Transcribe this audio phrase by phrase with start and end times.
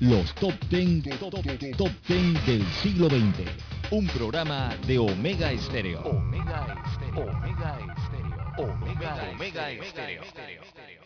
[0.00, 1.30] los top 10, top,
[1.76, 3.48] top 10 del siglo XX.
[3.90, 6.00] Un programa de Omega Estéreo.
[6.02, 7.24] Omega Estéreo.
[7.24, 9.32] Omega Estéreo.
[9.32, 11.05] Omega Estéreo.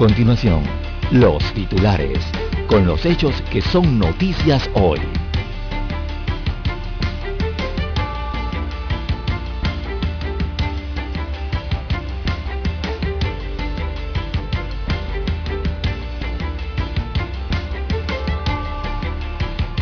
[0.00, 0.62] Continuación,
[1.12, 2.24] los titulares,
[2.70, 4.98] con los hechos que son noticias hoy.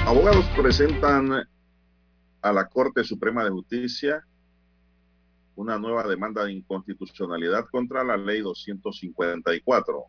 [0.05, 1.45] Abogados presentan
[2.43, 4.25] a la Corte Suprema de Justicia
[5.59, 10.05] una nueva demanda de inconstitucionalidad contra la ley 254.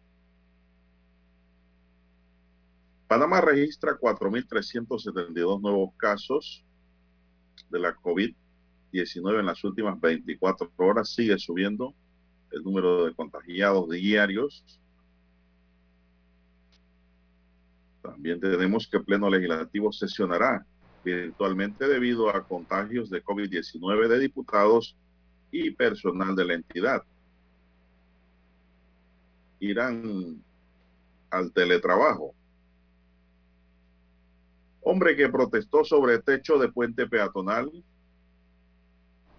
[3.07, 6.63] Panamá registra 4.372 nuevos casos
[7.67, 11.15] de la COVID-19 en las últimas 24 horas.
[11.15, 11.95] Sigue subiendo
[12.51, 14.63] el número de contagiados diarios.
[18.03, 20.63] También tenemos que el Pleno Legislativo sesionará
[21.03, 24.95] virtualmente debido a contagios de COVID-19 de diputados
[25.51, 27.03] y personal de la entidad.
[29.59, 30.43] Irán
[31.29, 32.33] al teletrabajo.
[34.81, 37.71] Hombre que protestó sobre techo de puente peatonal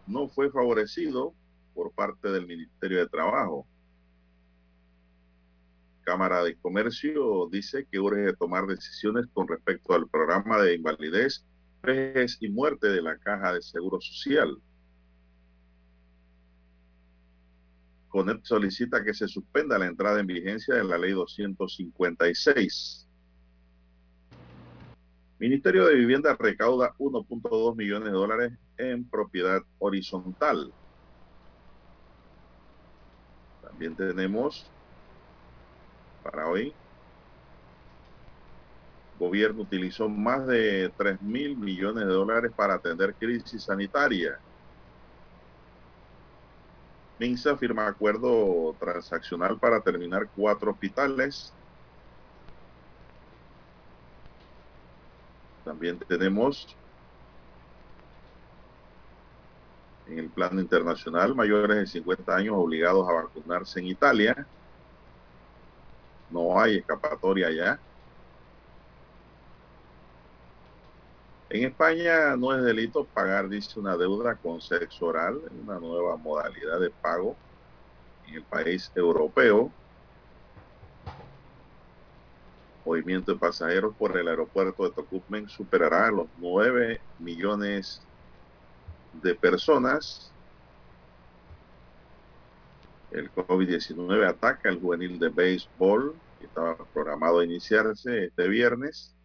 [0.06, 1.34] no fue favorecido
[1.74, 3.66] por parte del Ministerio de Trabajo.
[6.02, 11.44] Cámara de Comercio dice que urge tomar decisiones con respecto al programa de invalidez,
[11.82, 14.56] vejez y muerte de la Caja de Seguro Social.
[18.10, 23.06] CONEP solicita que se suspenda la entrada en vigencia de la ley 256.
[25.38, 30.72] Ministerio de Vivienda recauda 1.2 millones de dólares en propiedad horizontal.
[33.62, 34.70] También tenemos
[36.22, 36.74] para hoy,
[39.18, 44.38] gobierno utilizó más de 3 mil millones de dólares para atender crisis sanitaria.
[47.20, 51.54] MINSA firma acuerdo transaccional para terminar cuatro hospitales.
[55.62, 56.66] También tenemos
[60.06, 64.48] en el plano internacional mayores de 50 años obligados a vacunarse en Italia.
[66.30, 67.82] No hay escapatoria allá.
[71.50, 76.78] En España no es delito pagar, dice, una deuda con sexo oral, una nueva modalidad
[76.78, 77.36] de pago
[78.28, 79.68] en el país europeo.
[82.84, 88.00] Movimiento de pasajeros por el aeropuerto de Tocumen superará los 9 millones
[89.12, 90.32] de personas.
[93.10, 99.16] El COVID-19 ataca el juvenil de béisbol, que estaba programado a iniciarse este viernes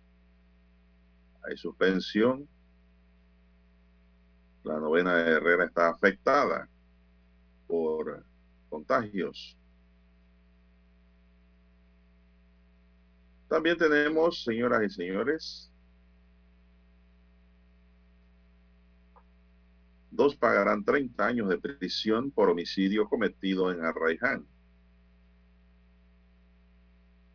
[1.48, 2.48] hay suspensión.
[4.64, 6.68] La novena de Herrera está afectada
[7.68, 8.26] por
[8.70, 9.58] contagios.
[13.48, 15.72] También tenemos, señoras y señores,
[20.10, 24.48] dos pagarán 30 años de prisión por homicidio cometido en Arraiján.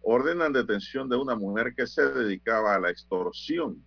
[0.03, 3.85] Ordenan detención de una mujer que se dedicaba a la extorsión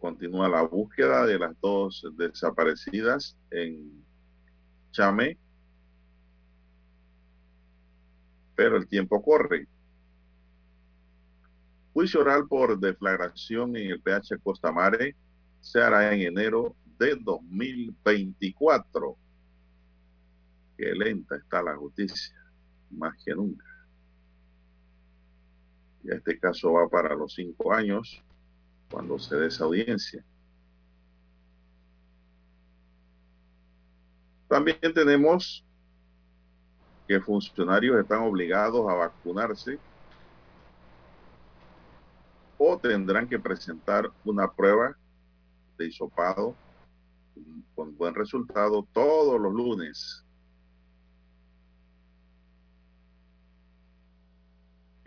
[0.00, 4.02] continúa la búsqueda de las dos desaparecidas en
[4.90, 5.38] Chame,
[8.56, 9.68] pero el tiempo corre.
[11.92, 15.14] Juicio oral por deflagración en el PH Costa Mare
[15.60, 19.16] se hará en enero de 2024.
[20.78, 22.36] Qué lenta está la justicia,
[22.90, 23.66] más que nunca.
[26.02, 28.22] Y este caso va para los cinco años
[28.90, 30.24] cuando se dé esa audiencia.
[34.48, 35.64] También tenemos
[37.06, 39.78] que funcionarios están obligados a vacunarse
[42.58, 44.96] o tendrán que presentar una prueba
[45.78, 46.54] de hisopado
[47.74, 50.24] con buen resultado todos los lunes.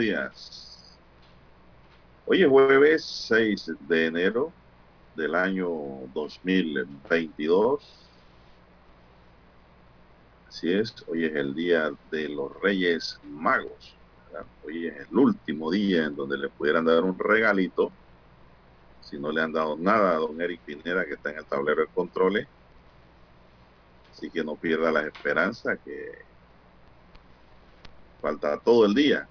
[0.00, 0.98] Días.
[2.24, 4.50] Hoy es jueves 6 de enero
[5.14, 5.68] del año
[6.14, 7.82] 2022.
[10.48, 13.94] Así es, hoy es el día de los Reyes Magos.
[14.64, 17.92] Hoy es el último día en donde le pudieran dar un regalito.
[19.02, 21.82] Si no le han dado nada a don Eric Pineda, que está en el tablero
[21.82, 22.48] de controles.
[24.12, 26.22] Así que no pierda la esperanza que
[28.22, 29.28] falta todo el día.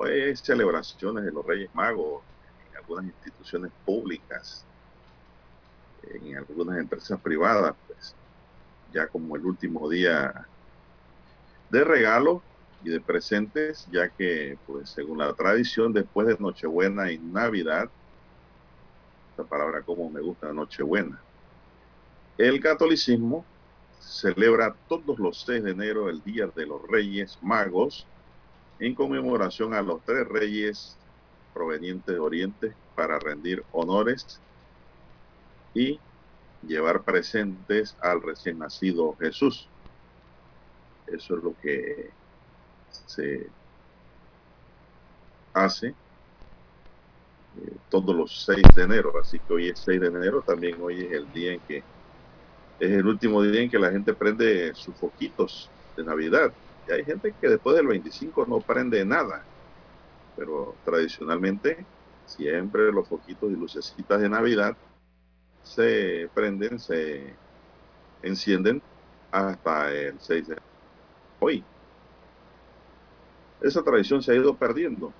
[0.00, 2.22] Pues celebraciones de los Reyes Magos
[2.70, 4.64] en algunas instituciones públicas,
[6.04, 8.14] en algunas empresas privadas, pues
[8.94, 10.46] ya como el último día
[11.68, 12.42] de regalo
[12.82, 17.90] y de presentes, ya que pues según la tradición después de Nochebuena y Navidad,
[19.32, 21.20] esta palabra como me gusta, Nochebuena,
[22.38, 23.44] el catolicismo
[24.00, 28.06] celebra todos los 6 de enero el Día de los Reyes Magos
[28.80, 30.96] en conmemoración a los tres reyes
[31.52, 34.40] provenientes de Oriente para rendir honores
[35.74, 36.00] y
[36.66, 39.68] llevar presentes al recién nacido Jesús.
[41.06, 42.10] Eso es lo que
[42.90, 43.48] se
[45.52, 45.94] hace eh,
[47.90, 49.12] todos los 6 de enero.
[49.20, 51.84] Así que hoy es 6 de enero, también hoy es el día en que
[52.78, 56.52] es el último día en que la gente prende sus foquitos de Navidad.
[56.88, 59.44] Y hay gente que después del 25 no prende nada.
[60.36, 61.84] Pero tradicionalmente
[62.26, 64.76] siempre los foquitos y lucecitas de Navidad
[65.62, 67.34] se prenden, se
[68.22, 68.82] encienden
[69.30, 70.58] hasta el 6 de
[71.40, 71.64] hoy.
[73.60, 75.12] Esa tradición se ha ido perdiendo.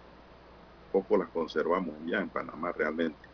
[0.92, 3.28] Poco las conservamos ya en Panamá realmente.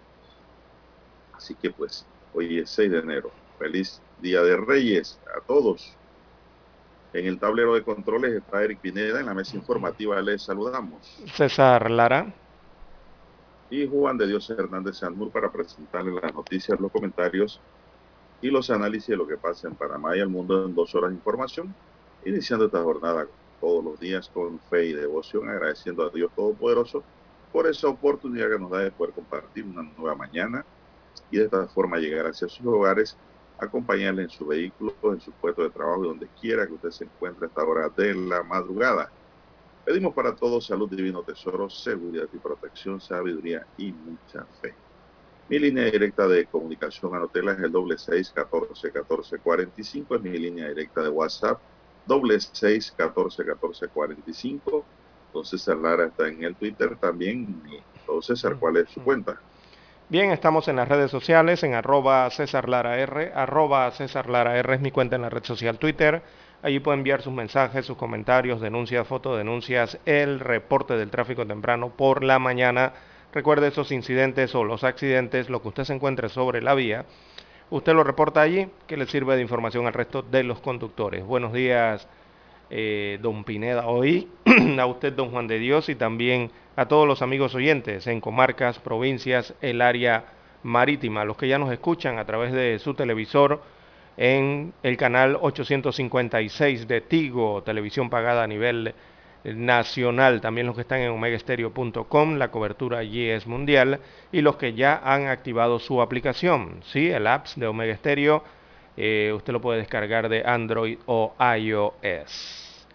[1.33, 3.31] Así que pues hoy es 6 de enero.
[3.59, 5.99] Feliz Día de Reyes a todos.
[7.13, 11.19] En el tablero de controles está Eric Pineda, en la mesa informativa les saludamos.
[11.35, 12.33] César Lara.
[13.71, 17.61] Y Juan de Dios Hernández Sanmur para presentarles las noticias, los comentarios
[18.41, 21.11] y los análisis de lo que pasa en Panamá y el mundo en dos horas
[21.11, 21.75] de información,
[22.25, 23.27] iniciando esta jornada
[23.61, 27.03] todos los días con fe y devoción, agradeciendo a Dios Todopoderoso
[27.51, 30.65] por esa oportunidad que nos da de poder compartir una nueva mañana
[31.31, 33.17] y de esta forma llegar hacia sus hogares
[33.59, 37.47] acompañarle en su vehículo, en su puesto de trabajo, donde quiera que usted se encuentre
[37.47, 39.13] a esta hora de la madrugada.
[39.85, 44.79] Pedimos para todos salud, divino tesoro, seguridad y protección, sabiduría y mucha fe.
[45.49, 50.17] Mi línea directa de comunicación anotela es el doble seis catorce catorce cuarenta y cinco,
[50.17, 51.63] es mi línea directa de WhatsApp,
[52.05, 54.89] doble seis catorce catorce cuarenta y cinco.
[55.33, 57.63] Entonces Lara está en el Twitter también.
[58.01, 59.41] Entonces, ¿cuál es su cuenta?
[60.09, 64.93] Bien, estamos en las redes sociales, en arroba César R, arroba César R es mi
[64.93, 66.23] cuenta en la red social Twitter,
[66.63, 72.23] Allí puede enviar sus mensajes, sus comentarios, denuncias, fotodenuncias, el reporte del tráfico temprano por
[72.23, 72.93] la mañana.
[73.33, 77.05] Recuerde esos incidentes o los accidentes, lo que usted se encuentre sobre la vía.
[77.71, 81.25] Usted lo reporta allí, que le sirve de información al resto de los conductores.
[81.25, 82.09] Buenos días,
[82.71, 84.29] eh, don Pineda, hoy
[84.79, 88.79] a usted, don Juan de Dios, y también a todos los amigos oyentes en comarcas,
[88.79, 90.25] provincias, el área
[90.63, 93.63] marítima, los que ya nos escuchan a través de su televisor
[94.17, 98.95] en el canal 856 de Tigo, televisión pagada a nivel
[99.45, 104.01] nacional, también los que están en omegaestereo.com, la cobertura allí es mundial,
[104.33, 107.11] y los que ya han activado su aplicación, ¿sí?
[107.11, 108.43] el apps de Omega Stereo,
[108.97, 112.87] eh, usted lo puede descargar de Android o iOS.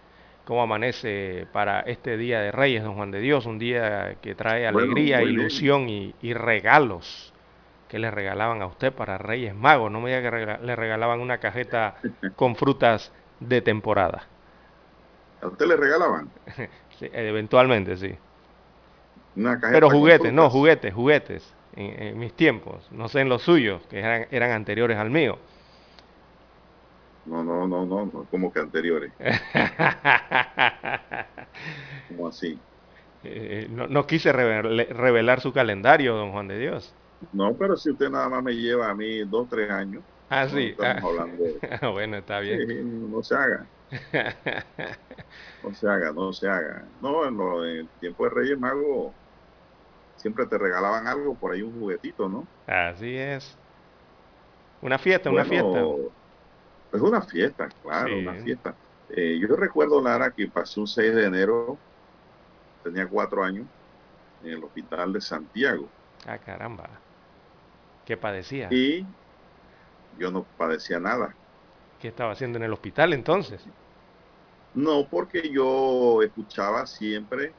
[0.44, 3.46] ¿Cómo amanece para este Día de Reyes, don Juan de Dios?
[3.46, 7.32] Un día que trae alegría, ilusión y, y regalos
[7.92, 9.92] que le regalaban a usted para Reyes Magos.
[9.92, 11.96] No me diga que le regalaban una cajeta
[12.36, 14.24] con frutas de temporada.
[15.42, 16.30] ¿A usted le regalaban?
[16.98, 18.16] sí, eventualmente, sí.
[19.36, 21.54] Una cajeta Pero juguetes, no, juguetes, juguetes.
[21.74, 25.38] En, mis tiempos, no sé en los suyos, que eran, eran anteriores al mío.
[27.24, 29.12] No, no, no, no, no como que anteriores.
[32.08, 32.58] ¿Cómo así?
[33.24, 36.92] Eh, no, no, quise revelar su calendario, don Juan de Dios.
[37.32, 40.02] No, pero si usted nada más me lleva a mí dos, tres años.
[40.28, 40.70] Ah, sí.
[40.70, 41.06] Estamos ah.
[41.06, 41.44] hablando
[41.80, 43.10] ah, bueno, está bien.
[43.12, 43.66] no se haga.
[45.62, 46.84] no se haga, no se haga.
[47.00, 49.12] No, en, el tiempo de Reyes Magos
[50.16, 52.46] siempre te regalaban algo, por ahí un juguetito, ¿no?
[52.66, 53.56] Así es.
[54.80, 55.84] Una fiesta, una fiesta.
[56.92, 58.74] Es una fiesta, claro, una fiesta.
[59.08, 61.78] Eh, yo recuerdo, Lara, que pasé un 6 de enero,
[62.82, 63.66] tenía cuatro años,
[64.42, 65.88] en el hospital de Santiago.
[66.26, 66.88] Ah, caramba.
[68.04, 68.68] ¿Qué padecía?
[68.70, 69.06] Y
[70.18, 71.34] yo no padecía nada.
[72.00, 73.62] ¿Qué estaba haciendo en el hospital entonces?
[74.74, 77.52] No, porque yo escuchaba siempre,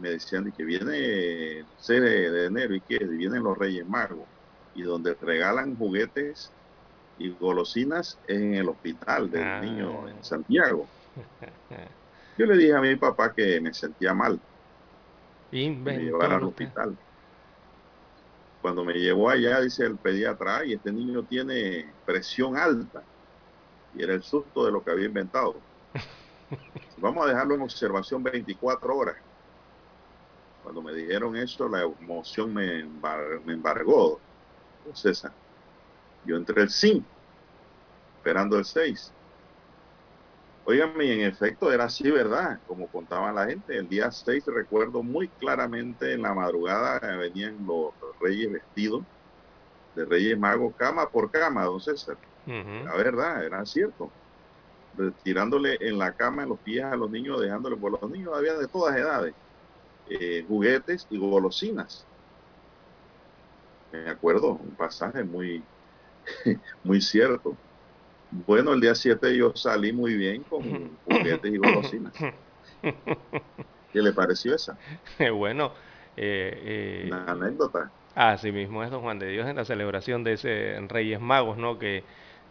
[0.00, 4.26] me decían que viene el 6 de enero y que vienen los Reyes Magos
[4.74, 6.50] y donde regalan juguetes
[7.18, 9.60] y golosinas en el hospital del ah.
[9.60, 10.86] niño en Santiago.
[12.38, 14.40] Yo le dije a mi papá que me sentía mal.
[15.52, 16.96] y Me llevara al hospital.
[18.60, 23.02] Cuando me llevó allá, dice el pediatra, y este niño tiene presión alta.
[23.94, 25.56] Y era el susto de lo que había inventado.
[26.96, 29.16] Vamos a dejarlo en observación 24 horas.
[30.62, 34.18] Cuando me dijeron eso, la emoción me, embargó,
[34.94, 35.30] César.
[36.24, 37.04] Yo entré el 5,
[38.16, 39.12] esperando el 6.
[40.66, 42.58] Óigame, en efecto era así, ¿verdad?
[42.66, 47.92] Como contaba la gente, el día 6 recuerdo muy claramente en la madrugada venían los
[48.20, 49.04] reyes vestidos
[49.94, 52.16] de reyes magos cama por cama, don César.
[52.46, 54.10] La verdad, era cierto.
[55.22, 58.54] Tirándole en la cama, en los pies a los niños, dejándole por los niños, había
[58.54, 59.34] de todas edades,
[60.06, 62.08] eh, juguetes y golosinas.
[63.92, 65.68] Me acuerdo, un pasaje muy,
[66.84, 67.56] muy cierto.
[68.46, 70.62] Bueno, el día 7 yo salí muy bien con
[71.04, 72.12] juguetes y golosinas.
[73.92, 74.76] ¿Qué le pareció esa?
[75.32, 75.72] bueno,
[76.16, 77.90] eh, eh, una anécdota.
[78.14, 81.78] Así mismo es don Juan de Dios en la celebración de ese Reyes Magos, ¿no?
[81.78, 82.04] Que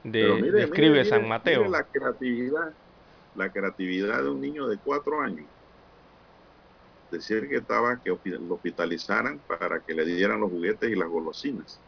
[0.04, 1.70] describe San Mateo.
[1.70, 2.74] la creatividad,
[3.36, 5.46] la creatividad de un niño de cuatro años.
[7.12, 11.80] Decir que estaba que lo hospitalizaran para que le dieran los juguetes y las golosinas.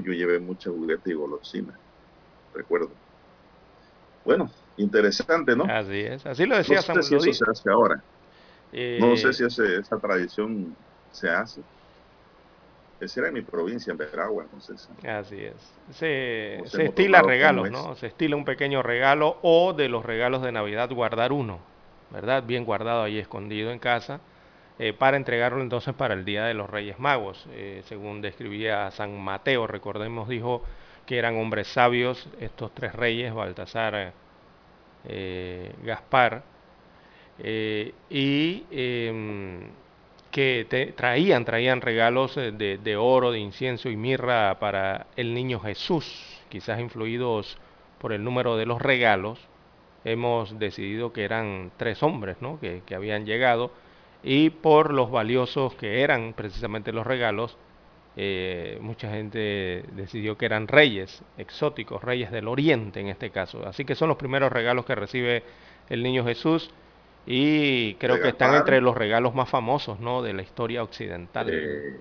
[0.00, 1.78] Yo llevé muchos juguetes y golosinas
[2.54, 2.96] recuerdo.
[4.24, 5.64] Bueno, interesante, ¿no?
[5.64, 8.04] Así es, así lo decía no sé si eso se hace ahora.
[9.00, 10.76] No sé si esa tradición
[11.10, 11.62] se hace.
[13.00, 14.88] Esa era en mi provincia, en Veragua, entonces.
[15.04, 15.74] Así es.
[15.90, 17.96] Se, se estila regalos, ¿no?
[17.96, 21.58] Se estila un pequeño regalo o de los regalos de Navidad guardar uno,
[22.10, 22.44] ¿verdad?
[22.44, 24.20] Bien guardado ahí escondido en casa,
[24.82, 27.46] eh, para entregarlo entonces para el Día de los Reyes Magos.
[27.52, 30.64] Eh, según describía San Mateo, recordemos, dijo
[31.06, 34.12] que eran hombres sabios, estos tres reyes, Baltasar,
[35.04, 36.42] eh, Gaspar,
[37.38, 39.68] eh, y em,
[40.32, 46.40] que traían, traían regalos de, de, oro, de incienso y mirra para el niño Jesús,
[46.48, 47.56] quizás influidos
[48.00, 49.38] por el número de los regalos,
[50.04, 52.58] hemos decidido que eran tres hombres ¿no?
[52.58, 53.70] que, que habían llegado
[54.22, 57.56] y por los valiosos que eran precisamente los regalos,
[58.16, 63.66] eh, mucha gente decidió que eran reyes exóticos, reyes del oriente en este caso.
[63.66, 65.42] Así que son los primeros regalos que recibe
[65.88, 66.70] el niño Jesús
[67.26, 70.22] y creo que están entre los regalos más famosos ¿no?
[70.22, 71.48] de la historia occidental.
[71.50, 71.96] Eh,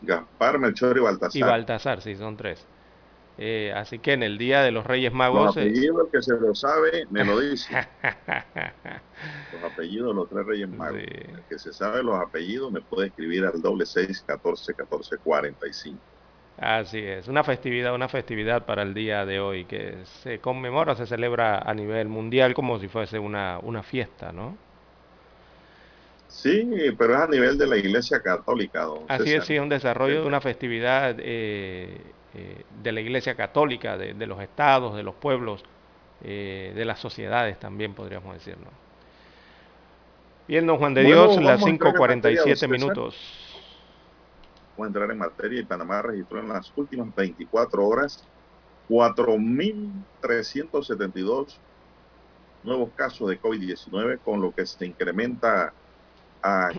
[0.00, 1.38] Gaspar, Melchor y Baltasar.
[1.38, 2.66] Y Baltasar, sí, son tres.
[3.38, 5.46] Eh, así que en el Día de los Reyes Magos...
[5.46, 7.74] Los apellidos, que se lo sabe, me lo dice.
[9.52, 11.00] los apellidos, los tres Reyes Magos.
[11.00, 15.66] El que se sabe los apellidos me puede escribir al doble seis, catorce, catorce, cuarenta
[15.66, 16.02] y cinco.
[16.58, 21.06] Así es, una festividad, una festividad para el día de hoy que se conmemora, se
[21.06, 24.56] celebra a nivel mundial como si fuese una, una fiesta, ¿no?
[26.28, 28.86] Sí, pero es a nivel de la Iglesia Católica.
[29.08, 32.00] Así es, sí, un desarrollo de una festividad eh,
[32.34, 35.64] eh, de la Iglesia Católica, de, los estados, de los pueblos,
[36.22, 38.66] eh, de las sociedades también, podríamos decirlo.
[40.48, 43.16] Bien, don Juan de Dios, las 5.47 minutos.
[44.76, 48.26] Vamos a entrar en materia y Panamá registró en las últimas 24 horas
[48.88, 51.56] 4.372
[52.62, 55.72] nuevos casos de COVID-19, con lo que se incrementa
[56.42, 56.70] a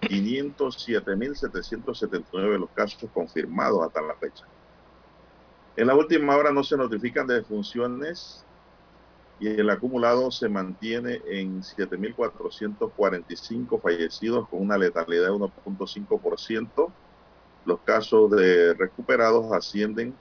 [0.00, 4.44] 507.779 los casos confirmados hasta la fecha.
[5.74, 8.44] En la última hora no se notifican de defunciones
[9.40, 16.92] y el acumulado se mantiene en 7.445 fallecidos con una letalidad de 1.5%.
[17.64, 20.14] Los casos de recuperados ascienden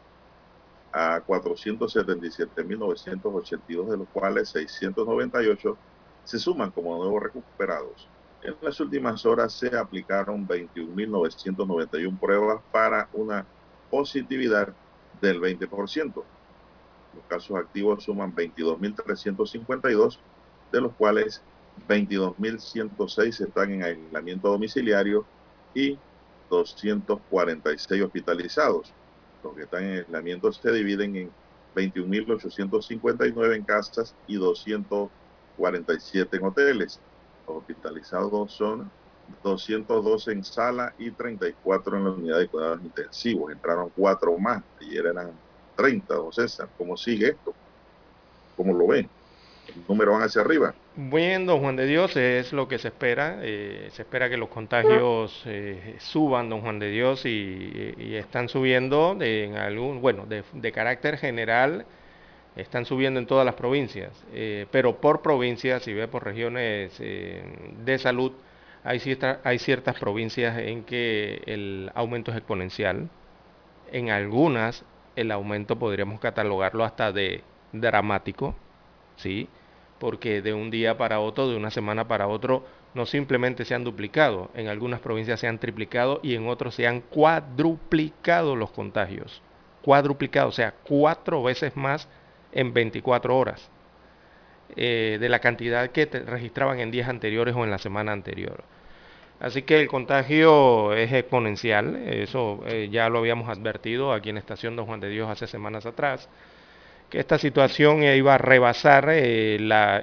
[0.93, 5.77] a 477.982, de los cuales 698
[6.23, 8.07] se suman como nuevos recuperados.
[8.41, 13.45] En las últimas horas se aplicaron 21.991 pruebas para una
[13.89, 14.73] positividad
[15.21, 16.13] del 20%.
[16.13, 16.25] Los
[17.27, 20.17] casos activos suman 22.352,
[20.71, 21.41] de los cuales
[21.87, 25.25] 22.106 están en aislamiento domiciliario
[25.73, 25.97] y
[26.49, 28.93] 246 hospitalizados.
[29.43, 31.31] Los que están en aislamiento se dividen en
[31.75, 36.99] 21.859 en casas y 247 en hoteles.
[37.47, 38.91] Los hospitalizados son
[39.43, 43.51] 212 en sala y 34 en la unidad de cuidados intensivos.
[43.51, 44.63] Entraron cuatro más.
[44.79, 45.31] Ayer eran
[45.75, 46.69] 30, don César.
[46.77, 47.53] ¿Cómo sigue esto?
[48.55, 49.09] ¿Cómo lo ven?
[49.67, 50.73] ¿El número van hacia arriba?
[50.95, 53.39] Bueno, don Juan de Dios, es lo que se espera.
[53.41, 59.17] Eh, se espera que los contagios eh, suban, don Juan de Dios, y, están subiendo
[59.21, 61.85] en algún, bueno, de, carácter general,
[62.55, 67.97] están subiendo en todas las provincias, eh, pero por provincias, si ve por regiones de
[67.97, 68.33] salud,
[68.83, 68.99] hay,
[69.43, 73.09] hay ciertas provincias en que el aumento es exponencial.
[73.91, 78.55] En algunas el aumento podríamos catalogarlo hasta de dramático,
[79.17, 79.49] ¿sí?
[79.99, 83.83] Porque de un día para otro, de una semana para otro, no simplemente se han
[83.83, 89.41] duplicado, en algunas provincias se han triplicado y en otros se han cuadruplicado los contagios.
[89.81, 92.07] Cuadruplicado, o sea, cuatro veces más
[92.51, 93.69] en 24 horas.
[94.75, 98.63] Eh, de la cantidad que registraban en días anteriores o en la semana anterior.
[99.39, 104.75] Así que el contagio es exponencial, eso eh, ya lo habíamos advertido aquí en Estación
[104.75, 106.29] Don Juan de Dios hace semanas atrás,
[107.09, 109.55] que esta situación iba a rebasar eh,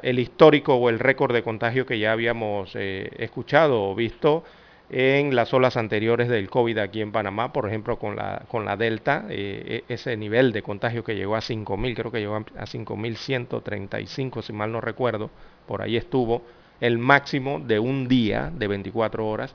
[0.03, 4.45] el histórico o el récord de contagio que ya habíamos escuchado o visto
[4.91, 8.77] en las olas anteriores del COVID aquí en Panamá, por ejemplo con la, con la
[8.77, 14.43] Delta, e, ese nivel de contagio que llegó a 5.000, creo que llegó a 5.135
[14.43, 15.31] si mal no recuerdo,
[15.67, 16.43] por ahí estuvo,
[16.81, 19.55] el máximo de un día de 24 horas.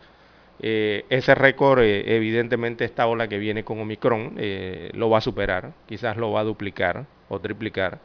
[0.60, 5.22] Eh, ese récord eh, evidentemente esta ola que viene con Omicron eh, lo va a
[5.22, 8.00] superar, quizás lo va a duplicar o triplicar.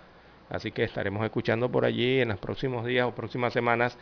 [0.49, 3.99] Así que estaremos escuchando por allí en los próximos días o próximas semanas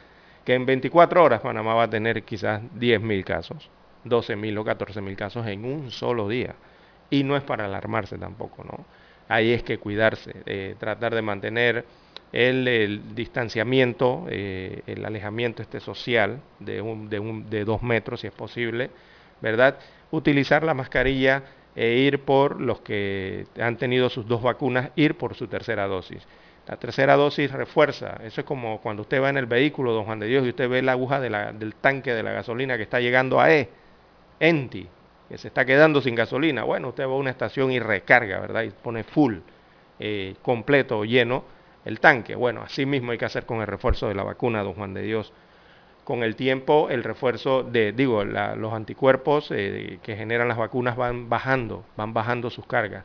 [0.47, 3.69] que en 24 horas Panamá va a tener quizás 10.000 casos,
[4.05, 6.55] 12.000 o 14.000 casos en un solo día.
[7.11, 8.87] Y no es para alarmarse tampoco, ¿no?
[9.29, 11.85] Ahí es que cuidarse, tratar de mantener
[12.33, 18.29] el, distanciamiento, eh, el alejamiento este social de, un, de, un, de dos metros si
[18.29, 18.91] es posible,
[19.41, 19.79] ¿verdad?
[20.13, 21.43] Utilizar la mascarilla
[21.75, 26.27] e ir por los que han tenido sus dos vacunas, ir por su tercera dosis.
[26.67, 30.19] La tercera dosis refuerza, eso es como cuando usted va en el vehículo, don Juan
[30.19, 33.41] de Dios, y usted ve la aguja del tanque de la gasolina que está llegando
[33.41, 33.69] a E,
[34.41, 34.89] ENTI,
[35.29, 36.65] que se está quedando sin gasolina.
[36.65, 38.63] Bueno, usted va a una estación y recarga, ¿verdad?
[38.63, 39.37] Y pone full,
[40.01, 41.45] eh, completo, lleno,
[41.85, 42.35] el tanque.
[42.35, 45.03] Bueno, así mismo hay que hacer con el refuerzo de la vacuna, don Juan de
[45.03, 45.33] Dios.
[46.03, 51.29] Con el tiempo, el refuerzo de, digo, los anticuerpos eh, que generan las vacunas van
[51.29, 53.05] bajando, van bajando sus cargas.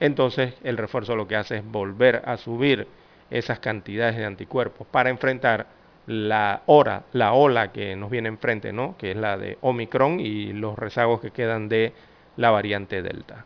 [0.00, 2.86] Entonces, el refuerzo lo que hace es volver a subir
[3.30, 5.66] esas cantidades de anticuerpos para enfrentar
[6.06, 8.96] la hora, la ola que nos viene enfrente, ¿no?
[8.96, 11.92] Que es la de Omicron y los rezagos que quedan de
[12.36, 13.44] la variante Delta.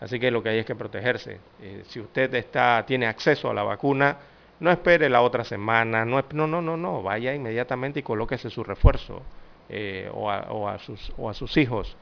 [0.00, 1.40] Así que lo que hay es que protegerse.
[1.60, 4.16] Eh, si usted está, tiene acceso a la vacuna,
[4.60, 8.62] no espere la otra semana, no, no, no, no, no, vaya inmediatamente y colóquese su
[8.64, 9.22] refuerzo
[9.68, 11.96] eh, o, a, sus, o, a, sus, hijos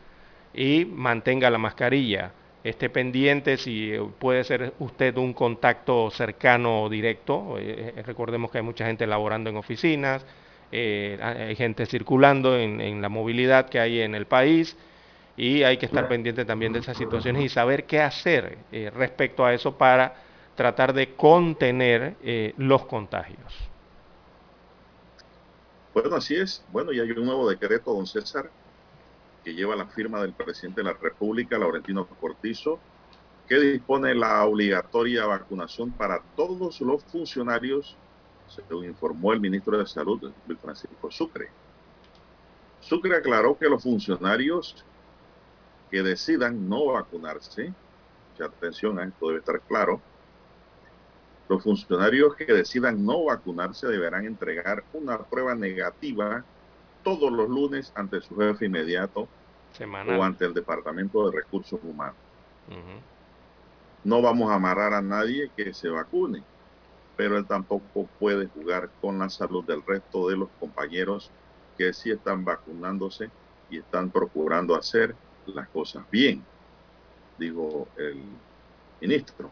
[0.53, 2.33] y mantenga la mascarilla.
[2.65, 7.57] Esté pendiente si puede ser usted un contacto cercano o directo.
[7.59, 10.25] Eh, recordemos que hay mucha gente laborando en oficinas,
[10.73, 14.77] hay gente circulando en, la movilidad que hay en el país
[15.37, 18.59] y hay que estar pendiente también de esas situaciones y saber qué hacer
[18.93, 20.17] respecto a eso para
[20.57, 22.17] tratar de contener
[22.57, 23.71] los contagios.
[25.95, 26.65] Bueno, así es.
[26.73, 28.51] Bueno, y hay un nuevo decreto, don César,
[29.45, 32.81] que lleva la firma del presidente de la República, Laurentino Cortizo,
[33.47, 37.95] que dispone la obligatoria vacunación para todos los funcionarios,
[38.49, 41.51] según informó el ministro de Salud, Luis Francisco Sucre.
[42.81, 44.83] Sucre aclaró que los funcionarios
[45.91, 47.73] que decidan no vacunarse,
[48.31, 50.01] mucha atención esto debe estar claro,
[51.49, 56.43] los funcionarios que decidan no vacunarse deberán entregar una prueba negativa
[57.05, 59.29] todos los lunes ante su jefe inmediato
[60.19, 62.17] o ante el Departamento de Recursos Humanos.
[64.03, 66.43] No vamos a amarrar a nadie que se vacune,
[67.17, 71.31] pero él tampoco puede jugar con la salud del resto de los compañeros
[71.79, 73.31] que sí están vacunándose
[73.71, 75.15] y están procurando hacer
[75.47, 76.45] las cosas bien,
[77.39, 78.23] dijo el
[79.01, 79.51] ministro.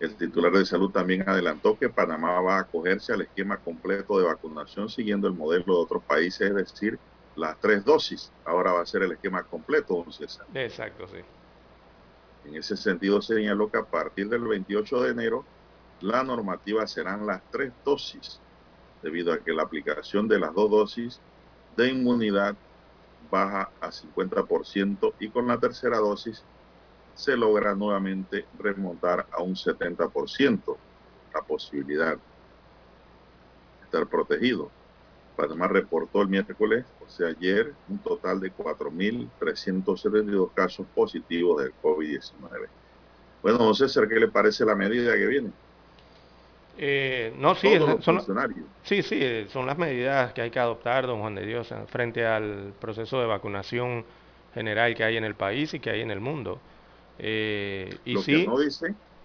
[0.00, 4.24] El titular de salud también adelantó que Panamá va a acogerse al esquema completo de
[4.24, 6.98] vacunación siguiendo el modelo de otros países, es decir,
[7.36, 8.32] las tres dosis.
[8.46, 10.46] Ahora va a ser el esquema completo, don César.
[10.54, 11.18] Exacto, sí.
[12.46, 15.44] En ese sentido, señaló que a partir del 28 de enero,
[16.00, 18.40] la normativa serán las tres dosis,
[19.02, 21.20] debido a que la aplicación de las dos dosis
[21.76, 22.56] de inmunidad
[23.30, 26.42] baja a 50% y con la tercera dosis
[27.20, 30.76] se logra nuevamente remontar a un 70%
[31.34, 32.20] la posibilidad de
[33.84, 34.70] estar protegido.
[35.36, 42.68] Panamá reportó el miércoles, o sea, ayer, un total de 4.372 casos positivos del COVID-19.
[43.42, 45.50] Bueno, don César, ¿qué le parece la medida que viene?
[46.78, 47.68] Eh, no, sí,
[48.00, 48.22] son,
[48.84, 52.72] sí, sí, son las medidas que hay que adoptar, don Juan de Dios, frente al
[52.80, 54.04] proceso de vacunación
[54.54, 56.58] general que hay en el país y que hay en el mundo.
[57.22, 58.46] Eh, y sí,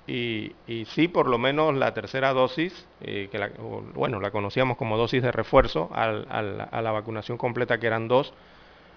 [0.08, 3.50] Y, y, sí, por lo menos la tercera dosis, eh, que la,
[3.94, 8.34] bueno, la conocíamos como dosis de refuerzo al, a la vacunación completa que eran dos,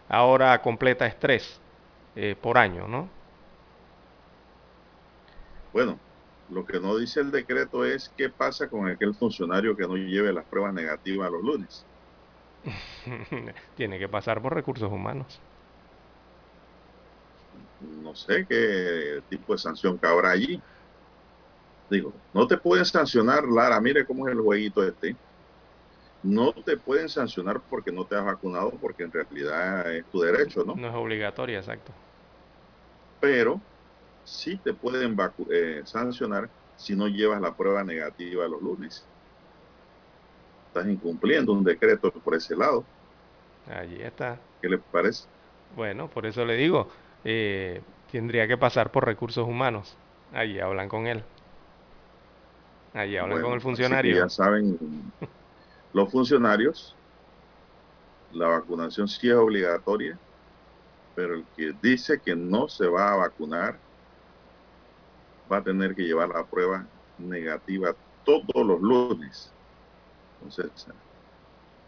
[0.09, 1.61] ahora completa es tres
[2.17, 3.09] eh, por año, ¿no?
[5.73, 5.99] Bueno,
[6.49, 10.33] lo que no dice el decreto es qué pasa con aquel funcionario que no lleve
[10.33, 11.87] las pruebas negativas los lunes.
[13.75, 15.41] Tiene que pasar por recursos humanos
[17.81, 20.61] no sé qué tipo de sanción cabrá allí.
[21.91, 25.17] Digo, no te pueden sancionar, Lara, mire cómo es el jueguito este.
[26.23, 30.64] No te pueden sancionar porque no te has vacunado, porque en realidad es tu derecho,
[30.64, 30.75] ¿no?
[30.75, 31.93] No es obligatorio, exacto.
[33.21, 33.61] Pero
[34.25, 35.17] sí te pueden
[35.51, 39.05] eh, sancionar si no llevas la prueba negativa los lunes.
[40.69, 42.85] Estás incumpliendo un decreto por ese lado.
[43.71, 44.38] Allí está.
[44.61, 45.25] ¿Qué le parece?
[45.77, 46.88] Bueno, por eso le digo,
[47.31, 49.95] eh, tendría que pasar por recursos humanos.
[50.33, 51.23] Allí hablan con él.
[52.95, 54.17] Allí hablan con el funcionario.
[54.17, 54.79] Ya saben,
[55.93, 56.97] los funcionarios,
[58.33, 60.19] la vacunación sí es obligatoria,
[61.14, 63.79] pero el que dice que no se va a vacunar
[65.53, 66.87] va a tener que llevar la prueba
[67.19, 69.53] negativa todos los lunes.
[70.41, 70.87] Entonces,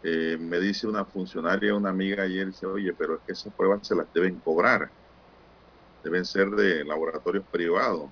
[0.03, 3.87] eh, me dice una funcionaria, una amiga ayer, dice, oye, pero es que esas pruebas
[3.87, 4.91] se las deben cobrar
[6.03, 8.09] deben ser de laboratorios privados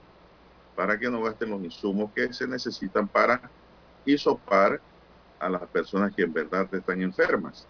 [0.75, 3.49] para que no gasten los insumos que se necesitan para
[4.05, 4.79] isopar
[5.39, 7.67] a las personas que en verdad están enfermas.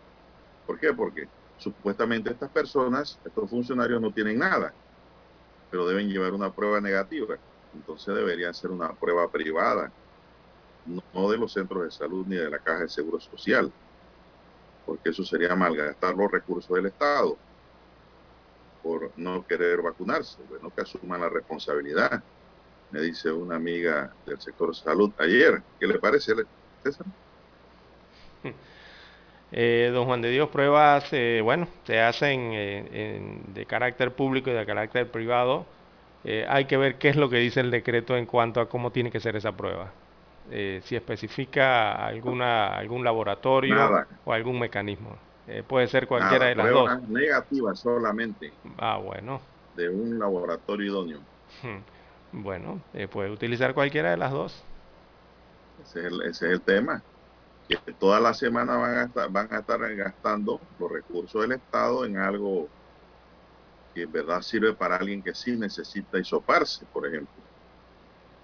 [0.65, 0.93] ¿Por qué?
[0.93, 1.27] Porque
[1.57, 4.73] supuestamente estas personas, estos funcionarios no tienen nada,
[5.71, 7.35] pero deben llevar una prueba negativa.
[7.73, 9.91] Entonces debería ser una prueba privada,
[10.85, 13.71] no de los centros de salud ni de la Caja de Seguro Social,
[14.85, 17.37] porque eso sería malgastar los recursos del Estado
[18.89, 20.41] por no querer vacunarse.
[20.49, 22.23] Bueno, que asuman la responsabilidad,
[22.89, 25.61] me dice una amiga del sector salud ayer.
[25.79, 26.33] ¿Qué le parece,
[26.83, 27.05] César?
[29.51, 34.53] Eh, don Juan de Dios, pruebas, eh, bueno, se hacen eh, de carácter público y
[34.53, 35.65] de carácter privado.
[36.47, 39.09] hay que ver qué es lo que dice el decreto en cuanto a cómo tiene
[39.09, 39.91] que ser esa prueba.
[40.51, 45.17] si especifica alguna algún laboratorio o algún mecanismo.
[45.49, 47.09] Eh, puede ser cualquiera de las dos.
[47.09, 48.53] Negativa solamente.
[48.77, 49.41] Ah, bueno.
[49.75, 51.19] De un laboratorio idóneo.
[52.31, 54.63] Bueno, eh, puede utilizar cualquiera de las dos.
[55.81, 57.01] Ese es el, tema.
[57.67, 62.05] Que toda la semana van a, estar, van a estar gastando los recursos del Estado
[62.05, 62.67] en algo
[63.95, 67.33] que en verdad sirve para alguien que sí necesita hisoparse, por ejemplo,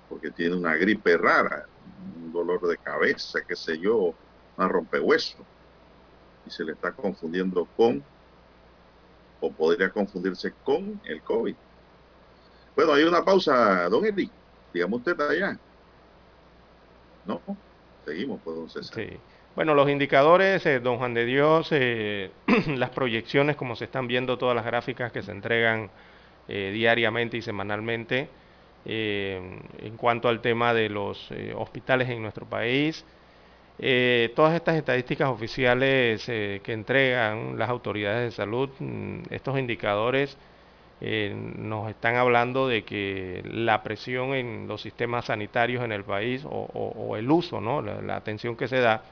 [0.10, 1.68] porque tiene una gripe rara,
[2.16, 4.16] un dolor de cabeza, qué sé yo,
[4.58, 5.38] una rompehueso,
[6.46, 8.04] y se le está confundiendo con,
[9.42, 11.56] o podría confundirse con el COVID.
[12.76, 14.30] Bueno, hay una pausa, don Eli,
[14.74, 15.58] digamos usted allá.
[17.26, 17.42] No,
[18.06, 18.96] seguimos, pues, don César.
[18.96, 19.18] Sí.
[19.56, 22.30] Bueno, los indicadores, eh, don Juan de Dios, eh,
[22.76, 25.90] las proyecciones, como se están viendo todas las gráficas que se entregan
[26.50, 28.28] eh, diariamente y semanalmente,
[28.88, 33.04] en cuanto al tema de los hospitales en nuestro país,
[33.78, 40.38] todas estas estadísticas oficiales que entregan las autoridades de salud, mm, estos indicadores
[41.02, 47.16] nos están hablando de que la presión en los sistemas sanitarios en el país o,
[47.18, 47.82] el uso, ¿no?
[47.82, 49.04] la atención que se da,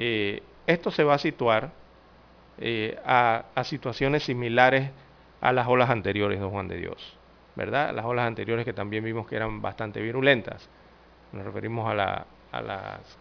[0.00, 1.72] eh, esto se va a situar
[2.58, 4.90] eh, a, situaciones similares
[5.40, 7.16] a las olas anteriores, don Juan de Dios,
[7.56, 7.92] ¿verdad?
[7.92, 10.68] Las olas anteriores que también vimos que eran bastante virulentas.
[11.32, 13.18] Nos referimos a, la, a, las,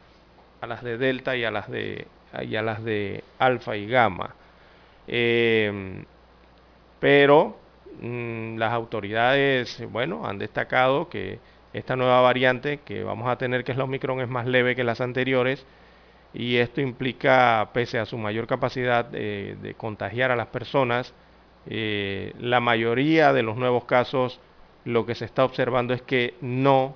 [0.62, 2.08] a las de Delta y a las de,
[2.42, 4.36] y a las de Alfa y Gamma.
[5.08, 6.04] Eh,
[7.00, 7.58] pero
[8.02, 11.40] mm, las autoridades, bueno, han destacado que
[11.74, 14.84] esta nueva variante que vamos a tener, que es la Omicron, es más leve que
[14.84, 15.66] las anteriores
[16.34, 21.14] y esto implica, pese a su mayor capacidad de contagiar a las personas,
[21.70, 24.40] eh, la mayoría de los nuevos casos
[24.86, 26.96] lo que se está observando es que no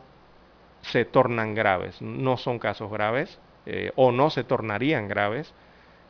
[0.81, 3.37] se tornan graves, no son casos graves
[3.73, 5.53] eh, o no se tornarían graves,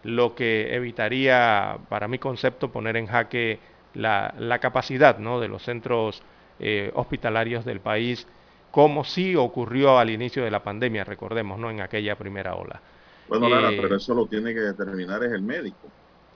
[0.02, 3.60] lo que evitaría, para mi concepto, poner en jaque
[3.94, 5.40] la, capacidad ¿no?
[5.40, 6.24] de los centros
[6.60, 8.28] eh, hospitalarios del país,
[8.72, 11.70] como sí ocurrió al inicio de la pandemia, recordemos, ¿no?
[11.70, 12.82] en aquella primera ola.
[13.28, 15.88] Bueno, Lara, eh, pero eso lo tiene que determinar es el médico.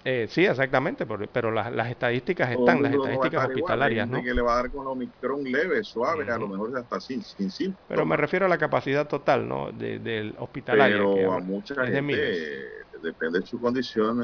[0.08, 4.22] Eh, sí, exactamente, pero, las, estadísticas están, las estadísticas hospitalarias, ¿no?
[4.22, 7.50] que le va a dar con Omicron leve, suave, a lo mejor hasta sin, sin
[7.50, 7.86] síntomas.
[7.88, 9.72] Pero me refiero a la capacidad total, ¿no?
[9.72, 11.16] del hospitalario.
[11.16, 12.70] Pero a mucha gente,
[13.02, 14.22] depende de su condición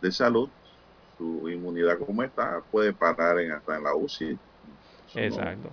[0.00, 0.48] de salud,
[1.18, 4.38] su inmunidad como está, puede parar en, hasta en la UCI.
[5.16, 5.70] Exacto.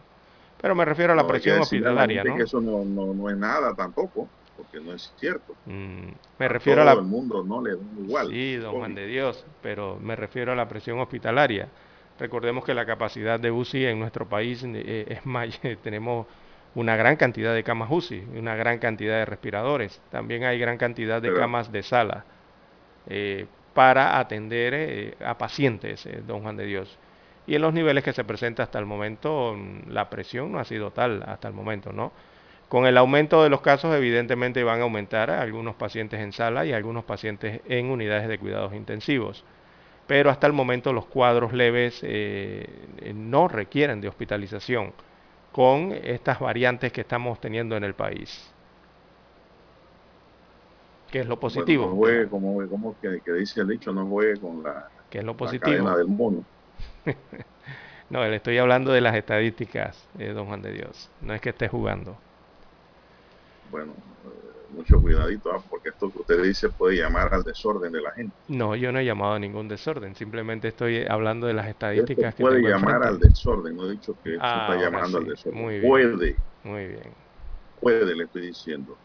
[0.61, 2.35] pero me refiero a la presión hospitalaria, ¿no?
[2.35, 5.55] Que eso no, no es nada tampoco porque no es cierto.
[5.65, 6.93] Mm, me refiero a la...
[6.93, 8.29] el mundo no le da igual.
[8.29, 11.69] Sí, don Juan de Dios, pero me refiero a la presión hospitalaria.
[12.19, 16.27] Recordemos que la capacidad de UCI en nuestro país eh, es mayor, tenemos
[16.75, 20.01] una gran cantidad de camas UCI, una gran cantidad de respiradores.
[20.11, 22.25] También hay gran cantidad de camas de sala
[23.07, 26.97] eh, para atender eh, a pacientes, don Juan de Dios.
[27.45, 30.63] Y en los niveles que se presenta hasta el momento, mm, la presión no ha
[30.63, 32.11] sido tal hasta el momento, ¿no?
[32.73, 36.73] Con el aumento de los casos, evidentemente van a aumentar algunos pacientes en sala y
[36.73, 39.45] algunos pacientes en unidades de cuidados intensivos.
[40.07, 42.67] Pero hasta el momento los cuadros leves eh,
[43.13, 44.91] no requieren de hospitalización
[45.51, 48.51] con estas variantes que estamos teniendo en el país.
[51.11, 51.85] ¿Qué es lo positivo?
[51.85, 55.37] no juegue, como, como que, dice el dicho, no juegue con la, ¿Qué es lo
[55.37, 55.95] positivo?
[55.95, 56.43] del mono.
[58.09, 61.11] no, le estoy hablando de las estadísticas, eh, don Juan de Dios.
[61.21, 62.17] No es que esté jugando
[63.73, 63.93] bueno,
[64.25, 65.61] eh, mucho cuidadito, ¿ah?
[65.67, 68.35] porque esto que usted dice puede llamar al desorden de la gente.
[68.47, 72.43] No, yo no he llamado a ningún desorden, simplemente estoy hablando de las estadísticas que
[72.43, 75.59] puede llamar al desorden, no he dicho que ah, está llamando al desorden.
[75.59, 76.35] Muy bien, puede.
[76.63, 77.11] Muy bien.
[77.81, 78.95] Puede, le estoy diciendo.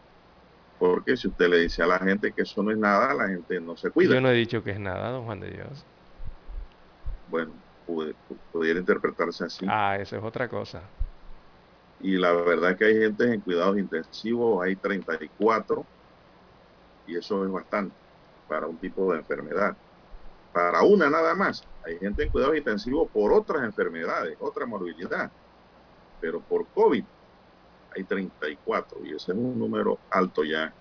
[0.77, 3.59] Porque si usted le dice a la gente que eso no es nada, la gente
[3.59, 4.13] no se cuida.
[4.13, 5.83] Yo no he dicho que es nada, don Juan de Dios.
[7.31, 7.51] Bueno,
[8.53, 9.65] pudiera interpretarse así.
[9.67, 10.83] Ah, eso es otra cosa
[11.99, 15.85] y la verdad es que hay gente en cuidados intensivos, hay 34
[17.07, 17.95] y eso es bastante
[18.47, 19.75] para un tipo de enfermedad.
[20.53, 25.31] Para una nada más, hay gente en cuidados intensivos por otras enfermedades, otra morbilidad,
[26.19, 27.03] pero por COVID
[27.95, 30.73] hay 34 y ese es un número alto ya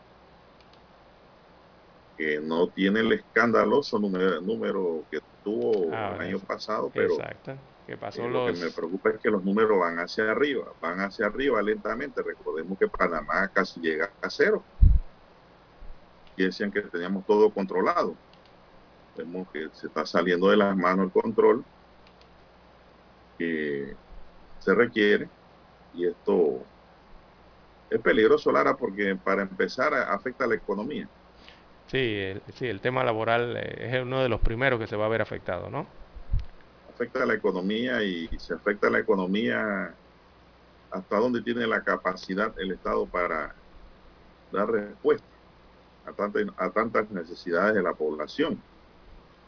[2.17, 7.57] que no tiene el escandaloso número, número que tuvo ah, el año pasado, pero exacto
[7.97, 11.63] pasó Lo que me preocupa es que los números van hacia arriba, van hacia arriba
[11.63, 12.23] lentamente.
[12.23, 14.63] Recordemos que Panamá casi llega a cero.
[16.37, 18.15] Y decían que teníamos todo controlado.
[19.17, 21.65] Vemos que se está saliendo de las manos el control
[23.39, 23.97] que
[24.59, 25.29] se requiere.
[25.95, 26.61] Y esto
[27.91, 31.09] es peligroso, Lara, porque para empezar afecta a la economía.
[31.91, 35.07] Sí, el, sí, el tema laboral eh, es uno de los primeros que se va
[35.07, 35.87] a ver afectado, ¿no?
[36.99, 39.97] afecta a la economía y se afecta a la economía
[40.91, 43.55] hasta dónde tiene la capacidad el Estado para
[44.51, 45.27] dar respuesta
[46.05, 48.65] a, tantas, a tantas necesidades de la población.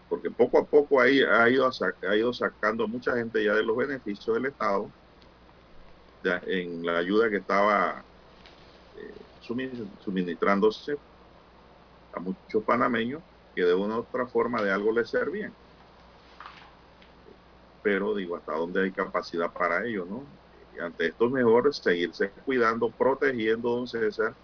[0.09, 3.77] porque poco a poco ahí ha ido, ha ido sacando mucha gente ya de los
[3.77, 4.95] beneficios del Estado
[6.23, 8.05] en la ayuda que estaba
[8.97, 9.15] eh,
[9.99, 10.97] suministrándose
[12.13, 13.23] a muchos panameños
[13.55, 15.57] que de una u otra forma de algo les servían.
[17.83, 20.31] Pero digo, hasta dónde hay capacidad para ello, ¿no?
[20.73, 24.37] Y ante esto es mejor seguirse cuidando, protegiendo, don César,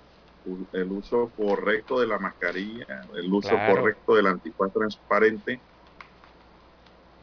[0.73, 5.65] el uso correcto de la mascarilla, el uso correcto del antifaz transparente,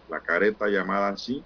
[0.08, 1.46] la careta llamada así,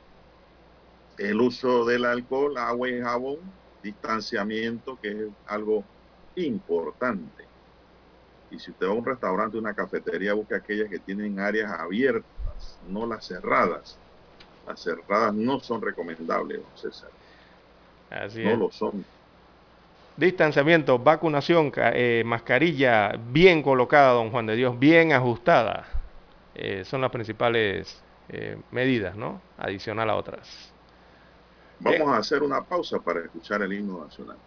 [1.17, 5.87] el uso del alcohol, agua y jabón, distanciamiento, que es algo
[6.35, 7.46] importante.
[8.49, 12.79] Y si usted va a un restaurante, una cafetería, busque aquellas que tienen áreas abiertas,
[12.87, 13.97] no las cerradas.
[14.65, 17.09] Las cerradas no son recomendables, don César.
[18.09, 19.05] Así no lo son.
[20.15, 25.85] Distanciamiento, vacunación, eh, mascarilla bien colocada, don Juan de Dios, bien ajustada.
[26.55, 29.39] Eh, son las principales eh, medidas, ¿no?
[29.57, 30.73] Adicional a otras.
[31.79, 34.37] Vamos a hacer una pausa para escuchar el himno nacional.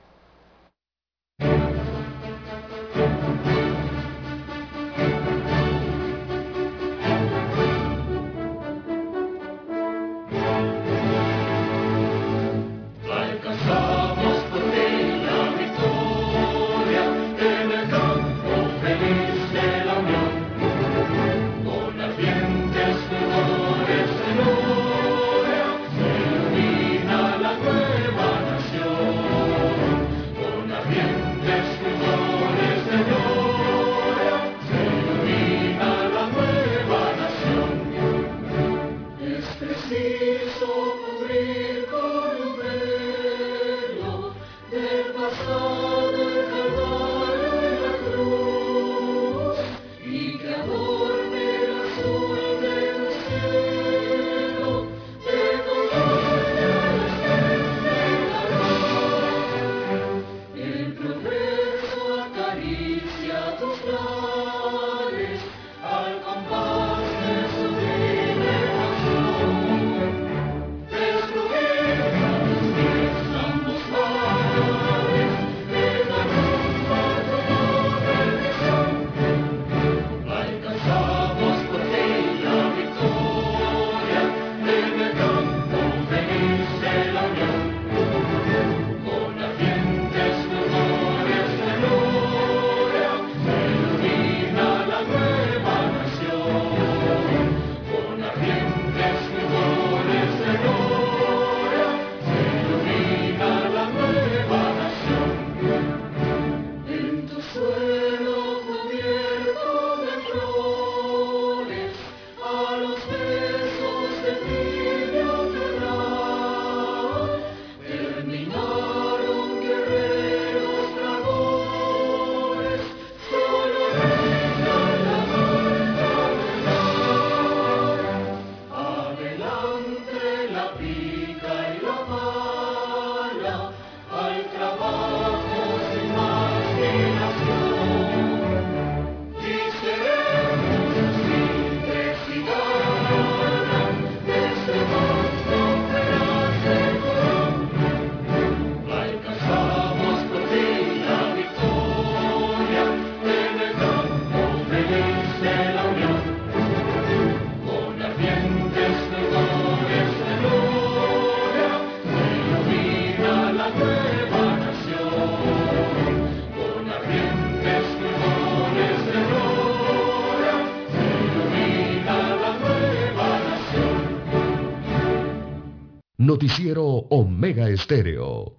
[176.40, 178.54] Noticiero Omega Estéreo.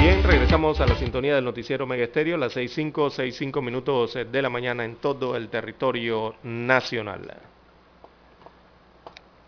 [0.00, 4.48] Bien, regresamos a la sintonía del noticiero Omega Estéreo, las 6.5, 6.5 minutos de la
[4.48, 7.36] mañana en todo el territorio nacional.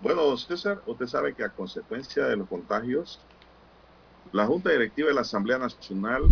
[0.02, 3.18] Bueno, César, usted sabe que a consecuencia de los contagios
[4.34, 6.24] la Junta Directiva de la Asamblea Nacional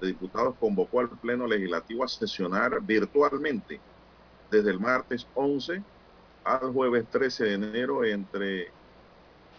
[0.00, 3.80] de Diputados convocó al Pleno Legislativo a sesionar virtualmente
[4.50, 5.80] desde el martes 11
[6.42, 8.72] al jueves 13 de enero entre,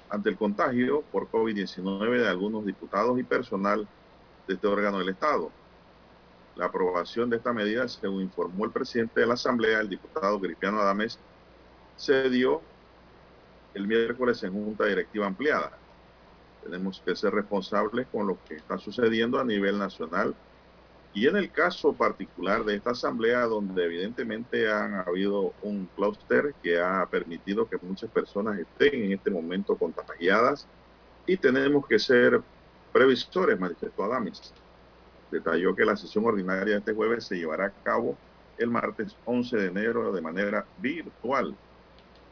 [0.09, 3.87] ante el contagio por COVID-19 de algunos diputados y personal
[4.49, 5.49] de este órgano del Estado.
[6.57, 10.81] La aprobación de esta medida, según informó el presidente de la Asamblea, el diputado Cristiano
[10.81, 11.17] Adames,
[11.95, 12.61] se dio
[13.73, 15.80] el miércoles en junta directiva ampliada.
[16.63, 20.35] Tenemos que ser responsables con lo que está sucediendo a nivel nacional
[21.13, 26.79] y en el caso particular de esta asamblea, donde evidentemente han habido un clúster que
[26.79, 30.67] ha permitido que muchas personas estén en este momento contagiadas
[31.25, 32.41] y tenemos que ser
[32.93, 34.53] previsores, manifestó Adamis.
[35.29, 38.17] Detalló que la sesión ordinaria de este jueves se llevará a cabo
[38.57, 41.55] el martes 11 de enero de manera virtual.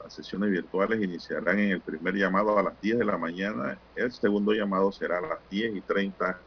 [0.04, 4.12] Las sesiones virtuales iniciarán en el primer llamado a las 10 de la mañana, el
[4.12, 6.40] segundo llamado será a las 10 y 30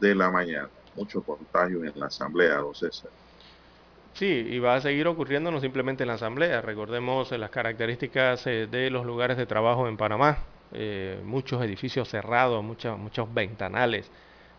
[0.00, 0.68] de la mañana
[0.98, 2.74] mucho contagio en la asamblea, don.
[4.14, 6.60] Sí, y va a seguir ocurriendo no simplemente en la asamblea.
[6.60, 10.38] Recordemos las características eh, de los lugares de trabajo en Panamá.
[10.72, 14.10] Eh, muchos edificios cerrados, muchos, muchos ventanales.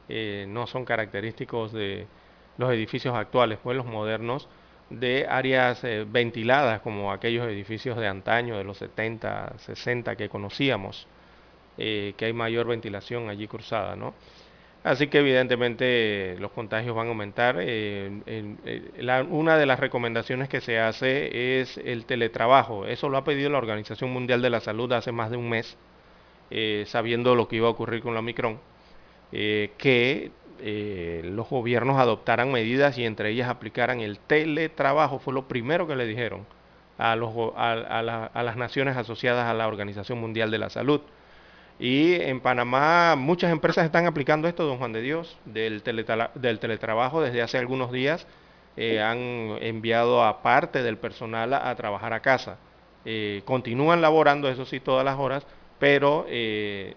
[0.07, 2.07] Eh, no son característicos de
[2.57, 4.47] los edificios actuales, pues los modernos,
[4.89, 11.07] de áreas ventiladas como aquellos edificios de antaño, de los 70, 60 que conocíamos,
[11.77, 14.13] que hay mayor ventilación allí cruzada, ¿no?
[14.83, 17.57] Así que evidentemente los contagios van a aumentar.
[17.59, 22.85] Eh, eh, una de las recomendaciones que se hace es el teletrabajo.
[22.85, 25.77] Eso lo ha pedido la Organización Mundial de la Salud hace más de un mes,
[26.49, 28.59] eh, sabiendo lo que iba a ocurrir con la Omicron,
[29.31, 30.31] que
[30.61, 35.19] los gobiernos adoptaran medidas y entre ellas aplicaran el teletrabajo.
[35.19, 36.45] Fue lo primero que le dijeron
[36.97, 41.01] a, a las naciones asociadas a la Organización Mundial de la Salud.
[41.79, 47.21] Y en Panamá muchas empresas están aplicando esto, don Juan de Dios, del, del teletrabajo
[47.21, 48.27] desde hace algunos días.
[48.75, 52.57] Eh, han enviado a parte del personal a, trabajar a casa.
[53.05, 55.45] Eh, continúan laborando, eso sí, todas las horas,
[55.79, 56.95] pero eh,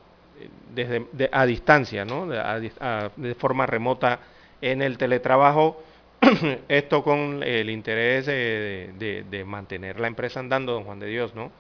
[0.75, 2.27] desde, a distancia, ¿no?
[2.27, 4.21] de, forma remota
[4.61, 5.83] en el teletrabajo.
[6.69, 11.51] esto con el interés de, de mantener la empresa andando, don Juan de Dios, ¿no?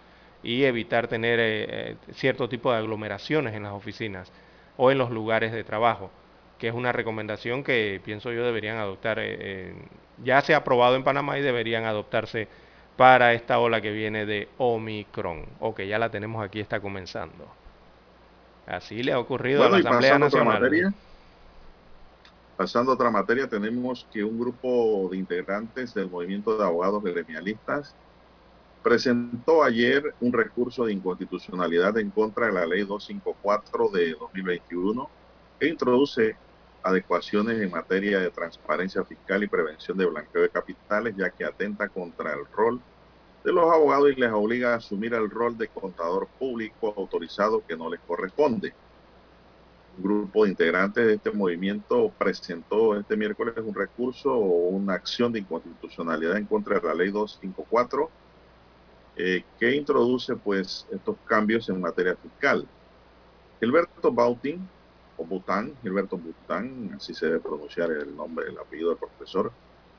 [0.42, 4.32] y evitar tener eh, eh, cierto tipo de aglomeraciones en las oficinas
[4.76, 6.10] o en los lugares de trabajo,
[6.58, 9.74] que es una recomendación que pienso yo deberían adoptar, eh,
[10.22, 12.48] ya se ha aprobado en Panamá y deberían adoptarse
[12.96, 17.46] para esta ola que viene de Omicron, o que ya la tenemos aquí, está comenzando.
[18.66, 20.94] Así le ha ocurrido a la Asamblea Nacional.
[22.56, 27.96] pasando a otra materia, tenemos que un grupo de integrantes del movimiento de abogados gremialistas
[28.82, 35.08] presentó ayer un recurso de inconstitucionalidad en contra de la ley 254 de 2021
[35.58, 36.36] que introduce
[36.82, 41.88] adecuaciones en materia de transparencia fiscal y prevención de blanqueo de capitales, ya que atenta
[41.88, 42.82] contra el rol
[43.44, 47.76] de los abogados y les obliga a asumir el rol de contador público autorizado que
[47.76, 48.72] no les corresponde.
[49.98, 55.32] Un grupo de integrantes de este movimiento presentó este miércoles un recurso o una acción
[55.32, 58.10] de inconstitucionalidad en contra de la ley 254
[59.16, 62.66] eh, que introduce pues estos cambios en materia fiscal.
[63.60, 64.66] Gilberto Bautin,
[65.18, 69.52] o Bután, Gilberto Bután, así se debe pronunciar el nombre, el apellido del profesor,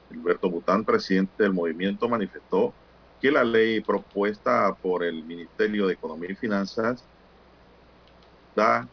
[0.09, 2.73] Gilberto Bután, presidente del movimiento, manifestó
[3.23, 7.05] que la ley propuesta por el Ministerio de Economía y Finanzas
[8.53, 8.85] da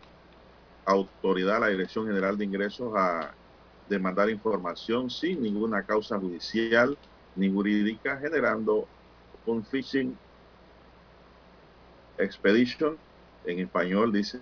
[0.84, 3.34] autoridad a la Dirección General de Ingresos a
[3.88, 6.96] demandar información sin ninguna causa judicial
[7.34, 8.86] ni jurídica, generando
[9.46, 10.16] un fishing
[12.16, 12.96] expedition,
[13.42, 14.38] en español dice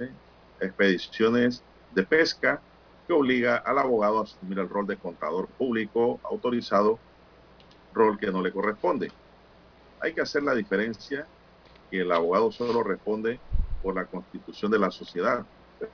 [0.61, 1.65] expediciones
[1.95, 2.63] de pesca,
[3.07, 6.99] que obliga al abogado a asumir el rol de contador público autorizado,
[7.95, 9.11] rol que no le corresponde.
[10.01, 11.27] Hay que hacer la diferencia
[11.91, 13.41] que el abogado solo responde
[13.83, 15.45] por la constitución de la sociedad,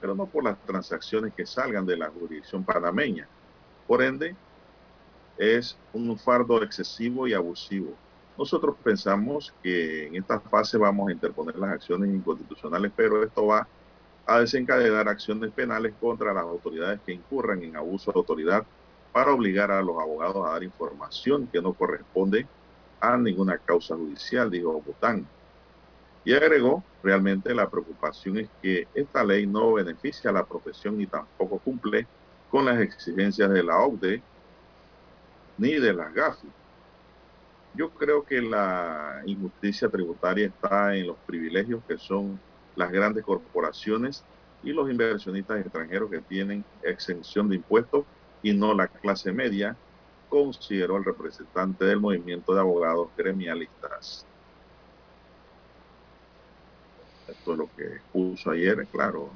[0.01, 3.29] pero no por las transacciones que salgan de la jurisdicción panameña.
[3.87, 4.37] Por ende,
[5.37, 7.95] es un fardo excesivo y abusivo.
[8.37, 13.69] Nosotros pensamos que en esta fase vamos a interponer las acciones inconstitucionales, pero esto va
[14.27, 18.67] a desencadenar acciones penales contra las autoridades que incurran en abuso de autoridad
[19.13, 22.49] para obligar a los abogados a dar información que no corresponde
[23.13, 25.27] a ninguna causa judicial, dijo Bután.
[26.25, 31.07] Y agregó, realmente la preocupación es que esta ley no beneficia a la profesión ni
[31.07, 32.07] tampoco cumple
[32.51, 34.23] con las exigencias de la OCDE
[35.59, 36.49] ni de las GAFI
[37.75, 42.41] yo creo que la injusticia tributaria está en los privilegios que son
[42.77, 44.25] las grandes corporaciones
[44.63, 48.07] y los inversionistas extranjeros que tienen exención de impuestos
[48.43, 49.77] y no la clase media,
[50.35, 54.27] consideró el representante del movimiento de abogados gremialistas.
[57.29, 59.31] Esto es lo que expuso ayer, claro,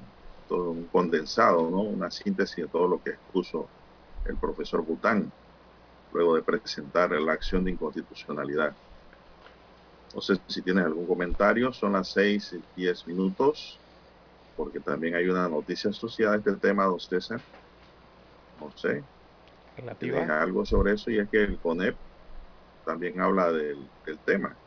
[0.48, 1.82] todo un condensado, ¿no?
[1.82, 3.68] Una síntesis de todo lo que expuso
[4.24, 5.32] el profesor Bután
[6.12, 8.76] luego de presentar la acción de inconstitucionalidad.
[10.12, 11.72] No sé si tienes algún comentario.
[11.72, 13.78] Son las seis y diez minutos,
[14.56, 17.40] porque también hay una noticia asociada a este tema, don César.
[18.58, 19.08] No sé.
[19.98, 21.10] ¿Tienes algo sobre eso?
[21.10, 21.96] Y es que el CONEP
[22.84, 23.90] también habla del,
[24.24, 24.58] tema.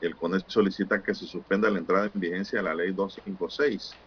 [0.00, 3.98] El CONEP solicita que se suspenda la entrada en vigencia de la ley 256.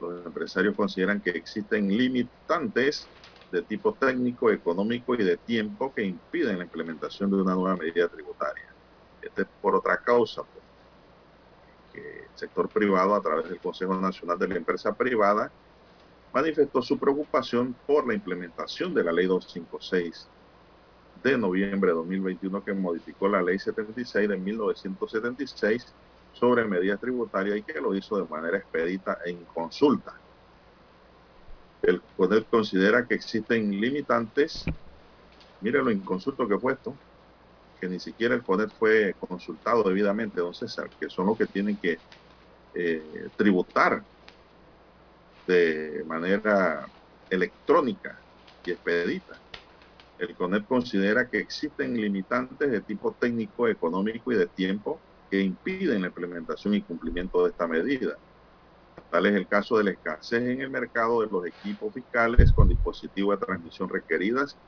[0.00, 3.10] Los empresarios consideran que existen limitantes
[3.50, 8.08] de tipo técnico, económico y de tiempo que impiden la implementación de una nueva medida
[8.08, 8.76] tributaria.
[9.20, 10.64] Este es por otra causa, pues,
[11.90, 15.52] que el sector privado a través del Consejo Nacional de la Empresa Privada
[16.32, 20.28] manifestó su preocupación por la implementación de la ley 256
[21.22, 25.86] de noviembre de 2021 que modificó la ley 76 de 1976
[26.32, 30.14] sobre medidas tributarias y que lo hizo de manera expedita en consulta.
[31.82, 34.64] El poder considera que existen limitantes.
[35.60, 36.94] Mire lo inconsulto que he puesto,
[37.80, 41.76] que ni siquiera el poder fue consultado debidamente, don César, que son los que tienen
[41.76, 41.98] que
[42.74, 44.02] eh, tributar
[45.48, 46.86] de manera
[47.30, 48.22] electrónica
[48.64, 49.42] y expedita.
[50.18, 56.02] El CONEP considera que existen limitantes de tipo técnico, económico y de tiempo que impiden
[56.02, 58.18] la implementación y cumplimiento de esta medida.
[59.10, 62.68] Tal es el caso de la escasez en el mercado de los equipos fiscales con
[62.68, 64.58] dispositivos de transmisión requeridas,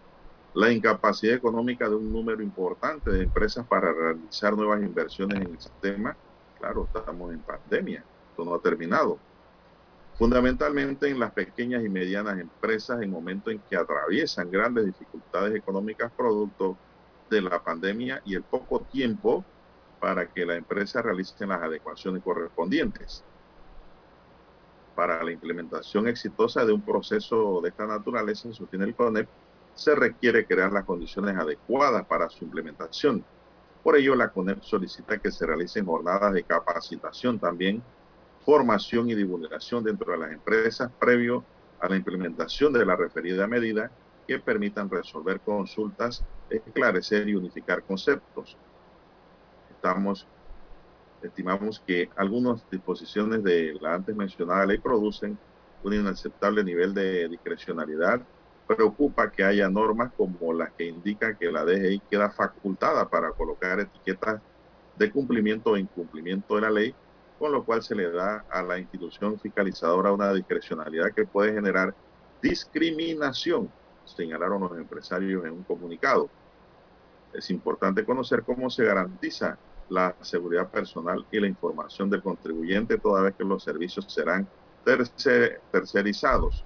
[0.55, 5.61] la incapacidad económica de un número importante de empresas para realizar nuevas inversiones en el
[5.61, 6.19] sistema.
[6.59, 9.23] Claro, estamos en pandemia, esto no ha terminado.
[10.21, 16.13] Fundamentalmente en las pequeñas y medianas empresas en momentos en que atraviesan grandes dificultades económicas
[16.13, 16.77] producto
[17.31, 19.43] de la pandemia y el poco tiempo
[19.99, 23.25] para que la empresa realice las adecuaciones correspondientes
[24.95, 29.27] para la implementación exitosa de un proceso de esta naturaleza, sostiene el CONEP,
[29.75, 33.25] se requiere crear las condiciones adecuadas para su implementación.
[33.83, 37.83] Por ello, la CONEP solicita que se realicen jornadas de capacitación también,
[38.45, 41.45] formación y divulgación dentro de las empresas previo
[41.81, 43.91] a la implementación de la referida medida
[44.27, 48.57] que permitan resolver consultas, esclarecer y unificar conceptos.
[51.23, 55.39] Estimamos que algunas disposiciones de la antes mencionada ley producen
[55.83, 58.21] un inaceptable nivel de discrecionalidad.
[58.67, 63.81] Preocupa que haya normas como las que indican que la DGI queda facultada para colocar
[63.81, 64.41] etiquetas
[64.97, 66.95] de cumplimiento o incumplimiento de la ley,
[67.41, 71.95] con lo cual se le da a la institución fiscalizadora una discrecionalidad que puede generar
[72.43, 73.71] discriminación,
[74.05, 76.29] señalaron los empresarios en un comunicado.
[77.33, 79.57] Es importante conocer cómo se garantiza
[79.89, 84.47] la seguridad personal y la información del contribuyente, toda vez que los servicios serán
[84.85, 86.63] tercerizados.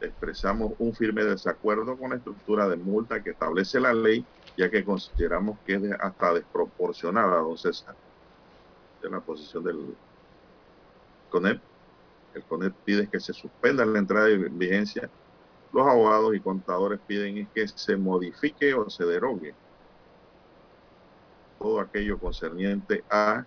[0.00, 4.24] Expresamos un firme desacuerdo con la estructura de multa que establece la ley,
[4.56, 7.96] ya que consideramos que es hasta desproporcionada, don César.
[9.02, 9.94] En la posición del
[11.30, 11.60] CONEP.
[12.34, 15.08] El CONEP pide que se suspenda la entrada de vigencia.
[15.72, 19.54] Los abogados y contadores piden que se modifique o se derogue
[21.58, 23.44] todo aquello concerniente a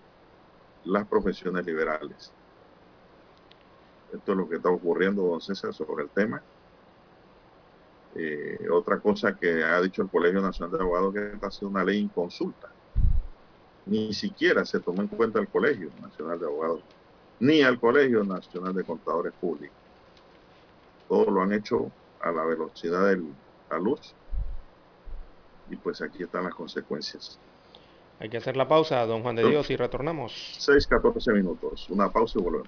[0.86, 2.32] las profesiones liberales.
[4.12, 6.42] Esto es lo que está ocurriendo, don César, sobre el tema.
[8.16, 11.84] Eh, otra cosa que ha dicho el Colegio Nacional de Abogados que está haciendo una
[11.84, 12.70] ley inconsulta.
[13.90, 16.82] Ni siquiera se tomó en cuenta el Colegio Nacional de Abogados,
[17.40, 19.76] ni al Colegio Nacional de Contadores Públicos.
[21.08, 23.24] Todo lo han hecho a la velocidad de
[23.72, 24.14] la luz.
[25.72, 27.40] Y pues aquí están las consecuencias.
[28.20, 30.56] Hay que hacer la pausa, don Juan de Dios, y retornamos.
[30.60, 31.90] 6, 14 minutos.
[31.90, 32.68] Una pausa y volvemos.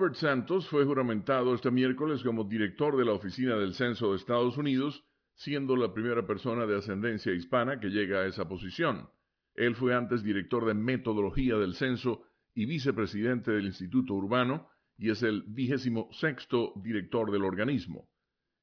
[0.00, 4.56] Robert Santos fue juramentado este miércoles como director de la Oficina del Censo de Estados
[4.56, 9.10] Unidos, siendo la primera persona de ascendencia hispana que llega a esa posición.
[9.54, 12.22] Él fue antes director de metodología del censo
[12.54, 18.08] y vicepresidente del Instituto Urbano y es el vigésimo sexto director del organismo.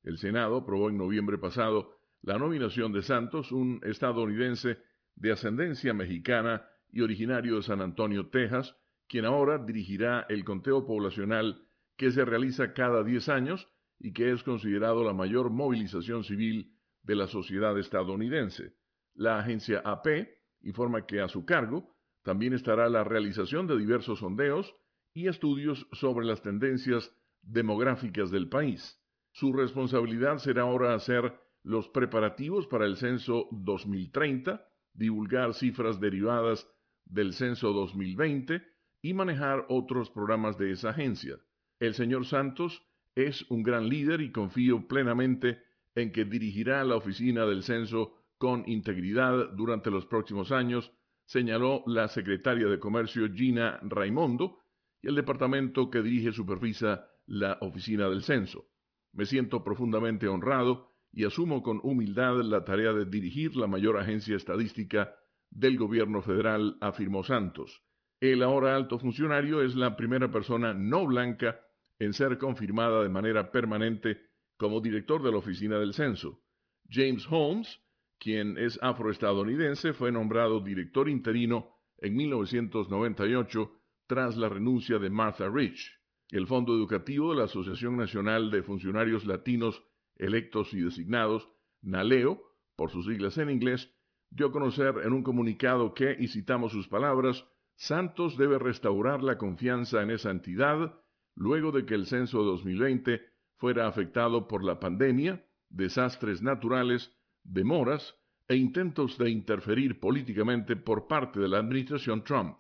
[0.02, 4.80] El Senado aprobó en noviembre pasado la nominación de Santos, un estadounidense
[5.14, 8.76] de ascendencia mexicana y originario de San Antonio, Texas,
[9.08, 13.68] quien ahora dirigirá el conteo poblacional que se realiza cada 10 años
[14.00, 18.74] y que es considerado la mayor movilización civil de la sociedad estadounidense.
[19.16, 20.28] La agencia AP
[20.62, 24.76] informa que a su cargo también estará la realización de diversos sondeos
[25.14, 29.02] y estudios sobre las tendencias demográficas del país.
[29.32, 31.34] Su responsabilidad será ahora hacer
[31.64, 36.70] los preparativos para el censo 2030, divulgar cifras derivadas
[37.06, 38.62] del censo 2020
[39.02, 41.38] y manejar otros programas de esa agencia.
[41.80, 42.84] El señor Santos
[43.16, 45.62] es un gran líder y confío plenamente
[45.96, 50.92] en que dirigirá la oficina del censo con integridad durante los próximos años,
[51.26, 54.60] señaló la secretaria de Comercio Gina Raimondo
[55.02, 58.66] y el departamento que dirige supervisa la oficina del censo.
[59.14, 64.36] Me siento profundamente honrado y asumo con humildad la tarea de dirigir la mayor agencia
[64.36, 65.16] estadística
[65.50, 67.82] del gobierno federal, afirmó Santos.
[68.20, 71.60] El ahora alto funcionario es la primera persona no blanca
[72.00, 74.22] en ser confirmada de manera permanente
[74.58, 76.42] como director de la oficina del censo.
[76.90, 77.80] James Holmes,
[78.18, 83.72] quien es afroestadounidense, fue nombrado director interino en 1998
[84.08, 85.94] tras la renuncia de Martha Rich.
[86.30, 89.84] El Fondo Educativo de la Asociación Nacional de Funcionarios Latinos
[90.16, 91.48] Electos y Designados,
[91.84, 92.42] NALEO,
[92.76, 93.94] por sus siglas en inglés,
[94.32, 97.46] dio a conocer en un comunicado que, y citamos sus palabras,
[97.78, 101.00] Santos debe restaurar la confianza en esa entidad
[101.36, 103.22] luego de que el censo 2020
[103.58, 108.16] fuera afectado por la pandemia, desastres naturales, demoras
[108.48, 112.60] e intentos de interferir políticamente por parte de la administración Trump.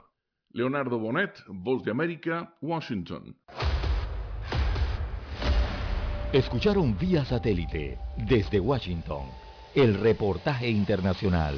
[0.51, 3.35] Leonardo Bonet, Voz de América, Washington.
[6.31, 9.25] Escucharon vía satélite desde Washington
[9.73, 11.57] el reportaje internacional.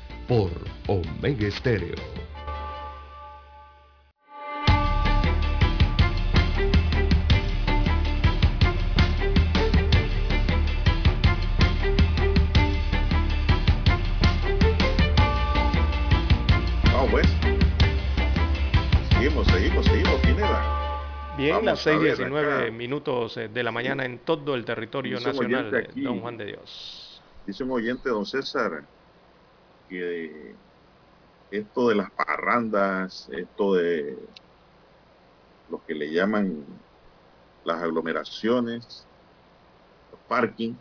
[0.31, 0.49] por
[0.87, 1.93] Omega Estéreo.
[21.37, 26.21] Bien, las 6.19 minutos eh, de la mañana en todo el territorio nacional, de don
[26.21, 27.21] Juan de Dios.
[27.45, 28.85] Dice un oyente, don César,
[29.91, 30.55] que
[31.51, 34.17] esto de las parrandas, esto de
[35.69, 36.63] lo que le llaman
[37.65, 39.05] las aglomeraciones,
[40.11, 40.73] los parking,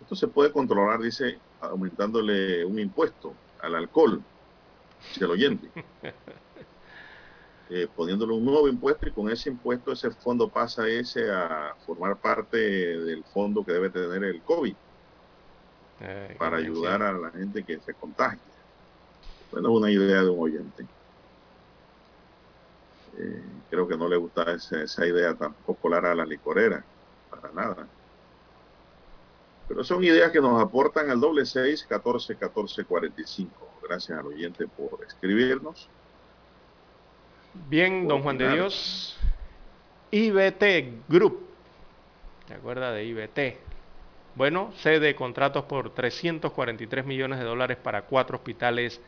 [0.00, 4.22] esto se puede controlar, dice, aumentándole un impuesto al alcohol,
[5.08, 5.70] dice el oyente.
[7.68, 12.16] eh, poniéndole un nuevo impuesto y con ese impuesto ese fondo pasa ese a formar
[12.16, 14.74] parte del fondo que debe tener el COVID
[16.00, 18.38] eh, para ayudar a la gente que se contagia.
[19.50, 20.86] Bueno, una idea de un oyente.
[23.18, 26.84] Eh, creo que no le gusta esa, esa idea tan popular a la licorera,
[27.30, 27.86] para nada.
[29.68, 33.68] Pero son ideas que nos aportan al doble seis, catorce, catorce, cuarenta y cinco.
[33.82, 35.88] Gracias al oyente por escribirnos.
[37.68, 39.16] Bien, don Juan de Dios.
[40.10, 41.46] IBT Group.
[42.46, 43.38] ¿Se acuerda de IBT?
[44.36, 49.00] Bueno, cede contratos por 343 millones de dólares para cuatro hospitales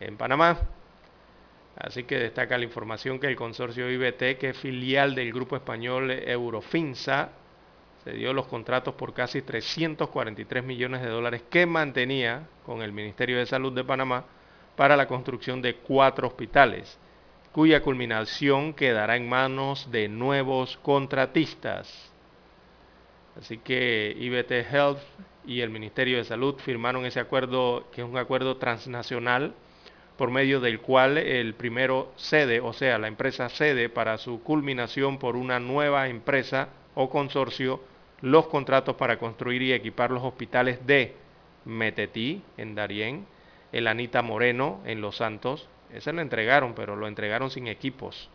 [0.00, 0.58] en Panamá.
[1.76, 6.10] Así que destaca la información que el consorcio IBT, que es filial del grupo español
[6.10, 7.30] Eurofinsa,
[8.02, 13.38] se dio los contratos por casi 343 millones de dólares que mantenía con el Ministerio
[13.38, 14.24] de Salud de Panamá
[14.74, 16.98] para la construcción de cuatro hospitales
[17.52, 22.15] cuya culminación quedará en manos de nuevos contratistas.
[23.38, 24.98] Así que IBT Health
[25.46, 29.54] y el Ministerio de Salud firmaron ese acuerdo, que es un acuerdo transnacional,
[30.16, 35.18] por medio del cual el primero cede, o sea, la empresa cede para su culminación
[35.18, 37.80] por una nueva empresa o consorcio
[38.22, 41.14] los contratos para construir y equipar los hospitales de
[41.66, 43.26] Metetí, en Darién,
[43.72, 48.30] el Anita Moreno, en Los Santos, ese lo entregaron, pero lo entregaron sin equipos.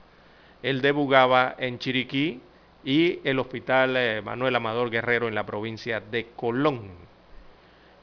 [0.61, 2.41] El de Bugaba en Chiriquí
[2.83, 7.01] y el Hospital eh, Manuel Amador Guerrero en la provincia de Colón.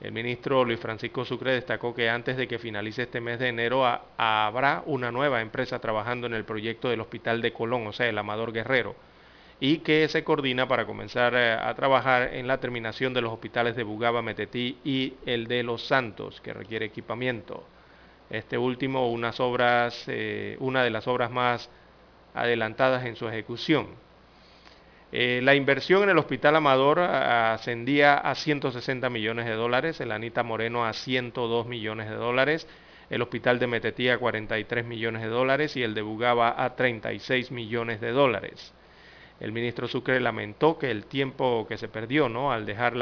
[0.00, 3.84] El ministro Luis Francisco Sucre destacó que antes de que finalice este mes de enero
[4.16, 8.16] habrá una nueva empresa trabajando en el proyecto del Hospital de Colón, o sea, el
[8.16, 8.94] Amador Guerrero,
[9.58, 13.74] y que se coordina para comenzar eh, a trabajar en la terminación de los hospitales
[13.74, 17.64] de Bugaba, Metetí y el de Los Santos, que requiere equipamiento.
[18.30, 21.68] Este último, unas obras, eh, una de las obras más
[22.34, 23.88] adelantadas en su ejecución.
[25.10, 30.42] Eh, la inversión en el Hospital Amador ascendía a 160 millones de dólares, el Anita
[30.42, 32.66] Moreno a 102 millones de dólares,
[33.08, 37.50] el Hospital de Metetí a 43 millones de dólares y el de Bugaba a 36
[37.50, 38.74] millones de dólares.
[39.40, 42.52] El ministro Sucre lamentó que el tiempo que se perdió ¿no?
[42.52, 42.94] al dejar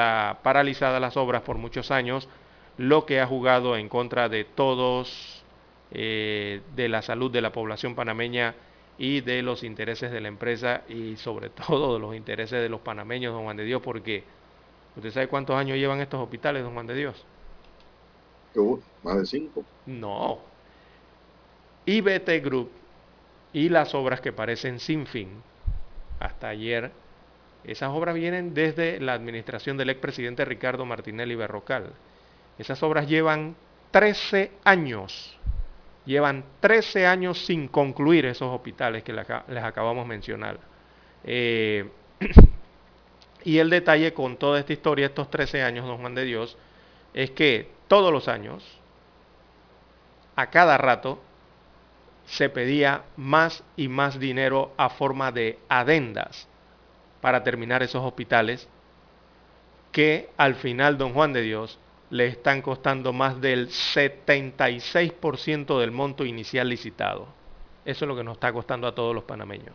[0.43, 2.29] paralizadas las obras por muchos años,
[2.77, 5.45] lo que ha jugado en contra de todos,
[5.91, 8.55] eh, de la salud de la población panameña
[8.99, 12.81] y de los intereses de la empresa y sobre todo de los intereses de los
[12.81, 14.25] panameños, don Juan de Dios, porque
[14.97, 17.25] ¿usted sabe cuántos años llevan estos hospitales, don Juan de Dios?
[19.03, 19.65] más de cinco.
[19.85, 20.39] No.
[21.85, 22.71] IBT Group
[23.53, 25.29] y las obras que parecen sin fin,
[26.21, 26.91] hasta ayer,
[27.65, 31.93] esas obras vienen desde la administración del expresidente Ricardo Martinelli Berrocal.
[32.59, 33.57] Esas obras llevan
[33.91, 35.36] 13 años
[36.07, 40.59] Llevan 13 años sin concluir esos hospitales que les acabamos de mencionar.
[41.25, 41.91] Eh,
[43.45, 46.57] y el detalle con toda esta historia, estos 13 años, don Juan de Dios,
[47.13, 48.65] es que todos los años,
[50.37, 51.21] a cada rato,
[52.27, 56.49] se pedía más y más dinero a forma de adendas
[57.21, 58.69] para terminar esos hospitales
[59.93, 61.79] que al final, don Juan de Dios,
[62.11, 67.27] le están costando más del 76% del monto inicial licitado.
[67.85, 69.75] Eso es lo que nos está costando a todos los panameños.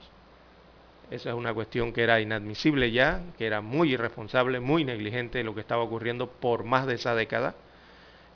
[1.09, 5.53] Eso es una cuestión que era inadmisible ya, que era muy irresponsable, muy negligente lo
[5.53, 7.55] que estaba ocurriendo por más de esa década.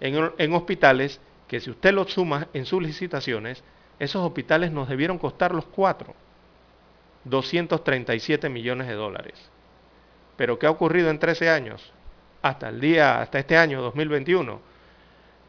[0.02, 3.64] En, en hospitales que si usted los suma en sus licitaciones,
[3.98, 6.14] esos hospitales nos debieron costar los cuatro,
[7.24, 9.50] 237 millones de dólares.
[10.36, 11.94] Pero ¿qué ha ocurrido en 13 años?
[12.46, 14.60] Hasta el día, hasta este año 2021,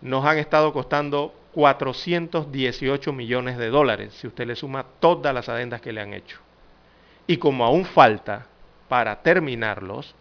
[0.00, 5.82] nos han estado costando 418 millones de dólares, si usted le suma todas las adendas
[5.82, 6.38] que le han hecho.
[7.26, 8.46] Y como aún falta
[8.88, 10.14] para terminarlos,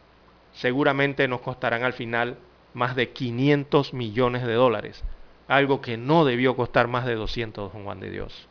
[0.52, 2.36] seguramente nos costarán al final
[2.74, 5.02] más de 500 millones de dólares,
[5.48, 8.50] algo que no debió costar más de 200, don Juan de Dios.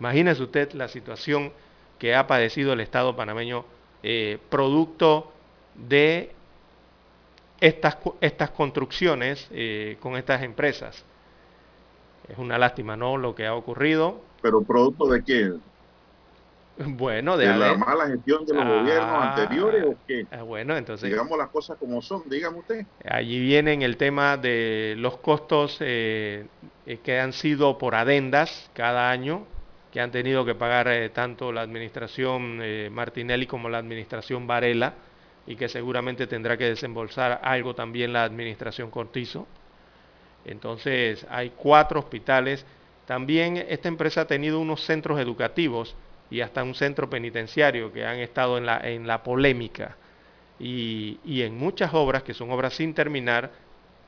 [0.00, 1.52] Imagínese usted la situación
[2.00, 3.64] que ha padecido el Estado panameño
[4.02, 5.32] eh, producto
[5.76, 6.34] de
[7.60, 11.04] estas, estas construcciones eh, con estas empresas.
[12.28, 13.16] Es una lástima, ¿no?
[13.16, 14.20] Lo que ha ocurrido.
[14.40, 15.52] ¿Pero producto de qué?
[16.82, 20.26] Bueno, de, la mala gestión de los gobiernos ah, anteriores o qué?
[20.30, 21.10] Ah, bueno, entonces.
[21.10, 22.86] Digamos las cosas como son, dígame usted.
[23.04, 26.46] Allí viene el tema de los costos eh,
[26.86, 29.44] eh, que han sido por adendas cada año,
[29.92, 32.62] que han tenido que pagar tanto la administración
[32.94, 34.94] Martinelli como la administración Varela
[35.46, 39.46] y que seguramente tendrá que desembolsar algo también la administración Cortizo.
[40.44, 42.64] Entonces hay cuatro hospitales.
[43.06, 45.96] También esta empresa ha tenido unos centros educativos
[46.30, 49.96] y hasta un centro penitenciario que han estado en la, en la polémica.
[50.58, 53.50] Y, y en muchas obras, que son obras sin terminar,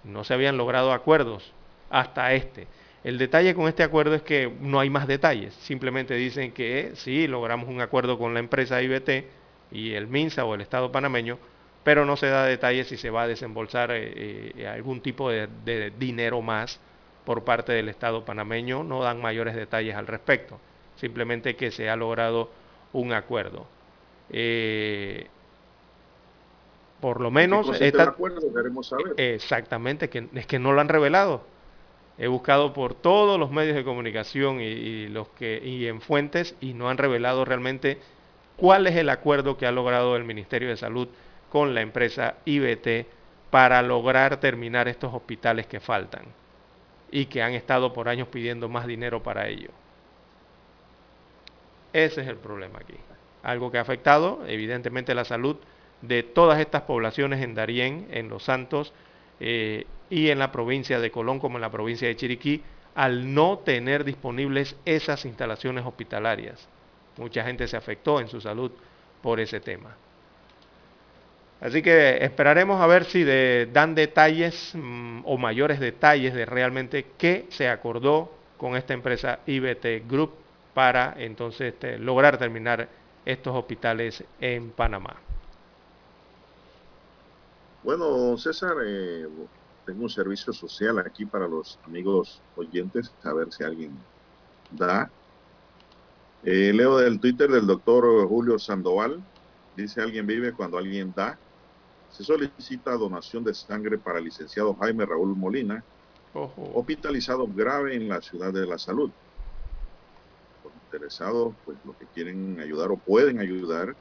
[0.04, 1.52] no se habían logrado acuerdos
[1.90, 2.66] hasta este.
[3.04, 5.54] El detalle con este acuerdo es que no hay más detalles.
[5.54, 9.24] Simplemente dicen que sí, logramos un acuerdo con la empresa IBT,
[9.72, 11.38] y el MINSA o el Estado panameño,
[11.84, 15.92] pero no se da detalles si se va a desembolsar eh, eh, algún tipo de,
[15.98, 16.78] dinero más
[17.24, 20.58] por parte del Estado panameño, no dan mayores detalles al respecto,
[20.96, 22.50] simplemente que se ha logrado
[22.92, 23.66] un acuerdo.
[24.30, 25.26] Eh,
[27.00, 27.68] por lo menos...
[29.16, 31.42] Exactamente, que, es que no lo han revelado.
[32.18, 36.74] He buscado por todos los medios de comunicación y, los que, y en fuentes y
[36.74, 37.98] no han revelado realmente
[38.62, 41.08] cuál es el acuerdo que ha logrado el Ministerio de Salud
[41.50, 43.08] con la empresa IBT
[43.50, 46.26] para lograr terminar estos hospitales que faltan
[47.10, 49.70] y que han estado por años pidiendo más dinero para ello.
[51.92, 52.94] Ese es el problema aquí.
[53.42, 55.56] Algo que ha afectado evidentemente la salud
[56.00, 58.92] de todas estas poblaciones en Darién, en Los Santos
[59.40, 62.62] eh, y en la provincia de Colón como en la provincia de Chiriquí,
[62.94, 66.68] al no tener disponibles esas instalaciones hospitalarias.
[67.16, 68.70] Mucha gente se afectó en su salud
[69.20, 69.94] por ese tema.
[71.60, 73.24] Así que esperaremos a ver si
[73.66, 80.08] dan detalles mm, o mayores detalles de realmente qué se acordó con esta empresa IBT
[80.08, 80.32] Group
[80.74, 82.88] para entonces este, lograr terminar
[83.24, 85.16] estos hospitales en Panamá.
[87.84, 89.26] Bueno, César, eh,
[89.84, 93.96] tengo un servicio social aquí para los amigos oyentes, a ver si alguien
[94.70, 95.10] da.
[96.44, 99.22] Eh, leo del Twitter del doctor Julio Sandoval.
[99.76, 101.38] Dice, alguien vive cuando alguien da.
[102.10, 105.82] Se solicita donación de sangre para el licenciado Jaime Raúl Molina,
[106.34, 109.10] hospitalizado grave en la ciudad de la salud.
[110.62, 113.96] Los interesados, pues los que quieren ayudar o pueden ayudar,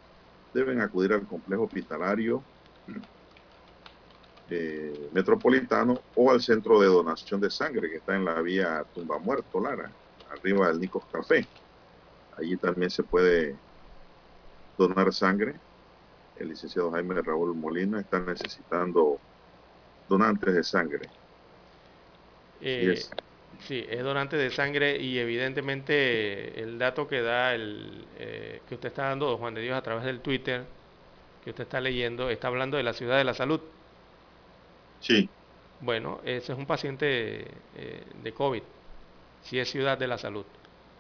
[0.54, 2.44] deben acudir al complejo hospitalario
[4.50, 9.18] eh, metropolitano o al centro de donación de sangre que está en la vía Tumba
[9.20, 9.90] Muerto, Lara,
[10.30, 11.48] arriba del Nicos Café.
[12.38, 13.56] Allí también se puede
[14.78, 15.56] donar sangre.
[16.38, 19.20] El licenciado Jaime Raúl Molina está necesitando
[20.10, 21.10] donantes de sangre.
[22.62, 23.00] Eh,
[23.60, 28.90] sí, es donante de sangre y evidentemente el dato que da el eh, que usted
[28.90, 30.64] está dando, Juan de Dios, a través del Twitter
[31.44, 33.62] que usted está leyendo, está hablando de la ciudad de la salud.
[35.00, 35.28] Sí.
[35.80, 38.62] Bueno, ese es un paciente eh, de COVID,
[39.44, 40.46] si es ciudad de la salud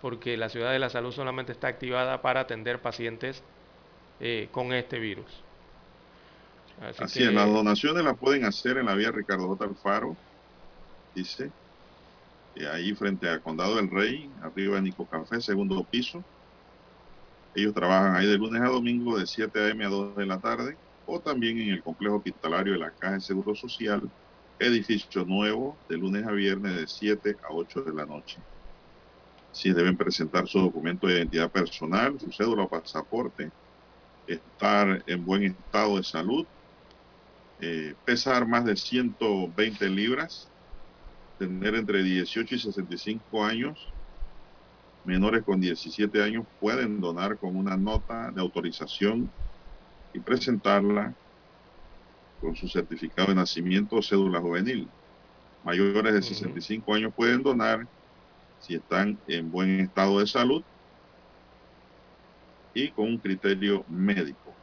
[0.02, 3.44] porque la ciudad de la salud solamente está activada para atender pacientes
[4.20, 5.32] eh, con este virus.
[7.00, 9.66] Así, es, las donaciones las pueden hacer en la vía Ricardo J.
[9.66, 10.18] Alfaro,
[11.14, 11.52] dice,
[12.56, 16.24] y ahí frente al Condado del Rey, arriba de Nico Café, segundo piso.
[17.54, 19.86] Ellos trabajan ahí de lunes a domingo de 7 a.m.
[19.86, 20.76] a 2 de la tarde,
[21.06, 24.02] o también en el complejo hospitalario de la Caja de Seguro Social,
[24.58, 28.40] edificio nuevo, de lunes a viernes de 7 a 8 de la noche
[29.52, 33.52] si deben presentar su documento de identidad personal, su cédula o pasaporte,
[34.28, 36.46] estar en buen estado de salud,
[37.60, 40.50] eh, pesar más de 120 libras,
[41.38, 43.88] tener entre 18 y 65 años,
[45.04, 49.30] menores con 17 años pueden donar con una nota de autorización
[50.14, 51.14] y presentarla
[52.40, 54.88] con su certificado de nacimiento o cédula juvenil.
[55.64, 57.88] Mayores de 65 años pueden donar
[58.62, 60.64] si están en buen estado de salud
[62.74, 64.54] y con un criterio médico.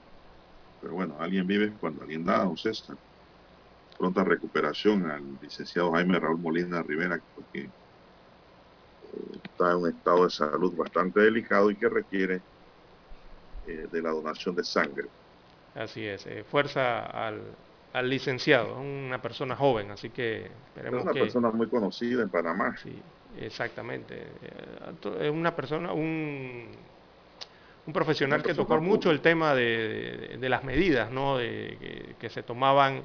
[0.80, 2.96] Pero bueno, alguien vive cuando alguien da, don César.
[3.98, 7.70] Pronta recuperación al licenciado Jaime Raúl Molina Rivera, porque eh,
[9.42, 12.40] está en un estado de salud bastante delicado y que requiere
[13.66, 15.08] eh, de la donación de sangre.
[15.74, 17.42] Así es, eh, fuerza al,
[17.92, 22.76] al licenciado, una persona joven, así que esperemos Es una persona muy conocida en Panamá.
[22.76, 23.02] Sí,
[23.36, 24.14] Exactamente.
[24.16, 26.68] Eh, es una persona, un,
[27.86, 31.38] un profesional que tocó mucho el tema de, las medidas ¿no?
[31.38, 33.02] de, que, se tomaban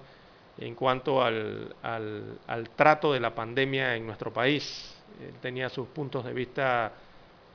[0.58, 4.96] en cuanto al, al, trato de la pandemia en nuestro país.
[5.22, 6.92] Él tenía sus puntos de vista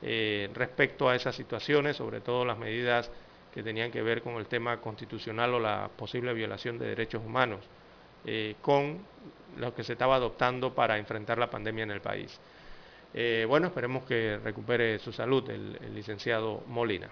[0.01, 3.11] eh, respecto a esas situaciones, sobre todo las medidas
[3.53, 7.59] que tenían que ver con el tema constitucional o la posible violación de derechos humanos,
[8.25, 8.99] eh, con
[9.57, 12.39] lo que se estaba adoptando para enfrentar la pandemia en el país.
[13.13, 17.09] Eh, bueno, esperemos que recupere su salud el, licenciado Molina.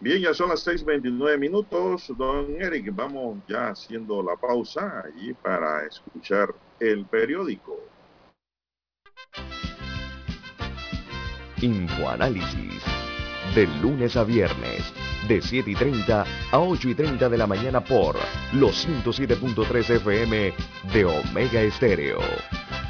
[0.00, 2.94] Bien, ya son las 6.29 minutos, don Eric.
[2.94, 7.80] Vamos ya haciendo la pausa allí para escuchar el periódico.
[11.60, 12.84] Infoanálisis.
[13.56, 14.92] De lunes a viernes,
[15.26, 18.14] de 7 y 30 a 8 y 30 de la mañana por
[18.52, 20.52] los 107.3 FM
[20.92, 22.20] de Omega Estéreo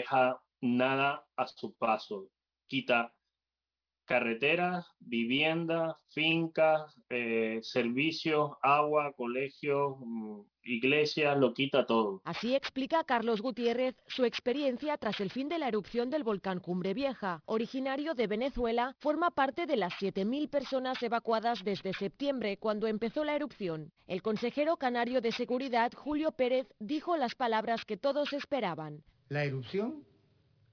[0.00, 2.28] Deja nada a su paso.
[2.66, 3.12] Quita
[4.10, 12.20] carreteras, viviendas, fincas, eh, servicios, agua, colegios, mm, iglesias, lo quita todo.
[12.24, 16.92] Así explica Carlos Gutiérrez su experiencia tras el fin de la erupción del volcán Cumbre
[16.92, 17.40] Vieja.
[17.46, 23.36] Originario de Venezuela, forma parte de las 7.000 personas evacuadas desde septiembre, cuando empezó la
[23.36, 23.92] erupción.
[24.08, 29.04] El consejero canario de Seguridad, Julio Pérez, dijo las palabras que todos esperaban.
[29.30, 30.04] La erupción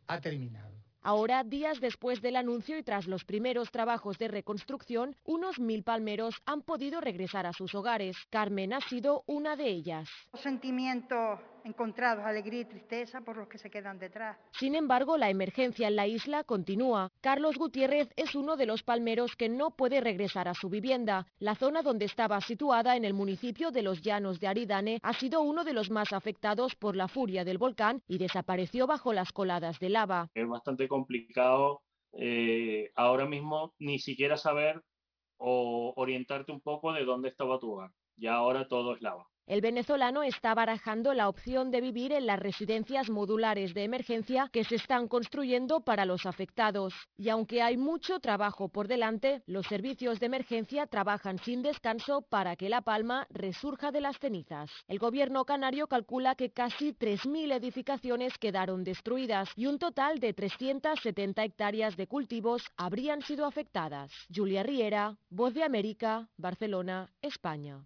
[0.08, 0.74] ha terminado.
[1.04, 6.36] Ahora, días después del anuncio y tras los primeros trabajos de reconstrucción, unos mil palmeros
[6.48, 8.18] han podido regresar a sus hogares.
[8.32, 10.10] Carmen ha sido una de ellas.
[10.34, 14.38] Un sentimiento encontrados, alegría y tristeza por los que se quedan detrás.
[14.52, 17.12] Sin embargo, la emergencia en la isla continúa.
[17.22, 21.28] Carlos Gutiérrez es uno de los palmeros que no puede regresar a su vivienda.
[21.40, 25.42] La zona donde estaba situada en el municipio de Los Llanos de Aridane ha sido
[25.42, 29.80] uno de los más afectados por la furia del volcán y desapareció bajo las coladas
[29.80, 30.30] de lava.
[30.34, 31.82] Es bastante complicado
[32.14, 34.82] eh, ahora mismo ni siquiera saber
[35.38, 37.92] o orientarte un poco de dónde estaba tu hogar.
[38.16, 39.28] Ya ahora todo es lava.
[39.48, 44.66] El venezolano está barajando la opción de vivir en las residencias modulares de emergencia que
[44.66, 46.94] se están construyendo para los afectados.
[47.16, 52.58] Y aunque hay mucho trabajo por delante, los servicios de emergencia trabajan sin descanso para
[52.58, 54.70] que La Palma resurja de las cenizas.
[54.90, 61.46] El gobierno canario calcula que casi 3.000 edificaciones quedaron destruidas y un total de 370
[61.46, 64.12] hectáreas de cultivos habrían sido afectadas.
[64.30, 67.86] Julia Riera, Voz de América, Barcelona, España.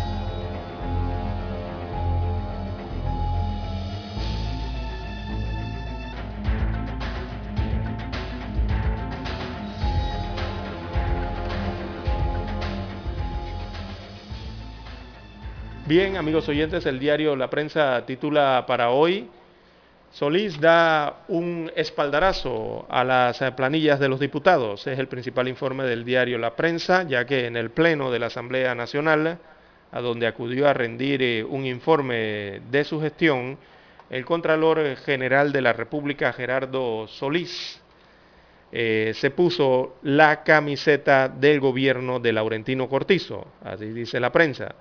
[15.91, 19.27] Bien, amigos oyentes, el diario La Prensa titula para hoy,
[20.09, 24.87] Solís da un espaldarazo a las planillas de los diputados.
[24.87, 28.27] Es el principal informe del diario La Prensa, ya que en el Pleno de la
[28.27, 29.37] Asamblea Nacional,
[29.91, 33.57] a donde acudió a rendir eh, un informe de su gestión,
[34.09, 37.81] el Contralor General de la República, Gerardo Solís,
[38.71, 44.73] eh, se puso la camiseta del gobierno de Laurentino Cortizo, así dice la prensa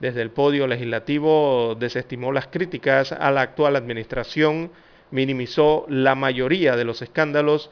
[0.00, 4.70] desde el podio legislativo desestimó las críticas a la actual administración,
[5.10, 7.70] minimizó la mayoría de los escándalos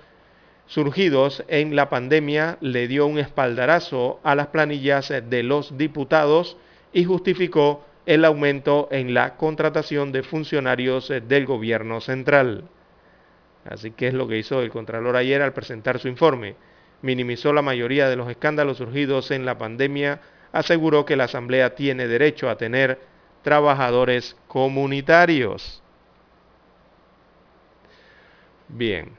[0.67, 6.57] surgidos en la pandemia, le dio un espaldarazo a las planillas de los diputados
[6.93, 12.65] y justificó el aumento en la contratación de funcionarios del gobierno central.
[13.65, 16.55] Así que es lo que hizo el Contralor ayer al presentar su informe.
[17.03, 20.21] Minimizó la mayoría de los escándalos surgidos en la pandemia,
[20.55, 23.01] aseguró que la Asamblea tiene derecho a tener
[23.43, 25.83] trabajadores comunitarios.
[28.69, 29.11] Bien.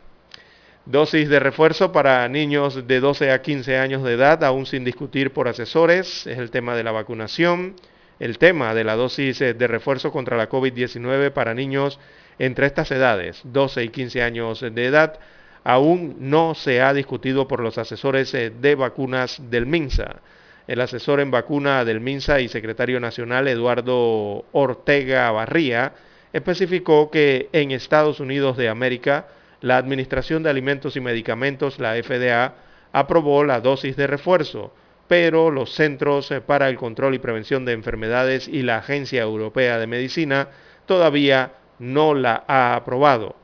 [0.86, 5.34] Dosis de refuerzo para niños de 12 a 15 años de edad, aún sin discutir
[5.34, 7.76] por asesores, es el tema de la vacunación.
[8.18, 12.00] El tema de la dosis de refuerzo contra la COVID-19 para niños
[12.40, 15.20] entre estas edades, 12 y 15 años de edad,
[15.66, 20.22] aún no se ha discutido por los asesores de vacunas del MINSA.
[20.68, 25.94] El asesor en vacuna del MINSA y secretario nacional Eduardo Ortega Barría
[26.34, 29.28] especificó que en Estados Unidos de América
[29.62, 32.56] la Administración de Alimentos y Medicamentos, la FDA,
[32.92, 34.74] aprobó la dosis de refuerzo,
[35.08, 39.88] pero los Centros para el Control y Prevención de Enfermedades y la Agencia Europea de
[39.88, 40.50] Medicina
[40.88, 43.36] todavía no la ha aprobado.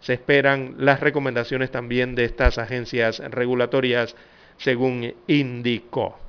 [0.00, 4.14] Se esperan las recomendaciones también de estas agencias regulatorias,
[4.58, 6.27] según indicó.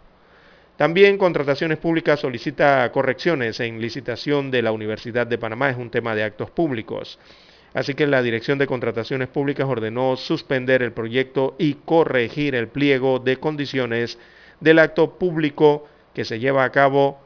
[0.79, 5.69] También Contrataciones Públicas solicita correcciones en licitación de la Universidad de Panamá.
[5.69, 7.19] Es un tema de actos públicos.
[7.73, 13.19] Así que la Dirección de Contrataciones Públicas ordenó suspender el proyecto y corregir el pliego
[13.19, 14.17] de condiciones
[14.61, 17.19] del acto público que se lleva a cabo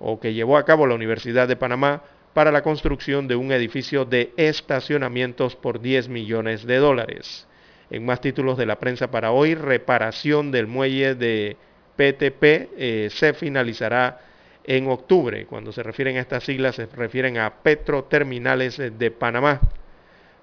[0.00, 2.02] o que llevó a cabo la Universidad de Panamá
[2.34, 7.46] para la construcción de un edificio de estacionamientos por 10 millones de dólares.
[7.90, 11.56] En más títulos de la prensa para hoy, reparación del muelle de
[11.96, 12.42] PTP
[12.76, 14.20] eh, se finalizará
[14.64, 15.46] en octubre.
[15.46, 19.60] Cuando se refieren a estas siglas se refieren a Petroterminales de Panamá.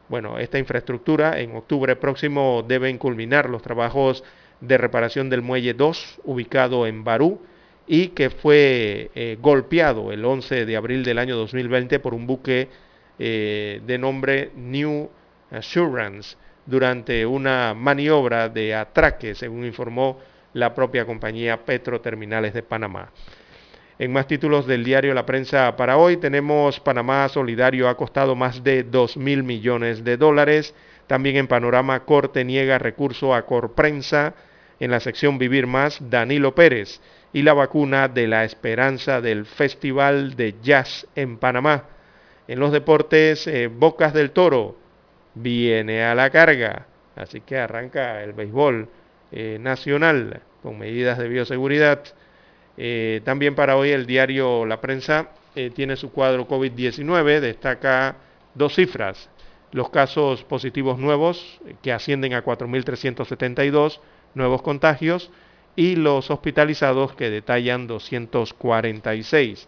[0.09, 4.23] Bueno, esta infraestructura en octubre próximo deben culminar los trabajos
[4.61, 7.41] de reparación del muelle 2 ubicado en Barú
[7.87, 12.69] y que fue eh, golpeado el 11 de abril del año 2020 por un buque
[13.19, 15.09] eh, de nombre New
[15.51, 20.19] Assurance durante una maniobra de atraque, según informó
[20.53, 23.11] la propia compañía Petroterminales de Panamá.
[23.99, 28.63] En más títulos del diario La Prensa para hoy tenemos Panamá Solidario ha costado más
[28.63, 30.73] de 2 mil millones de dólares.
[31.07, 34.33] También en Panorama Corte niega recurso a Corprensa.
[34.79, 36.99] En la sección Vivir Más, Danilo Pérez
[37.31, 41.85] y la vacuna de la esperanza del Festival de Jazz en Panamá.
[42.47, 44.75] En los deportes, eh, Bocas del Toro
[45.35, 46.87] viene a la carga.
[47.15, 48.89] Así que arranca el béisbol
[49.35, 52.03] eh, nacional con medidas de bioseguridad.
[52.77, 58.17] Eh, también para hoy el diario La Prensa eh, tiene su cuadro COVID-19, destaca
[58.53, 59.31] dos cifras,
[59.71, 64.01] los casos positivos nuevos que ascienden a 4.372
[64.35, 65.31] nuevos contagios
[65.75, 69.67] y los hospitalizados que detallan 246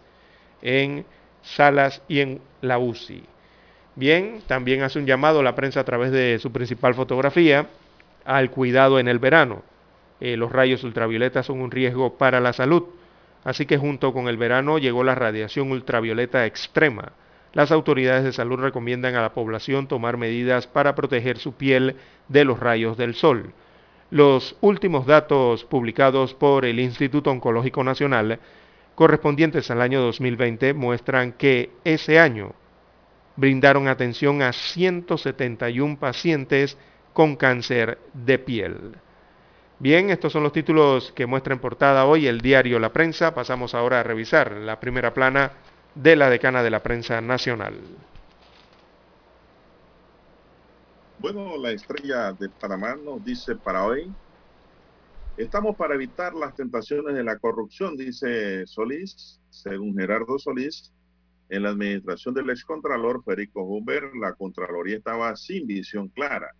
[0.62, 1.04] en
[1.42, 3.24] salas y en la UCI.
[3.96, 7.66] Bien, también hace un llamado la prensa a través de su principal fotografía
[8.26, 9.62] al cuidado en el verano.
[10.20, 12.84] Eh, los rayos ultravioleta son un riesgo para la salud.
[13.44, 17.12] Así que junto con el verano llegó la radiación ultravioleta extrema.
[17.52, 21.96] Las autoridades de salud recomiendan a la población tomar medidas para proteger su piel
[22.28, 23.52] de los rayos del sol.
[24.10, 28.40] Los últimos datos publicados por el Instituto Oncológico Nacional
[28.94, 32.52] correspondientes al año 2020 muestran que ese año
[33.36, 36.76] brindaron atención a 171 pacientes
[37.16, 38.94] con cáncer de piel.
[39.78, 43.34] Bien, estos son los títulos que muestra en portada hoy el diario La Prensa.
[43.34, 45.52] Pasamos ahora a revisar la primera plana
[45.94, 47.80] de la decana de la prensa nacional.
[51.18, 54.12] Bueno, la estrella de Panamá nos dice para hoy,
[55.38, 60.92] estamos para evitar las tentaciones de la corrupción, dice Solís, según Gerardo Solís.
[61.48, 66.52] En la administración del excontralor Federico Huber, la Contraloría estaba sin visión clara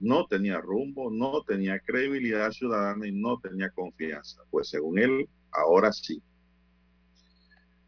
[0.00, 4.42] no tenía rumbo, no tenía credibilidad ciudadana y no tenía confianza.
[4.50, 6.22] Pues según él, ahora sí.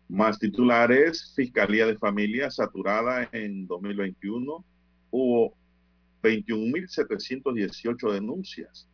[0.09, 4.65] Más titulares, Fiscalía de Familia saturada en 2021.
[5.11, 5.55] Hubo
[6.23, 8.89] 21.718 denuncias.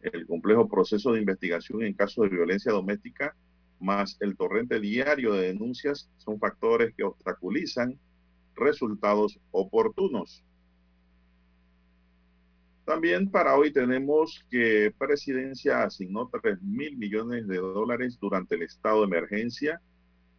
[0.00, 3.34] El complejo proceso de investigación en casos de violencia doméstica
[3.78, 7.98] más el torrente diario de denuncias son factores que obstaculizan
[8.54, 10.42] resultados oportunos.
[12.86, 19.00] También para hoy tenemos que Presidencia asignó 3 mil millones de dólares durante el estado
[19.00, 19.82] de emergencia.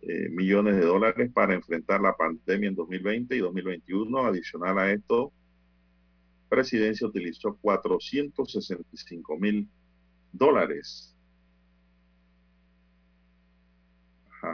[0.03, 4.27] eh, millones de dólares para enfrentar la pandemia en 2020 y 2021.
[4.27, 5.33] Adicional a esto,
[6.51, 9.67] Presidencia utilizó 465 mil
[10.33, 11.14] dólares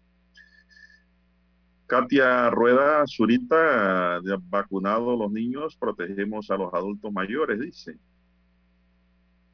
[1.86, 4.20] Katia Rueda Zurita,
[4.50, 7.96] vacunado los niños, protegemos a los adultos mayores, dice.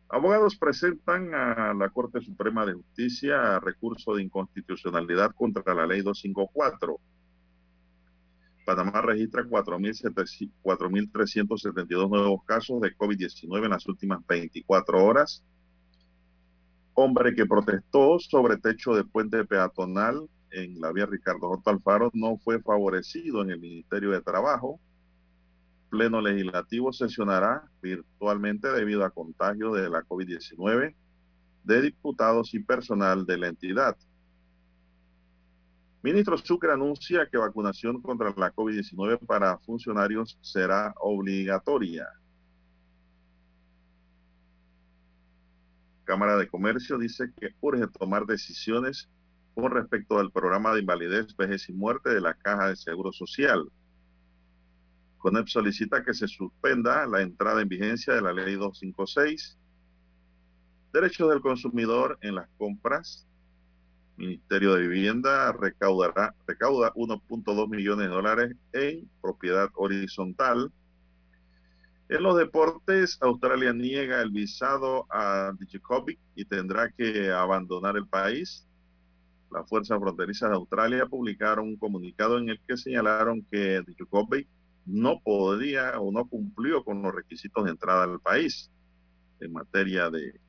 [0.08, 6.98] Abogados presentan a la Corte Suprema de Justicia recurso de inconstitucionalidad contra la ley 254.
[8.64, 15.44] Panamá registra 4.372 nuevos casos de COVID-19 en las últimas 24 horas.
[16.94, 21.70] Hombre que protestó sobre techo de puente peatonal en la vía Ricardo J.
[21.70, 24.80] Alfaro no fue favorecido en el Ministerio de Trabajo.
[25.90, 30.94] Pleno legislativo sesionará virtualmente debido a contagio de la COVID-19
[31.64, 33.96] de diputados y personal de la entidad.
[36.02, 42.08] Ministro Sucre anuncia que vacunación contra la COVID-19 para funcionarios será obligatoria.
[46.04, 49.08] Cámara de Comercio dice que urge tomar decisiones
[49.54, 53.70] con respecto al programa de invalidez, vejez y muerte de la Caja de Seguro Social.
[55.18, 59.56] CONEP solicita que se suspenda la entrada en vigencia de la Ley 256.
[60.92, 63.26] Derechos del consumidor en las compras.
[64.16, 70.72] Ministerio de Vivienda recaudará, recauda 1.2 millones de dólares en propiedad horizontal.
[72.08, 78.66] En los deportes, Australia niega el visado a Djokovic y tendrá que abandonar el país
[79.52, 84.48] las fuerzas fronterizas de Australia publicaron un comunicado en el que señalaron que Djokovic
[84.86, 88.70] no podía o no cumplió con los requisitos de entrada al país
[89.40, 90.40] en materia de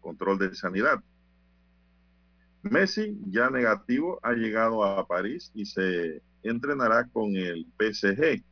[0.00, 1.02] control de sanidad.
[2.62, 8.42] Messi, ya negativo, ha llegado a París y se entrenará con el PSG.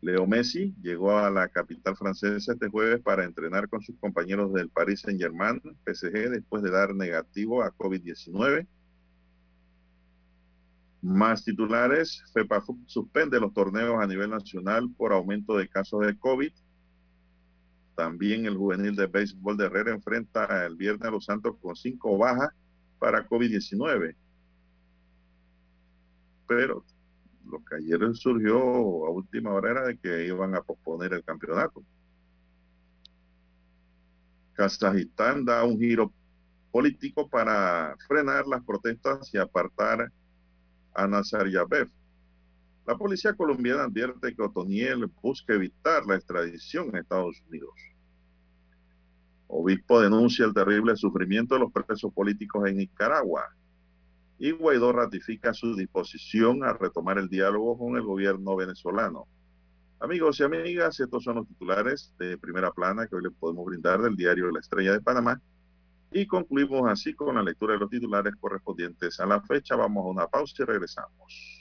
[0.00, 4.70] Leo Messi llegó a la capital francesa este jueves para entrenar con sus compañeros del
[4.70, 8.66] Paris Saint-Germain, PSG, después de dar negativo a COVID-19.
[11.00, 16.52] Más titulares, FEPA suspende los torneos a nivel nacional por aumento de casos de COVID.
[17.94, 22.18] También el juvenil de béisbol de Herrera enfrenta el viernes a los Santos con cinco
[22.18, 22.50] bajas
[22.98, 24.16] para COVID-19.
[26.48, 26.84] Pero
[27.44, 28.58] lo que ayer surgió
[29.06, 31.84] a última hora era de que iban a posponer el campeonato.
[34.54, 36.12] Kazajistán da un giro
[36.72, 40.10] político para frenar las protestas y apartar
[40.98, 41.88] a Nazarbayev.
[42.86, 47.74] La policía colombiana advierte que Otoniel busca evitar la extradición en Estados Unidos.
[49.46, 53.44] Obispo denuncia el terrible sufrimiento de los presos políticos en Nicaragua.
[54.38, 59.26] Y Guaidó ratifica su disposición a retomar el diálogo con el gobierno venezolano.
[60.00, 64.00] Amigos y amigas, estos son los titulares de primera plana que hoy les podemos brindar
[64.00, 65.40] del diario La Estrella de Panamá.
[66.10, 69.76] Y concluimos así con la lectura de los titulares correspondientes a la fecha.
[69.76, 71.58] Vamos a una pausa y regresamos.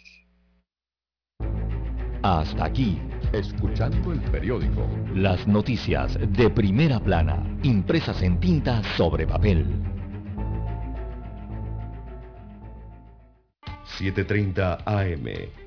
[2.24, 3.00] Hasta aquí,
[3.32, 4.88] escuchando el periódico.
[5.14, 9.66] Las noticias de primera plana, impresas en tinta sobre papel.
[14.00, 15.67] 7.30 AM.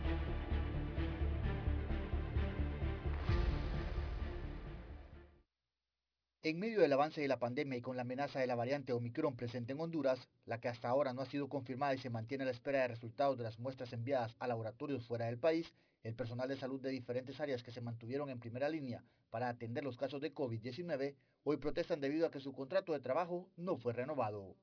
[6.43, 9.35] En medio del avance de la pandemia y con la amenaza de la variante Omicron
[9.35, 12.45] presente en Honduras, la que hasta ahora no ha sido confirmada y se mantiene a
[12.45, 16.49] la espera de resultados de las muestras enviadas a laboratorios fuera del país, el personal
[16.49, 20.19] de salud de diferentes áreas que se mantuvieron en primera línea para atender los casos
[20.19, 21.13] de COVID-19
[21.43, 24.55] hoy protestan debido a que su contrato de trabajo no fue renovado.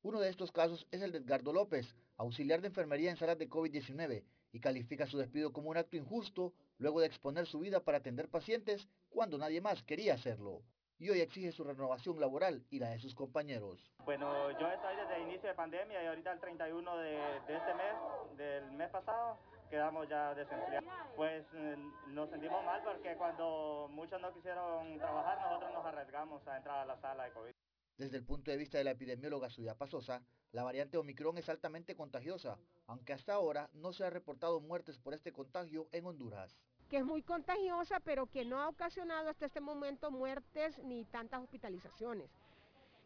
[0.00, 3.50] Uno de estos casos es el de Edgardo López, auxiliar de enfermería en salas de
[3.50, 7.98] COVID-19, y califica su despido como un acto injusto luego de exponer su vida para
[7.98, 10.62] atender pacientes cuando nadie más quería hacerlo
[10.98, 13.92] y hoy exige su renovación laboral y la de sus compañeros.
[14.04, 17.74] Bueno, yo estoy desde el inicio de pandemia y ahorita el 31 de, de este
[17.74, 19.38] mes, del mes pasado,
[19.70, 20.88] quedamos ya desempleados.
[21.16, 21.76] Pues eh,
[22.08, 26.84] nos sentimos mal porque cuando muchos no quisieron trabajar, nosotros nos arriesgamos a entrar a
[26.86, 27.52] la sala de COVID.
[27.96, 31.94] Desde el punto de vista de la epidemióloga Suya Pasosa, la variante Omicron es altamente
[31.94, 36.56] contagiosa, aunque hasta ahora no se ha reportado muertes por este contagio en Honduras
[36.88, 41.42] que es muy contagiosa, pero que no ha ocasionado hasta este momento muertes ni tantas
[41.42, 42.30] hospitalizaciones.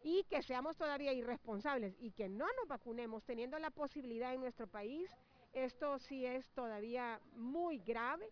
[0.03, 4.67] Y que seamos todavía irresponsables y que no nos vacunemos teniendo la posibilidad en nuestro
[4.67, 5.09] país,
[5.53, 8.29] esto sí es todavía muy grave.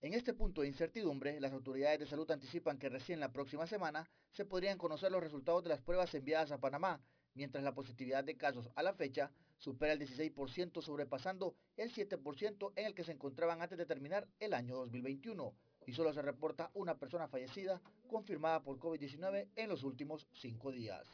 [0.00, 4.10] En este punto de incertidumbre, las autoridades de salud anticipan que recién la próxima semana
[4.32, 7.00] se podrían conocer los resultados de las pruebas enviadas a Panamá,
[7.34, 9.30] mientras la positividad de casos a la fecha
[9.62, 14.54] supera el 16% sobrepasando el 7% en el que se encontraban antes de terminar el
[14.54, 15.54] año 2021
[15.86, 21.06] y solo se reporta una persona fallecida confirmada por COVID-19 en los últimos cinco días.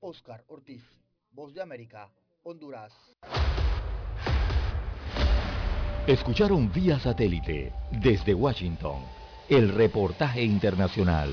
[0.00, 0.82] Oscar Ortiz,
[1.30, 2.12] Voz de América,
[2.42, 2.92] Honduras.
[6.06, 9.02] Escucharon vía satélite desde Washington
[9.48, 11.32] el reportaje internacional.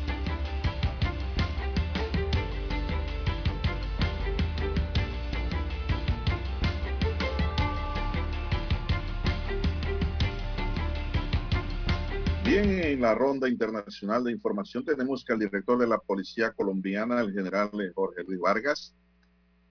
[12.51, 17.21] Bien, en la ronda internacional de información tenemos que el director de la Policía Colombiana,
[17.21, 18.93] el general Jorge Luis Vargas,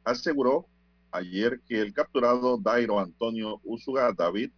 [0.03, 0.67] aseguró
[1.11, 4.51] ayer que el capturado Dairo Antonio Usuga David,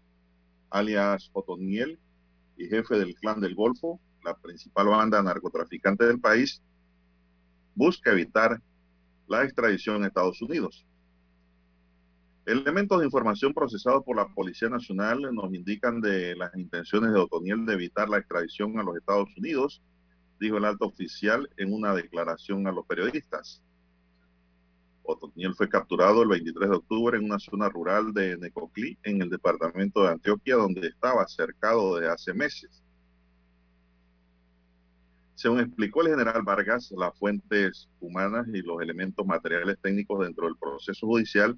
[0.70, 1.98] alias Otoniel,
[2.56, 6.62] y jefe del Clan del Golfo, la principal banda narcotraficante del país,
[7.74, 8.62] busca evitar
[9.26, 10.86] la extradición a Estados Unidos.
[12.44, 17.64] Elementos de información procesados por la Policía Nacional nos indican de las intenciones de Otoniel
[17.64, 19.81] de evitar la extradición a los Estados Unidos,
[20.40, 23.62] dijo el alto oficial en una declaración a los periodistas.
[25.05, 29.31] Otoniel fue capturado el 23 de octubre en una zona rural de Necoclí, en el
[29.31, 32.82] departamento de Antioquia, donde estaba cercado desde hace meses.
[35.36, 40.56] Según explicó el general Vargas, las fuentes humanas y los elementos materiales técnicos dentro del
[40.56, 41.56] proceso judicial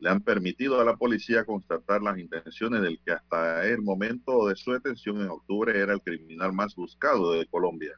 [0.00, 4.56] le han permitido a la policía constatar las intenciones del que hasta el momento de
[4.56, 7.92] su detención en octubre era el criminal más buscado de Colombia.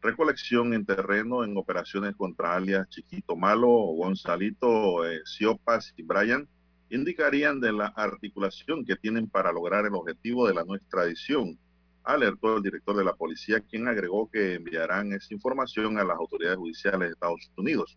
[0.00, 6.48] Recolección en terreno en operaciones contra alias Chiquito Malo, Gonzalito, eh, Siopas y Brian
[6.90, 11.56] indicarían de la articulación que tienen para lograr el objetivo de la no extradición,
[12.04, 16.58] alertó el director de la policía, quien agregó que enviarán esa información a las autoridades
[16.58, 17.96] judiciales de Estados Unidos.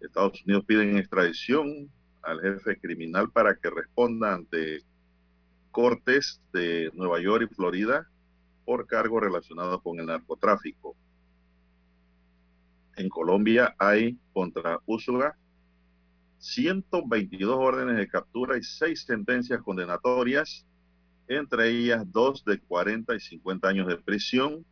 [0.00, 1.90] Estados Unidos piden extradición
[2.22, 4.82] al jefe criminal para que responda ante
[5.70, 8.08] cortes de Nueva York y Florida
[8.64, 10.96] por cargos relacionados con el narcotráfico.
[12.96, 15.36] En Colombia hay contra Úsuga
[16.38, 20.66] 122 órdenes de captura y 6 sentencias condenatorias,
[21.26, 24.64] entre ellas dos de 40 y 50 años de prisión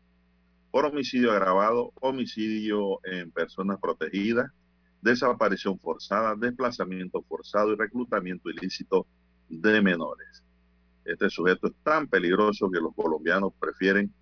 [0.70, 4.50] por homicidio agravado, homicidio en personas protegidas,
[5.00, 9.06] desaparición forzada, desplazamiento forzado y reclutamiento ilícito
[9.48, 10.42] de menores.
[11.04, 14.12] Este sujeto es tan peligroso que los colombianos prefieren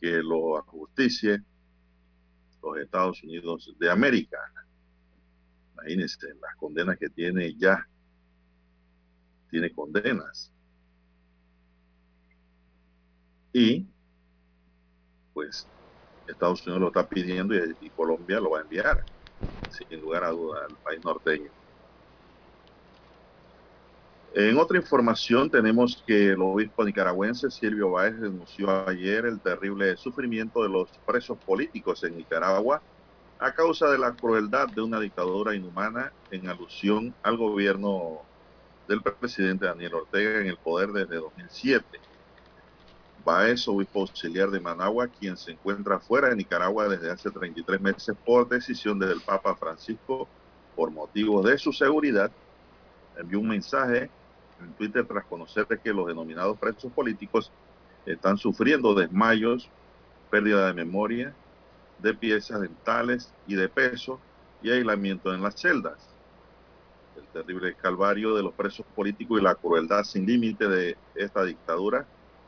[0.00, 1.42] que lo ajusticie
[2.62, 4.38] los Estados Unidos de América.
[5.74, 7.86] Imagínense las condenas que tiene ya.
[9.50, 10.52] Tiene condenas.
[13.52, 13.86] Y,
[15.32, 15.66] pues,
[16.26, 19.04] Estados Unidos lo está pidiendo y, y Colombia lo va a enviar
[19.68, 21.50] sin lugar a duda, al país norteño.
[24.32, 30.62] En otra información tenemos que el obispo nicaragüense Silvio Báez denunció ayer el terrible sufrimiento
[30.62, 32.84] de los presos políticos en Nicaragua
[33.38, 38.28] a causa de la crueldad de una dictadura inhumana en alusión al gobierno
[38.86, 42.05] del presidente Daniel Ortega en el poder desde 2007.
[43.26, 48.16] Baez, obispo auxiliar de Managua, quien se encuentra fuera de Nicaragua desde hace 33 meses
[48.24, 50.28] por decisión del Papa Francisco
[50.76, 52.30] por motivos de su seguridad,
[53.18, 54.08] envió un mensaje
[54.60, 57.50] en Twitter tras conocer que los denominados presos políticos
[58.06, 59.68] están sufriendo desmayos,
[60.30, 61.34] pérdida de memoria,
[61.98, 64.20] de piezas dentales y de peso
[64.62, 65.98] y aislamiento en las celdas.
[67.16, 72.06] El terrible calvario de los presos políticos y la crueldad sin límite de esta dictadura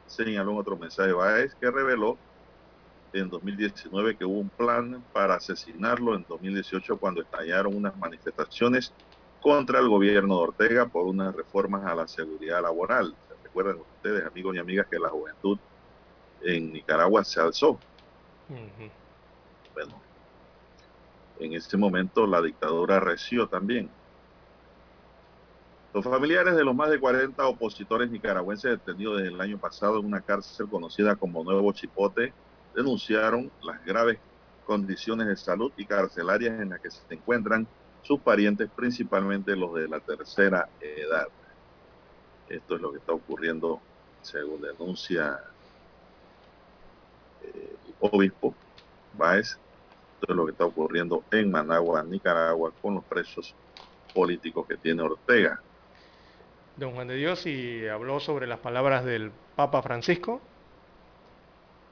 [0.08, 2.18] señaló en otro mensaje Baez que reveló
[3.12, 8.94] en 2019 que hubo un plan para asesinarlo en 2018 cuando estallaron unas manifestaciones
[9.40, 13.16] contra el gobierno de Ortega por unas reformas a la seguridad laboral.
[13.26, 15.58] ¿Se recuerdan ustedes, amigos y amigas, que la juventud
[16.40, 17.84] en Nicaragua se alzó?
[19.74, 20.04] Bueno,
[21.36, 23.97] en ese momento la dictadura reció también.
[25.94, 30.06] Los familiares de los más de 40 opositores nicaragüenses detenidos desde el año pasado en
[30.06, 32.32] una cárcel conocida como Nuevo Chipote
[32.74, 34.18] denunciaron las graves
[34.66, 37.66] condiciones de salud y carcelarias en las que se encuentran
[38.02, 41.26] sus parientes, principalmente los de la tercera edad.
[42.48, 43.80] Esto es lo que está ocurriendo
[44.20, 45.40] según denuncia
[47.42, 48.54] eh, el obispo
[49.12, 49.58] Báez
[50.20, 53.54] Esto es lo que está ocurriendo en Managua, Nicaragua, con los presos
[54.14, 55.62] políticos que tiene Ortega.
[56.78, 60.40] Don Juan de Dios, ¿y habló sobre las palabras del Papa Francisco?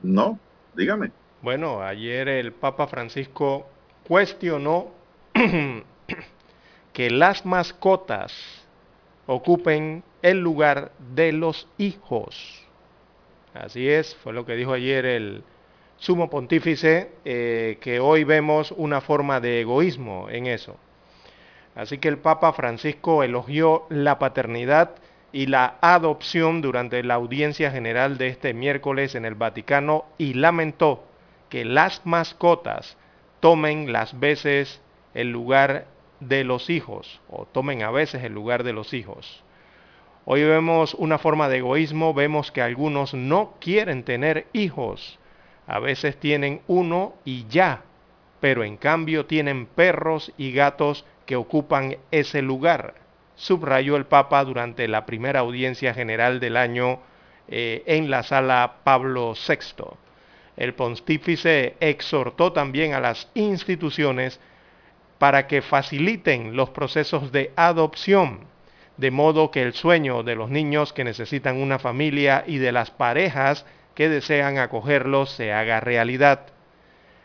[0.01, 0.39] No,
[0.77, 1.11] dígame.
[1.43, 3.67] Bueno, ayer el Papa Francisco
[4.07, 4.93] cuestionó
[6.93, 8.33] que las mascotas
[9.27, 12.65] ocupen el lugar de los hijos.
[13.55, 15.43] Así es, fue lo que dijo ayer el
[15.97, 20.77] sumo pontífice, eh, que hoy vemos una forma de egoísmo en eso.
[21.77, 24.93] Así que el Papa Francisco elogió la paternidad
[25.31, 31.05] y la adopción durante la audiencia general de este miércoles en el Vaticano y lamentó
[31.51, 32.97] que las mascotas
[33.41, 34.81] tomen las veces
[35.13, 35.87] el lugar
[36.21, 39.45] de los hijos o tomen a veces el lugar de los hijos.
[40.25, 45.19] Hoy vemos una forma de egoísmo, vemos que algunos no quieren tener hijos,
[45.67, 47.83] a veces tienen uno y ya,
[48.41, 52.95] pero en cambio tienen perros y gatos que ocupan ese lugar,
[53.35, 57.01] subrayó el Papa durante la primera audiencia general del año
[57.49, 59.85] eh, en la sala Pablo VI.
[60.57, 64.41] El pontífice exhortó también a las instituciones
[65.19, 68.41] para que faciliten los procesos de adopción,
[68.97, 72.91] de modo que el sueño de los niños que necesitan una familia y de las
[72.91, 76.56] parejas que desean acogerlos se haga realidad.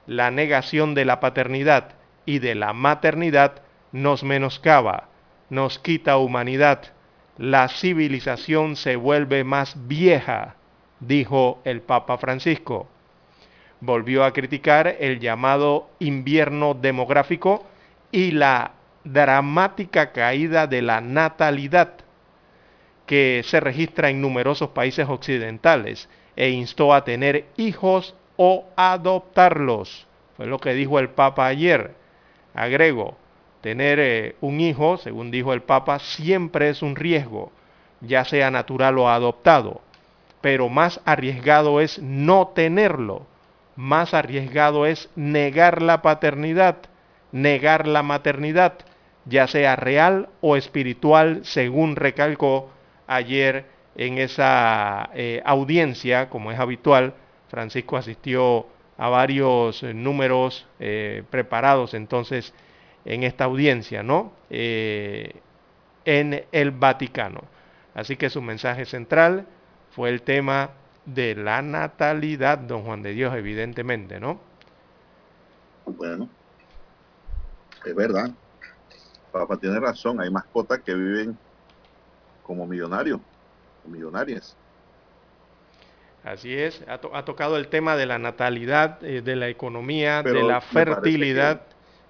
[0.07, 1.89] La negación de la paternidad
[2.25, 3.61] y de la maternidad
[3.91, 5.09] nos menoscaba,
[5.49, 6.93] nos quita humanidad,
[7.37, 10.55] la civilización se vuelve más vieja,
[10.99, 12.87] dijo el Papa Francisco.
[13.79, 17.65] Volvió a criticar el llamado invierno demográfico
[18.11, 18.73] y la
[19.03, 21.93] dramática caída de la natalidad
[23.05, 30.07] que se registra en numerosos países occidentales e instó a tener hijos o adoptarlos.
[30.35, 31.93] Fue lo que dijo el Papa ayer.
[32.55, 33.15] Agrego,
[33.61, 37.51] Tener eh, un hijo, según dijo el Papa, siempre es un riesgo,
[38.01, 39.81] ya sea natural o adoptado,
[40.41, 43.27] pero más arriesgado es no tenerlo,
[43.75, 46.77] más arriesgado es negar la paternidad,
[47.31, 48.73] negar la maternidad,
[49.25, 52.71] ya sea real o espiritual, según recalcó
[53.05, 53.65] ayer
[53.95, 57.13] en esa eh, audiencia, como es habitual.
[57.51, 58.65] Francisco asistió
[58.97, 60.65] a varios eh, números
[61.29, 62.53] preparados entonces
[63.05, 64.31] en esta audiencia, ¿no?
[64.49, 65.41] Eh,
[66.05, 67.43] en el Vaticano.
[67.93, 69.45] Así que su mensaje central
[69.91, 70.71] fue el tema
[71.05, 74.39] de la natalidad, don Juan de Dios, evidentemente, ¿no?
[75.85, 76.29] Bueno,
[77.83, 78.31] es verdad.
[79.31, 81.37] Papá tiene razón, hay mascotas que viven
[82.43, 83.19] como millonarios,
[83.85, 84.55] millonarias.
[86.23, 90.61] Así es, ha, tocado el tema de la natalidad, eh, de la economía, de la
[90.61, 91.63] fertilidad.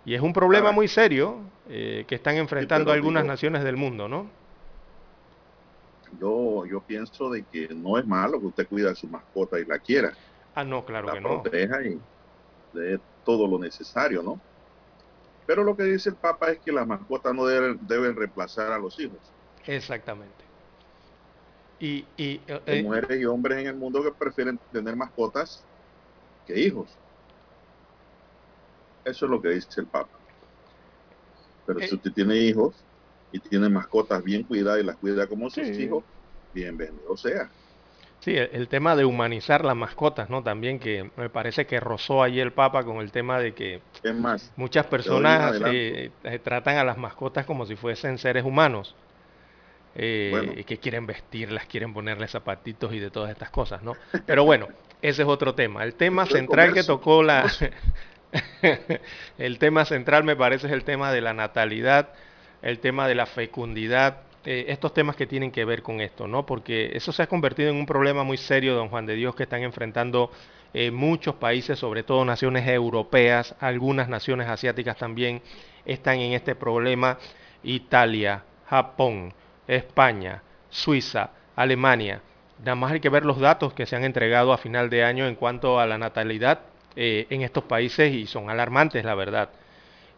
[0.03, 1.39] Y es un problema muy serio
[1.69, 4.27] eh, que están enfrentando algunas naciones del mundo, ¿no?
[6.19, 9.65] Yo, yo pienso de que no es malo que usted cuida a su mascota y
[9.65, 10.11] la quiera.
[10.55, 11.41] Ah, no, claro que no.
[11.41, 11.97] proteja y
[12.73, 14.41] de todo lo necesario, ¿no?
[15.45, 18.77] Pero lo que dice el Papa es que las mascotas no deben, deben reemplazar a
[18.77, 19.19] los hijos.
[19.65, 20.40] Exactamente.
[21.81, 25.63] Y, y eh, Hay mujeres y hombres en el mundo que prefieren tener mascotas
[26.45, 26.87] que hijos.
[29.03, 30.11] Eso es lo que dice el Papa.
[31.65, 31.95] Pero si eh.
[31.95, 32.75] usted tiene hijos
[33.31, 36.03] y tiene mascotas bien cuidadas y las cuida como sus hijos,
[36.53, 37.49] bienvenido sea.
[38.19, 40.43] Sí, el, tema de humanizar las mascotas, ¿no?
[40.43, 43.81] También que me parece que rozó ahí el Papa con el tema de que
[44.13, 48.95] más, muchas personas eh, eh, tratan a las mascotas como si fuesen seres humanos.
[49.95, 53.93] Y que quieren vestirlas, quieren ponerle zapatitos y de todas estas cosas, ¿no?
[54.25, 54.67] Pero bueno,
[55.01, 55.83] ese es otro tema.
[55.83, 57.51] El tema central que tocó la,
[59.37, 62.09] el tema central me parece es el tema de la natalidad,
[62.61, 66.45] el tema de la fecundidad, eh, estos temas que tienen que ver con esto, ¿no?
[66.45, 69.43] Porque eso se ha convertido en un problema muy serio, don Juan de Dios, que
[69.43, 70.31] están enfrentando
[70.73, 75.41] eh, muchos países, sobre todo naciones europeas, algunas naciones asiáticas también
[75.85, 77.17] están en este problema.
[77.63, 79.33] Italia, Japón,
[79.75, 82.21] España, Suiza, Alemania.
[82.59, 85.27] Nada más hay que ver los datos que se han entregado a final de año
[85.27, 86.59] en cuanto a la natalidad
[86.95, 89.49] eh, en estos países y son alarmantes, la verdad.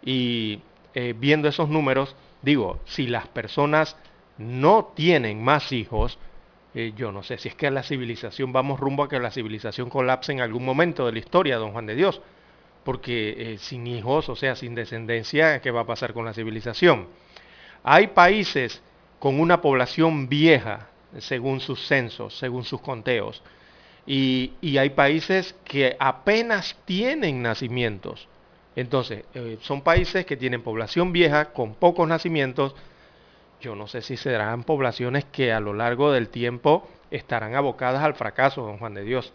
[0.04, 0.62] Y
[0.94, 3.96] eh, viendo esos números, digo, si las personas
[4.38, 6.18] no tienen más hijos,
[6.74, 9.90] eh, yo no sé si es que la civilización, vamos rumbo a que la civilización
[9.90, 12.22] colapse en algún momento de la historia, don Juan de Dios,
[12.84, 17.08] porque sin hijos, o sea, sin descendencia, ¿qué va a pasar con la civilización?
[17.84, 18.82] Hay países
[19.24, 20.90] con una población vieja,
[21.20, 23.41] según sus censos, según sus conteos,
[24.06, 28.28] y, hay países que apenas tienen nacimientos.
[28.76, 32.76] Entonces, eh, son países que tienen población vieja, con pocos nacimientos.
[33.62, 38.16] Yo no sé si serán poblaciones que a lo largo del tiempo estarán abocadas al
[38.16, 39.32] fracaso, don Juan de Dios,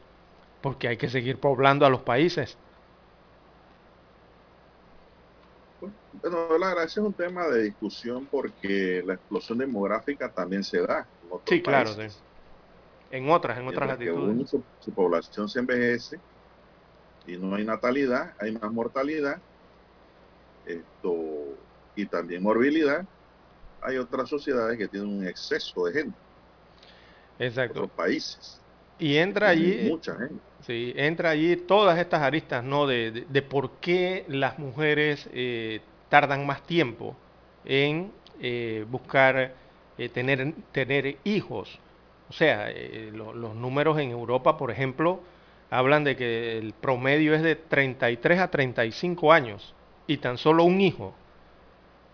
[0.60, 2.59] porque hay que seguir poblando a los países.
[6.20, 11.07] Bueno, Lara, ese es un tema de discusión porque la explosión demográfica también se da.
[11.23, 12.16] En sí, claro, sí.
[13.11, 14.51] En otras, en otras latitudes.
[14.81, 16.20] su población se envejece
[17.27, 19.40] y no hay natalidad, hay más mortalidad
[20.69, 21.57] esto,
[21.97, 23.05] y también morbilidad,
[23.81, 26.19] hay otras sociedades que tienen un exceso de gente.
[27.39, 27.81] Exacto.
[27.81, 28.61] Otros países.
[28.99, 29.89] Y entra allí.
[29.89, 30.43] Mucha gente.
[30.66, 32.86] Sí, entra allí todas estas aristas, ¿no?
[32.86, 37.16] De, de, por qué las mujeres eh, tardan más tiempo
[37.64, 39.55] en eh, buscar
[39.98, 41.78] eh, tener, tener hijos.
[42.30, 42.68] O sea,
[43.10, 45.20] los números en Europa, por ejemplo,
[45.70, 49.74] hablan de que el promedio es de 33 a 35 años
[50.06, 51.14] y tan solo un hijo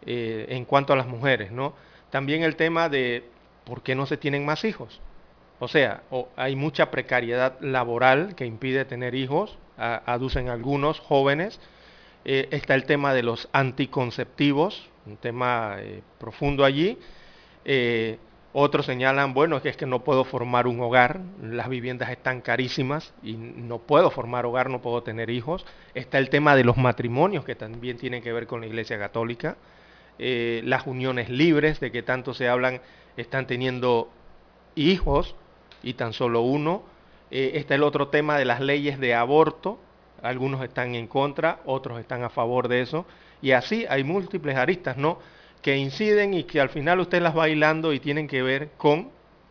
[0.05, 1.75] eh, en cuanto a las mujeres, ¿no?
[2.11, 3.25] También el tema de
[3.65, 5.01] por qué no se tienen más hijos.
[5.61, 6.03] O sea,
[6.37, 11.61] hay mucha precariedad laboral que impide tener hijos, aducen algunos jóvenes.
[12.25, 16.99] Eh, está el tema de los anticonceptivos, un tema eh, profundo allí.
[18.57, 23.33] Otros señalan, bueno, es que, no puedo formar un hogar, las viviendas están carísimas y
[23.35, 25.67] no puedo formar hogar, no puedo tener hijos.
[25.93, 29.57] Está el tema de los matrimonios, que también tienen que ver con la Iglesia Católica.
[30.21, 32.81] Eh, las uniones libres, de que tanto se hablan,
[33.17, 34.09] están teniendo
[34.77, 35.35] hijos
[35.83, 36.85] y tan solo uno.
[37.33, 39.81] Eh, está el otro tema de las leyes de aborto,
[40.25, 43.07] algunos están en contra, otros están a favor de eso.
[43.43, 45.19] Y así hay múltiples aristas, ¿no?
[45.65, 49.09] que inciden y que al final usted las va bailando y tienen que ver con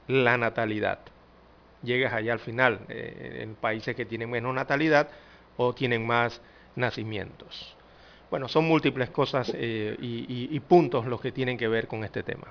[0.07, 0.99] la natalidad.
[1.81, 5.09] Llegas allá al final, eh, en países que tienen menos natalidad
[5.57, 6.39] o tienen más
[6.75, 7.75] nacimientos.
[8.29, 12.45] Bueno, son múltiples cosas eh, y, puntos los que tienen que ver con este tema.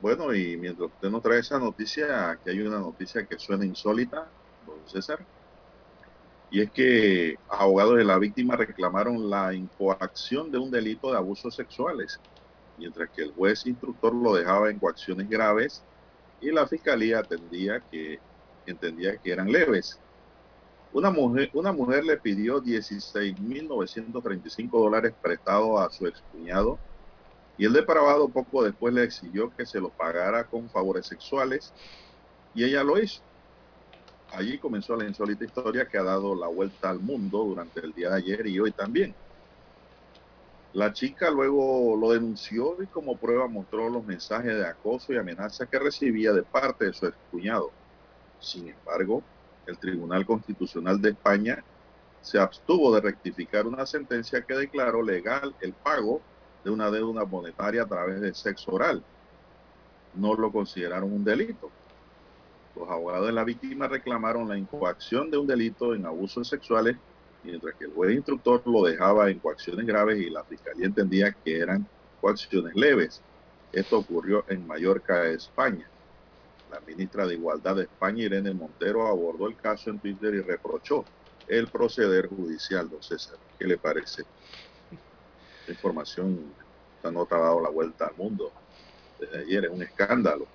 [0.00, 4.26] Bueno, y mientras usted nos trae esa noticia, aquí hay una noticia que suena insólita,
[4.66, 5.20] don César,
[6.56, 11.54] y es que abogados de la víctima reclamaron la incoacción de un delito de abusos
[11.54, 12.18] sexuales,
[12.78, 15.84] mientras que el juez instructor lo dejaba en coacciones graves
[16.40, 18.18] y la fiscalía atendía que,
[18.64, 20.00] entendía que eran leves.
[20.94, 26.78] Una mujer, una mujer le pidió 16.935 dólares prestados a su excuñado
[27.58, 31.74] y el depravado poco después le exigió que se lo pagara con favores sexuales
[32.54, 33.25] y ella lo hizo.
[34.36, 38.10] Allí comenzó la insólita historia que ha dado la vuelta al mundo durante el día
[38.10, 39.14] de ayer y hoy también.
[40.74, 45.64] La chica luego lo denunció y como prueba mostró los mensajes de acoso y amenaza
[45.64, 47.70] que recibía de parte de su excuñado.
[48.38, 49.22] Sin embargo,
[49.64, 51.64] el Tribunal Constitucional de España
[52.20, 56.20] se abstuvo de rectificar una sentencia que declaró legal el pago
[56.62, 59.02] de una deuda monetaria a través de sexo oral.
[60.12, 61.70] No lo consideraron un delito.
[62.76, 66.96] Los abogados de la víctima reclamaron la incoacción de un delito en abusos sexuales,
[67.42, 71.56] mientras que el juez instructor lo dejaba en coacciones graves y la fiscalía entendía que
[71.56, 71.88] eran
[72.20, 73.22] coacciones leves.
[73.72, 75.90] Esto ocurrió en Mallorca, España.
[76.70, 81.04] La ministra de Igualdad de España, Irene Montero, abordó el caso en Twitter y reprochó
[81.46, 83.38] el proceder judicial, don César.
[83.58, 84.24] ¿Qué le parece?
[85.66, 86.54] La información,
[86.96, 88.52] esta nota ha dado la vuelta al mundo
[89.34, 90.46] ayer, es un escándalo.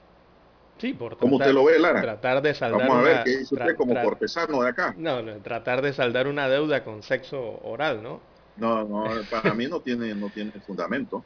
[0.82, 2.02] Sí, por ¿Cómo usted lo ve, Lara?
[2.02, 4.96] Tratar de saldar Vamos a ver, ¿qué dice usted como cortesano de acá?
[4.98, 8.20] No, tratar de saldar una deuda con sexo oral, ¿no?
[8.58, 11.24] No, no, para mí no tiene, no tiene fundamento.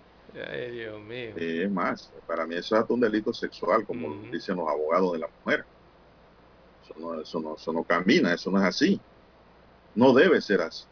[0.52, 1.32] Ay, Dios mío.
[1.38, 5.30] es más, para mí eso es un delito sexual, como dicen los abogados de la
[5.40, 5.64] mujer.
[6.84, 9.00] Eso no, eso, no, eso no camina, eso no es así.
[9.96, 10.84] No debe ser así.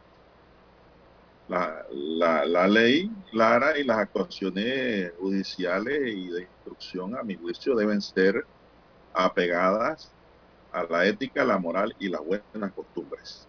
[1.47, 7.75] La, la, la, ley clara y las actuaciones judiciales y de instrucción, a mi juicio,
[7.75, 8.45] deben ser
[9.13, 10.11] apegadas
[10.71, 13.47] a la ética, la moral y las buenas costumbres.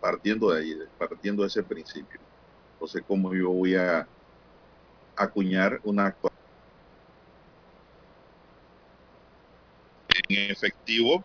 [0.00, 2.20] Partiendo de ahí, partiendo de ese principio.
[2.74, 4.06] Entonces, ¿cómo yo voy a
[5.16, 6.34] acuñar una actuación
[10.28, 11.24] en efectivo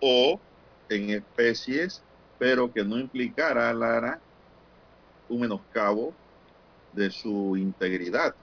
[0.00, 0.40] o
[0.88, 2.02] en especies,
[2.38, 4.20] pero que no implicara, Lara,
[5.28, 6.12] un menoscabo
[6.92, 8.34] de su integridad,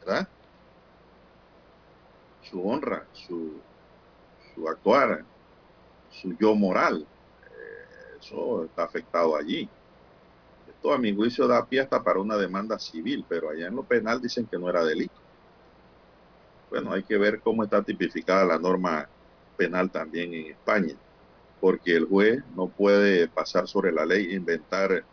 [0.00, 0.28] ¿verdad?
[2.42, 3.52] Su honra, su,
[4.54, 5.24] su actuar,
[6.10, 7.06] su yo moral.
[7.44, 9.68] Eh, eso está afectado allí.
[10.66, 13.84] Esto a mi juicio da pie hasta para una demanda civil, pero allá en lo
[13.84, 15.14] penal dicen que no era delito.
[16.70, 19.08] Bueno, hay que ver cómo está tipificada la norma
[19.56, 20.94] penal también en España,
[21.60, 25.04] porque el juez no puede pasar sobre la ley e inventar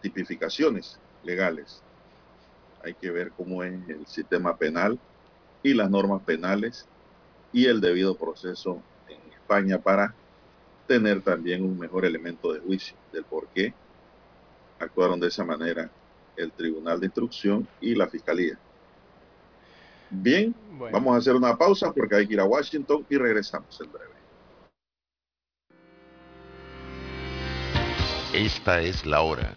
[0.00, 1.82] tipificaciones legales.
[2.84, 4.98] Hay que ver cómo es el sistema penal
[5.62, 6.86] y las normas penales
[7.52, 10.14] y el debido proceso en España para
[10.86, 13.74] tener también un mejor elemento de juicio del por qué
[14.78, 15.90] actuaron de esa manera
[16.36, 18.58] el Tribunal de Instrucción y la Fiscalía.
[20.10, 20.54] Bien,
[20.92, 24.16] vamos a hacer una pausa porque hay que ir a Washington y regresamos en breve.
[28.32, 29.56] Esta es la hora.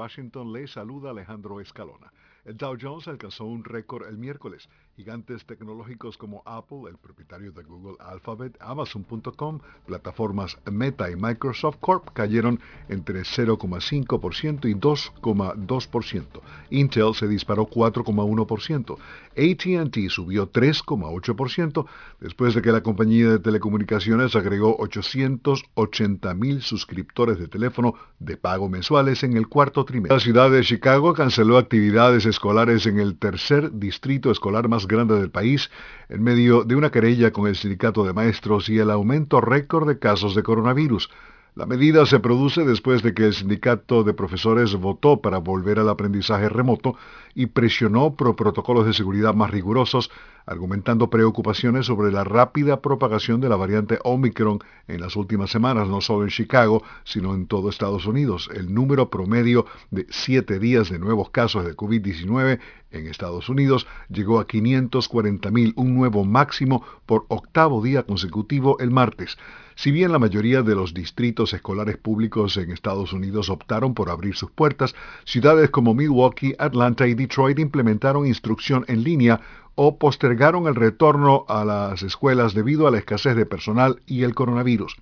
[0.00, 2.10] Washington le saluda Alejandro Escalona.
[2.44, 4.68] El Dow Jones alcanzó un récord el miércoles.
[4.96, 12.10] Gigantes tecnológicos como Apple, el propietario de Google Alphabet, Amazon.com, plataformas Meta y Microsoft Corp
[12.12, 16.40] cayeron entre 0,5% y 2,2%.
[16.70, 18.98] Intel se disparó 4,1%.
[19.30, 21.86] ATT subió 3,8%
[22.20, 28.68] después de que la compañía de telecomunicaciones agregó 880 mil suscriptores de teléfono de pago
[28.68, 30.16] mensuales en el cuarto trimestre.
[30.16, 35.30] La ciudad de Chicago canceló actividades escolares en el tercer distrito escolar más grande del
[35.30, 35.70] país
[36.08, 39.98] en medio de una querella con el sindicato de maestros y el aumento récord de
[39.98, 41.10] casos de coronavirus.
[41.56, 45.88] La medida se produce después de que el sindicato de profesores votó para volver al
[45.88, 46.94] aprendizaje remoto
[47.34, 50.12] y presionó por protocolos de seguridad más rigurosos,
[50.46, 56.00] argumentando preocupaciones sobre la rápida propagación de la variante Omicron en las últimas semanas, no
[56.00, 58.48] solo en Chicago, sino en todo Estados Unidos.
[58.54, 62.60] El número promedio de siete días de nuevos casos de COVID-19
[62.92, 69.36] en Estados Unidos llegó a 540.000, un nuevo máximo por octavo día consecutivo el martes.
[69.80, 74.36] Si bien la mayoría de los distritos escolares públicos en Estados Unidos optaron por abrir
[74.36, 74.94] sus puertas,
[75.24, 79.40] ciudades como Milwaukee, Atlanta y Detroit implementaron instrucción en línea
[79.76, 84.34] o postergaron el retorno a las escuelas debido a la escasez de personal y el
[84.34, 84.98] coronavirus.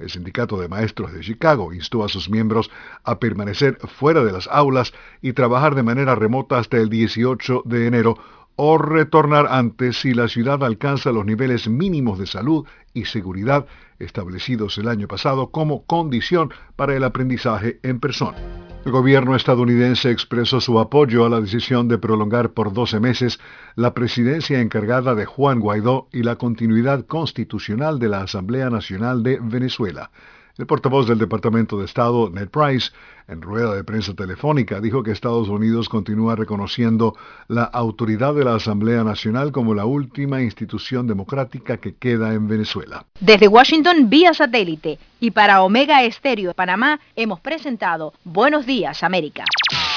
[0.00, 2.72] El sindicato de maestros de Chicago instó a sus miembros
[3.04, 4.92] a permanecer fuera de las aulas
[5.22, 8.16] y trabajar de manera remota hasta el 18 de enero
[8.60, 13.66] o retornar antes si la ciudad alcanza los niveles mínimos de salud y seguridad
[14.00, 18.36] establecidos el año pasado como condición para el aprendizaje en persona.
[18.84, 23.38] El gobierno estadounidense expresó su apoyo a la decisión de prolongar por 12 meses
[23.76, 29.38] la presidencia encargada de Juan Guaidó y la continuidad constitucional de la Asamblea Nacional de
[29.40, 30.10] Venezuela.
[30.56, 32.90] El portavoz del Departamento de Estado, Ned Price,
[33.28, 37.14] en rueda de prensa telefónica, dijo que Estados Unidos continúa reconociendo
[37.46, 43.04] la autoridad de la Asamblea Nacional como la última institución democrática que queda en Venezuela.
[43.20, 49.44] Desde Washington vía satélite y para Omega Estéreo de Panamá hemos presentado Buenos Días América.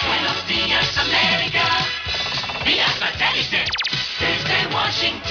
[0.08, 1.64] Buenos días América,
[2.66, 3.64] vía satélite
[4.20, 5.31] desde Washington.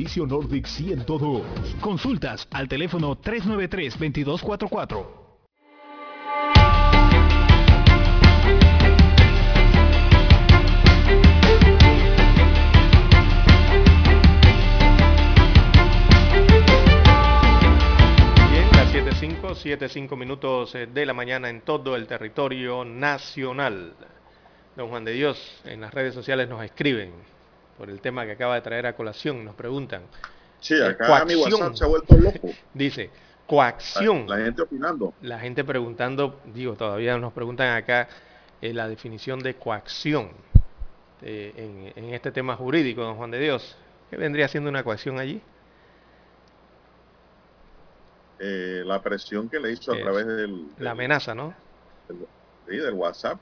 [0.01, 1.43] Nordic 102.
[1.79, 5.05] Consultas al teléfono 393-2244.
[18.49, 23.93] Bien, las 7.5, 7.5 minutos eh, de la mañana en todo el territorio nacional.
[24.75, 27.11] Don Juan de Dios, en las redes sociales nos escriben
[27.81, 30.03] por el tema que acaba de traer a colación, nos preguntan.
[30.59, 31.61] Sí, Eh, acá mi coacción.
[31.61, 32.49] WhatsApp se ha vuelto loco.
[32.75, 33.09] Dice,
[33.47, 34.27] coacción.
[34.27, 35.13] La, la gente opinando.
[35.23, 38.07] La gente preguntando, digo, todavía nos preguntan acá
[38.61, 40.29] eh, la definición de coacción.
[41.23, 41.53] eh,
[41.95, 43.75] en, en este tema jurídico, don Juan de Dios.
[44.11, 45.41] ¿Qué vendría siendo una coacción allí?
[48.37, 51.51] Eh, la presión que le hizo a través del, La amenaza, ¿no?
[52.07, 52.27] del-
[52.69, 53.39] sí, del WhatsApp.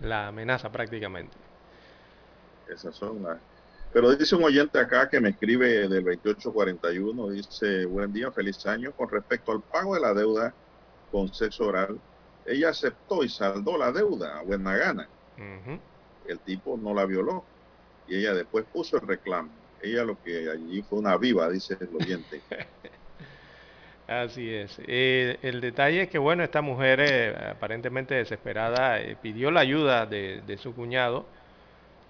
[0.00, 1.36] La amenaza prácticamente.
[2.68, 3.38] Esas son las.
[3.92, 8.92] Pero dice un oyente acá que me escribe del 2841, dice, buen día, feliz año.
[8.92, 10.54] Con respecto al pago de la deuda
[11.10, 12.00] con sexo oral,
[12.46, 15.08] ella aceptó y saldó la deuda a buena gana.
[16.26, 17.44] El tipo no la violó
[18.08, 19.50] y ella después puso el reclamo.
[19.82, 22.40] Ella lo que allí fue una viva, dice el oyente.
[24.06, 24.80] Así es.
[24.86, 30.06] Eh, el detalle es que, bueno, esta mujer eh, aparentemente desesperada eh, pidió la ayuda
[30.06, 31.26] de, de su cuñado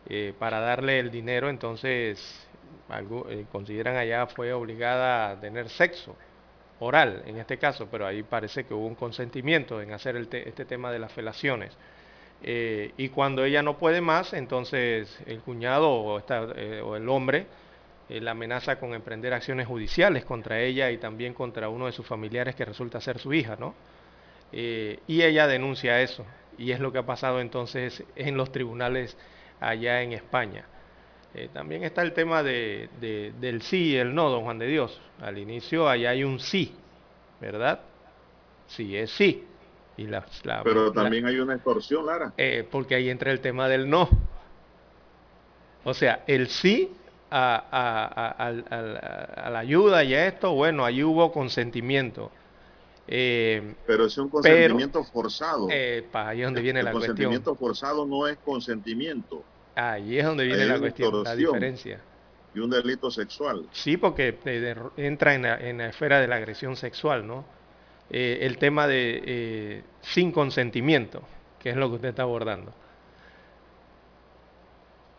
[0.08, 2.46] eh, para darle el dinero, entonces
[2.88, 6.16] algo, eh, consideran allá fue obligada a tener sexo
[6.80, 10.48] oral en este caso, pero ahí parece que hubo un consentimiento en hacer el te-
[10.48, 11.76] este tema de las felaciones.
[12.42, 16.42] Eh, y cuando ella no puede más, entonces el cuñado o, esta-
[16.84, 17.46] o el hombre
[18.08, 22.54] la amenaza con emprender acciones judiciales contra ella y también contra uno de sus familiares
[22.54, 23.74] que resulta ser su hija, ¿no?
[24.52, 26.26] Y ella denuncia eso.
[26.58, 29.16] Y es lo que ha pasado entonces en los tribunales
[29.68, 30.66] allá en España.
[31.34, 34.66] Eh, también está el tema de, de- del sí y el no, don Juan de
[34.66, 35.00] Dios.
[35.20, 36.74] Al inicio allá hay un sí,
[37.40, 37.80] ¿verdad?
[38.66, 39.44] Sí es sí.
[39.96, 42.32] Y la, la- Pero la- también hay una extorsión, Lara.
[42.36, 44.08] eh, porque ahí entra el tema del no.
[45.84, 46.90] O sea, el sí
[47.30, 48.48] a, a-
[49.46, 52.30] a- la ayuda y a esto, bueno, ahí hubo consentimiento.
[53.08, 55.66] Eh, Pero es un pero, consentimiento forzado.
[55.70, 57.16] eh, pa, ahí donde viene el la cuestión.
[57.16, 59.44] consentimiento forzado no es consentimiento
[59.74, 62.00] Ahí es donde viene la cuestión, la diferencia.
[62.54, 63.66] y un delito sexual.
[63.72, 67.44] Sí, porque eh, entra en la, en la esfera de la agresión sexual, ¿no?
[68.10, 71.22] Eh, el tema de eh, sin consentimiento,
[71.58, 72.74] que es lo que usted está abordando.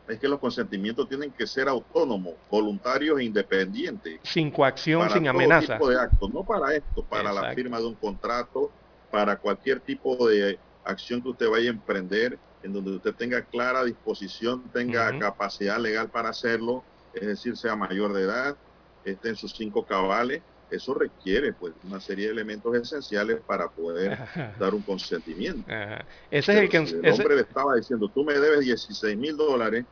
[0.07, 4.19] Es que los consentimientos tienen que ser autónomos, voluntarios e independientes.
[4.23, 5.73] Sin coacción, para sin todo amenaza.
[5.77, 8.69] tipo de actos, no para esto, para la firma de un contrato,
[9.09, 13.85] para cualquier tipo de acción que usted vaya a emprender, en donde usted tenga clara
[13.85, 15.19] disposición, tenga Ujú.
[15.19, 18.57] capacidad legal para hacerlo, es decir, sea mayor de edad,
[19.03, 24.19] esté en sus cinco cabales, eso requiere pues una serie de elementos esenciales para poder
[24.55, 25.71] dar un consentimiento.
[25.71, 26.07] Ajá.
[26.31, 26.87] Ese es el que...
[26.87, 29.85] Si el ese- hombre le estaba diciendo, tú me debes 16 mil dólares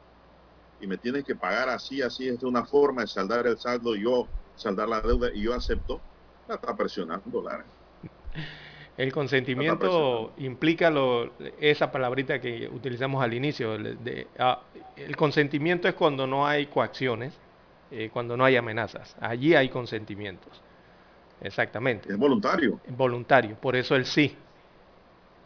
[0.80, 4.31] y me tienes que pagar así, así, es una forma de saldar el saldo, yo
[4.56, 6.06] saldar la deuda y yo acepto,
[6.48, 7.68] la está presionando, Lara.
[9.01, 13.75] El consentimiento implica lo, esa palabrita que utilizamos al inicio.
[13.75, 14.61] el de- ah,
[14.95, 17.33] el consentimiento es cuando no hay coacciones,
[17.89, 19.15] eh, cuando no hay amenazas.
[19.19, 20.61] Allí hay consentimientos.
[21.41, 22.11] Exactamente.
[22.11, 22.79] Es voluntario.
[22.89, 23.55] Voluntario.
[23.59, 24.35] Por eso el sí.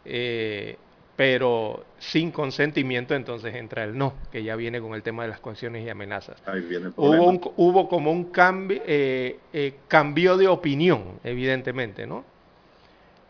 [0.04, 0.76] Eh,
[1.16, 5.40] pero sin consentimiento entonces entra el no, que ya viene con el tema de las
[5.40, 6.36] coacciones y amenazas.
[6.46, 6.92] Ahí viene el.
[6.94, 12.24] Hubo, un- hubo como un cambio, eh, eh, cambio de opinión, evidentemente, ¿no?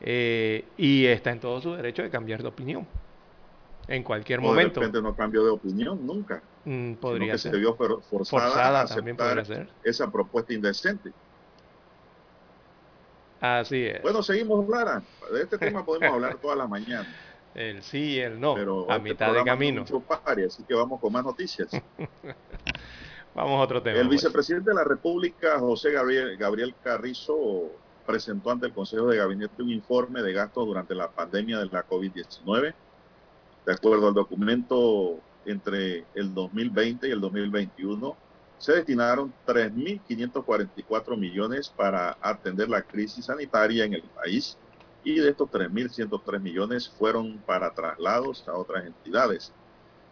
[0.00, 2.86] Eh, y está en todo su derecho de cambiar de opinión.
[3.88, 4.80] En cualquier O de momento.
[4.80, 6.42] repente no cambió de opinión nunca.
[6.64, 7.52] Mm, podría que ser.
[7.52, 9.68] se vio for- forzada, Forzada a también aceptar podría ser.
[9.84, 11.12] esa propuesta indecente.
[13.40, 14.02] Así es.
[14.02, 15.02] Bueno, seguimos, Lara.
[15.32, 17.06] De este tema podemos hablar toda la mañana.
[17.54, 19.80] El sí y el no, Pero a este mitad de camino.
[19.82, 21.68] mucho pari, así que vamos con más noticias.
[23.34, 23.98] Vamos a otro tema.
[23.98, 24.22] El pues.
[24.22, 27.70] vicepresidente de la República, José Gabriel, Gabriel Carrizo,
[28.06, 31.86] presentó ante el Consejo de Gabinete un informe de gastos durante la pandemia de la
[31.86, 32.74] COVID-19.
[33.66, 38.16] De acuerdo al documento, entre el 2020 y el 2021
[38.58, 44.56] se destinaron 3.544 millones para atender la crisis sanitaria en el país
[45.04, 49.52] y de estos 3.103 millones fueron para traslados a otras entidades.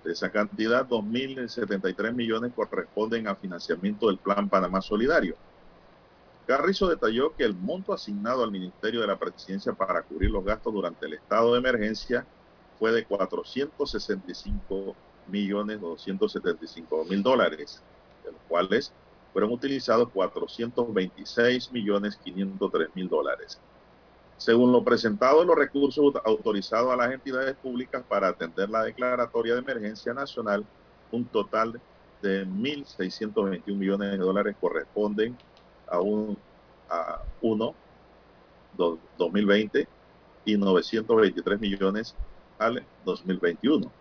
[0.05, 5.37] De esa cantidad, 2.073 millones corresponden a financiamiento del Plan Panamá Solidario.
[6.47, 10.75] Carrizo detalló que el monto asignado al Ministerio de la Presidencia para cubrir los gastos
[10.75, 12.27] durante el estado de emergencia
[12.79, 14.95] fue de 465
[15.29, 17.83] millones 275 mil dólares,
[18.25, 18.93] de los cuales
[19.33, 23.59] fueron utilizados 426 millones 503 mil dólares.
[24.37, 29.61] Según lo presentado, los recursos autorizados a las entidades públicas para atender la declaratoria de
[29.61, 30.67] emergencia nacional,
[31.11, 31.81] un total
[32.21, 35.39] de 1.621 millones de dólares corresponden
[35.87, 36.43] a un
[36.89, 37.79] a uno
[38.73, 39.91] do- 2020
[40.45, 42.19] y 923 millones
[42.59, 43.95] al 2021.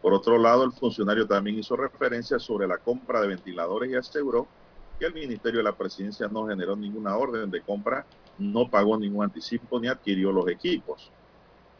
[0.00, 4.52] Por otro lado, el funcionario también hizo referencia sobre la compra de ventiladores y aseguró
[4.98, 9.24] que el Ministerio de la Presidencia no generó ninguna orden de compra, no pagó ningún
[9.24, 11.14] anticipo ni adquirió los equipos.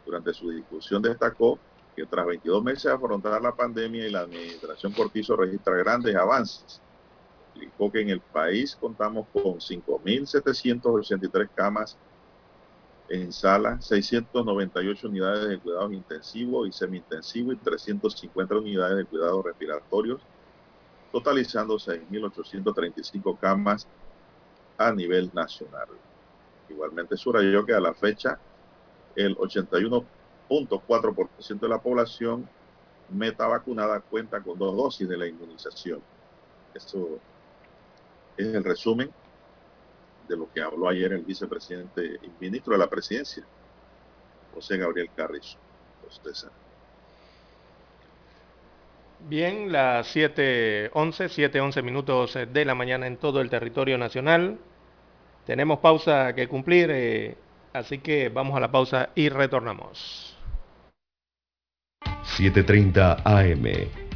[0.04, 1.62] Durante su discusión destacó
[1.94, 6.82] que tras 22 meses de afrontar la pandemia y la administración Cortizo registra grandes avances.
[7.54, 11.96] Explicó que en el país contamos con 5.783 camas
[13.08, 20.20] en sala, 698 unidades de cuidados intensivos y semi-intensivos y 350 unidades de cuidados respiratorios,
[21.12, 23.86] totalizando 6.835 camas
[24.76, 25.86] a nivel nacional.
[26.68, 28.40] Igualmente subrayó que a la fecha
[29.14, 32.48] el 81.4% de la población
[33.10, 36.02] meta vacunada cuenta con dos dosis de la inmunización.
[36.74, 37.20] Esto
[38.36, 39.10] es el resumen
[40.28, 43.44] de lo que habló ayer el vicepresidente y ministro de la presidencia,
[44.54, 45.58] José Gabriel Carrizo.
[49.20, 54.58] Bien, las 7.11, 7.11 minutos de la mañana en todo el territorio nacional.
[55.46, 57.36] Tenemos pausa que cumplir, eh,
[57.72, 60.36] así que vamos a la pausa y retornamos.
[62.36, 64.03] 7.30 AM,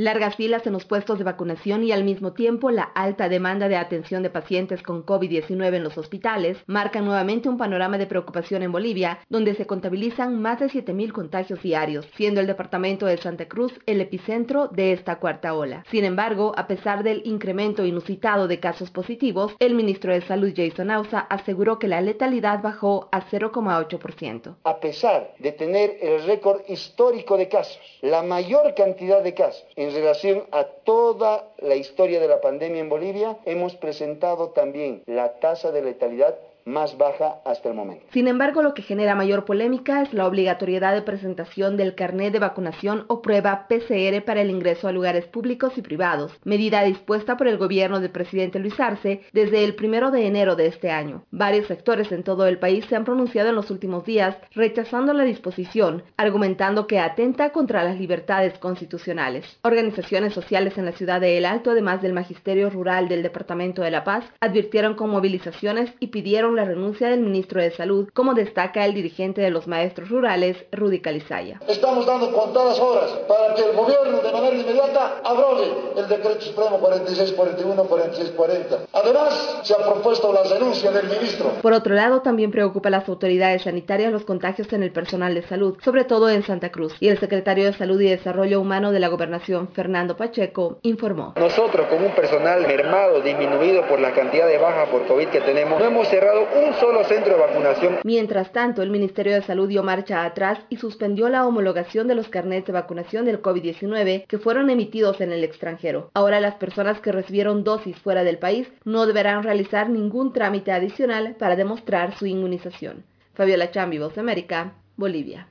[0.00, 3.74] Largas filas en los puestos de vacunación y al mismo tiempo la alta demanda de
[3.74, 8.70] atención de pacientes con COVID-19 en los hospitales marcan nuevamente un panorama de preocupación en
[8.70, 13.72] Bolivia, donde se contabilizan más de 7.000 contagios diarios, siendo el departamento de Santa Cruz
[13.86, 15.84] el epicentro de esta cuarta ola.
[15.90, 20.92] Sin embargo, a pesar del incremento inusitado de casos positivos, el ministro de Salud Jason
[20.92, 24.58] Ausa aseguró que la letalidad bajó a 0,8%.
[24.62, 29.87] A pesar de tener el récord histórico de casos, la mayor cantidad de casos en
[29.90, 35.72] relación a toda la historia de la pandemia en Bolivia, hemos presentado también la tasa
[35.72, 36.36] de letalidad
[36.68, 38.04] más baja hasta el momento.
[38.12, 42.38] Sin embargo, lo que genera mayor polémica es la obligatoriedad de presentación del carnet de
[42.38, 47.48] vacunación o prueba PCR para el ingreso a lugares públicos y privados, medida dispuesta por
[47.48, 51.24] el gobierno del presidente Luis Arce desde el primero de enero de este año.
[51.30, 55.24] Varios sectores en todo el país se han pronunciado en los últimos días rechazando la
[55.24, 59.58] disposición, argumentando que atenta contra las libertades constitucionales.
[59.62, 63.90] Organizaciones sociales en la ciudad de El Alto, además del Magisterio Rural del Departamento de
[63.90, 68.84] La Paz, advirtieron con movilizaciones y pidieron la renuncia del ministro de Salud, como destaca
[68.84, 71.60] el dirigente de los maestros rurales, Rudy Calizaya.
[71.68, 76.80] Estamos dando contadas horas para que el gobierno de manera inmediata abrogue el decreto supremo
[76.80, 78.76] 4641, 4640.
[78.92, 81.52] Además, se ha propuesto la renuncia del ministro.
[81.62, 85.42] Por otro lado, también preocupa a las autoridades sanitarias los contagios en el personal de
[85.42, 86.92] salud, sobre todo en Santa Cruz.
[86.98, 91.34] Y el secretario de Salud y Desarrollo Humano de la Gobernación, Fernando Pacheco, informó.
[91.36, 95.78] Nosotros, con un personal mermado, disminuido por la cantidad de bajas por COVID que tenemos,
[95.78, 97.98] no hemos cerrado un solo centro de vacunación.
[98.04, 102.28] Mientras tanto, el Ministerio de Salud dio marcha atrás y suspendió la homologación de los
[102.28, 106.10] carnets de vacunación del COVID-19 que fueron emitidos en el extranjero.
[106.14, 111.36] Ahora las personas que recibieron dosis fuera del país no deberán realizar ningún trámite adicional
[111.38, 113.04] para demostrar su inmunización.
[113.34, 115.48] Fabiola Chambi, Voz de América, Bolivia.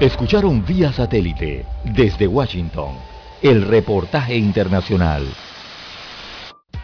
[0.00, 2.94] Escucharon vía satélite desde Washington
[3.42, 5.22] el reportaje internacional.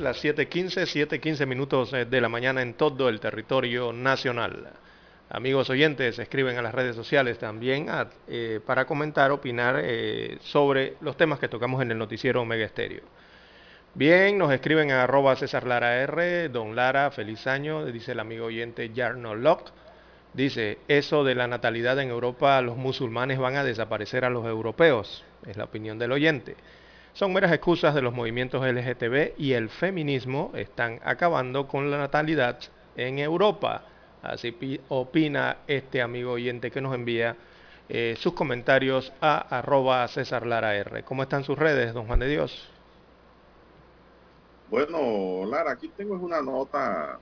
[0.00, 4.70] Las 7.15, 7.15 minutos eh, de la mañana en todo el territorio nacional.
[5.28, 7.86] Amigos oyentes, escriben a las redes sociales también
[8.26, 13.02] eh, para comentar, opinar eh, sobre los temas que tocamos en el noticiero Omega Estéreo.
[13.94, 18.46] Bien, nos escriben a arroba César Lara R, Don Lara, feliz año, dice el amigo
[18.46, 19.70] oyente Jarno Locke.
[20.32, 25.24] Dice, eso de la natalidad en Europa, los musulmanes van a desaparecer a los europeos,
[25.46, 26.56] es la opinión del oyente.
[27.12, 32.58] Son meras excusas de los movimientos LGTB y el feminismo están acabando con la natalidad
[32.94, 33.86] en Europa.
[34.22, 37.38] Así pi- opina este amigo oyente que nos envía
[37.88, 41.04] eh, sus comentarios a arroba César Lara R.
[41.04, 42.70] ¿Cómo están sus redes, don Juan de Dios?
[44.66, 47.20] Bueno, Lara, aquí tengo una nota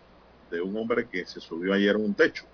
[0.51, 2.47] de un hombre que se subió ayer a un techo.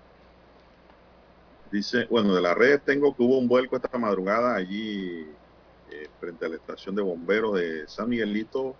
[1.65, 5.37] Dice, bueno, de las redes tengo que hubo un vuelco esta madrugada allí
[6.03, 8.75] eh, frente a la estación de bomberos de San Miguelito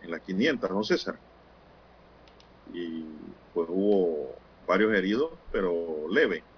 [0.00, 1.20] en la 500, ¿no, César?
[2.66, 3.04] Y
[3.52, 6.48] pues hubo varios heridos, pero leve.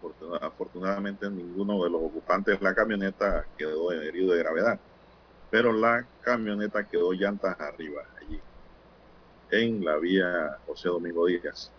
[0.00, 4.80] Afortuna- Afortunadamente ninguno de los ocupantes de la camioneta quedó herido de gravedad,
[5.50, 8.44] pero la camioneta quedó llantas arriba allí,
[9.50, 11.74] en la vía José Domingo Díaz.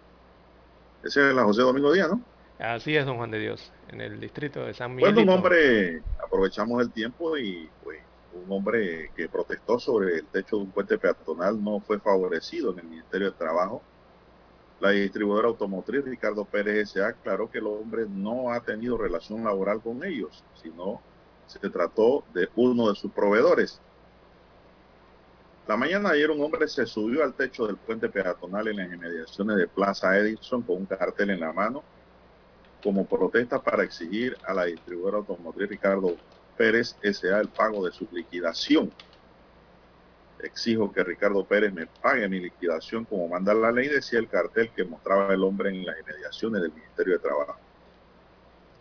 [1.04, 2.28] Esa es la José Domingo Díaz, ¿no?
[2.58, 5.22] Así es, don Juan de Dios, en el distrito de San Bueno, Miguelito.
[5.22, 8.00] un hombre, aprovechamos el tiempo y pues
[8.32, 12.80] un hombre que protestó sobre el techo de un puente peatonal no fue favorecido en
[12.80, 13.82] el Ministerio de Trabajo.
[14.80, 17.08] La distribuidora automotriz Ricardo Pérez S.A.
[17.10, 21.02] aclaró que el hombre no ha tenido relación laboral con ellos, sino
[21.48, 23.82] se trató de uno de sus proveedores.
[25.68, 28.94] La mañana de ayer un hombre se subió al techo del puente peatonal en las
[28.94, 31.84] inmediaciones de Plaza Edison con un cartel en la mano
[32.86, 36.16] como protesta para exigir a la distribuidora automotriz Ricardo
[36.56, 37.40] Pérez S.A.
[37.40, 38.92] el pago de su liquidación.
[40.38, 44.70] Exijo que Ricardo Pérez me pague mi liquidación como manda la ley, decía el cartel
[44.70, 47.56] que mostraba el hombre en las inmediaciones del Ministerio de Trabajo.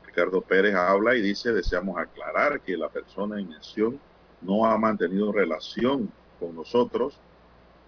[0.05, 3.98] Ricardo Pérez habla y dice, deseamos aclarar que la persona en mención
[4.43, 7.18] no ha mantenido relación con nosotros.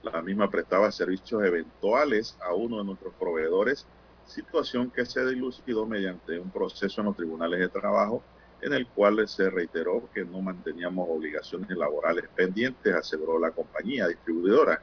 [0.03, 3.87] La misma prestaba servicios eventuales a uno de nuestros proveedores
[4.27, 8.27] situación que se dilucidó mediante un proceso en los tribunales de trabajo
[8.61, 14.83] en el cual se reiteró que no manteníamos obligaciones laborales pendientes, aseguró la compañía distribuidora.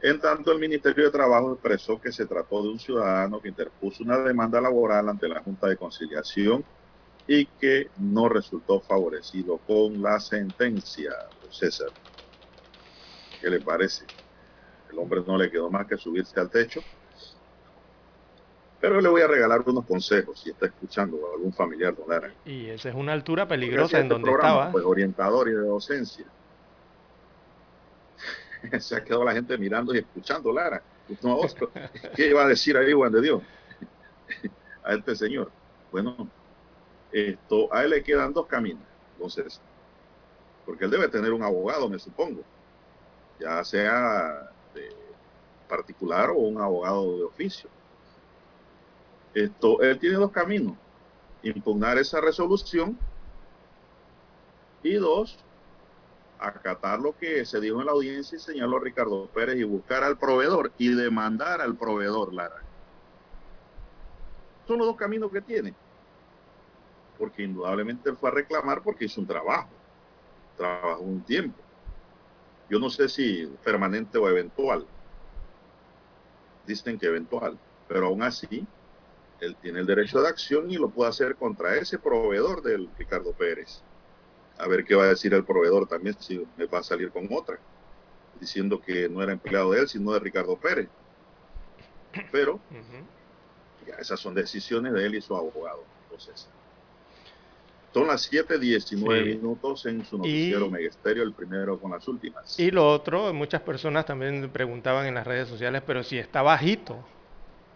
[0.00, 4.04] En tanto, el Ministerio de Trabajo expresó que se trató de un ciudadano que interpuso
[4.04, 6.64] una demanda laboral ante la Junta de Conciliación
[7.26, 11.12] y que no resultó favorecido con la sentencia.
[11.50, 11.92] César,
[13.40, 14.10] ¿qué le parece?
[14.90, 16.84] El hombre no le quedó más que subirse al techo
[18.80, 22.32] pero le voy a regalar unos consejos si está escuchando a algún familiar don Lara.
[22.44, 24.72] Y esa es una altura peligrosa en este donde programa, estaba.
[24.72, 26.26] Pues orientador y de docencia.
[28.80, 30.82] Se ha quedado la gente mirando y escuchando, Lara.
[31.22, 31.40] No,
[32.14, 33.42] ¿Qué iba a decir ahí, Juan de Dios?
[34.84, 35.50] A este señor.
[35.90, 36.28] Bueno,
[37.12, 38.82] esto, a él le quedan dos caminos,
[39.14, 39.60] entonces,
[40.66, 42.42] porque él debe tener un abogado, me supongo,
[43.40, 44.90] ya sea de
[45.66, 47.70] particular o un abogado de oficio.
[49.34, 50.74] Esto, él tiene dos caminos,
[51.42, 52.98] impugnar esa resolución
[54.82, 55.38] y dos,
[56.38, 60.18] acatar lo que se dijo en la audiencia y señaló Ricardo Pérez y buscar al
[60.18, 62.62] proveedor y demandar al proveedor, Lara.
[64.66, 65.74] Son los dos caminos que tiene.
[67.18, 69.68] Porque indudablemente él fue a reclamar porque hizo un trabajo.
[70.56, 71.58] Trabajó un tiempo.
[72.68, 74.86] Yo no sé si permanente o eventual.
[76.66, 77.58] Dicen que eventual.
[77.88, 78.66] Pero aún así,
[79.40, 83.32] él tiene el derecho de acción y lo puede hacer contra ese proveedor del Ricardo
[83.32, 83.80] Pérez.
[84.58, 87.28] A ver qué va a decir el proveedor también si me va a salir con
[87.30, 87.58] otra,
[88.40, 90.88] diciendo que no era empleado de él, sino de Ricardo Pérez.
[92.32, 92.58] Pero
[93.86, 95.84] ya esas son decisiones de él y su abogado.
[96.04, 96.48] Entonces,
[97.94, 99.36] son las 7:19 Sí.
[99.38, 102.58] minutos en su noticiero Y- Megesterio, el primero con las últimas.
[102.58, 107.04] Y lo otro, muchas personas también preguntaban en las redes sociales, pero si está bajito,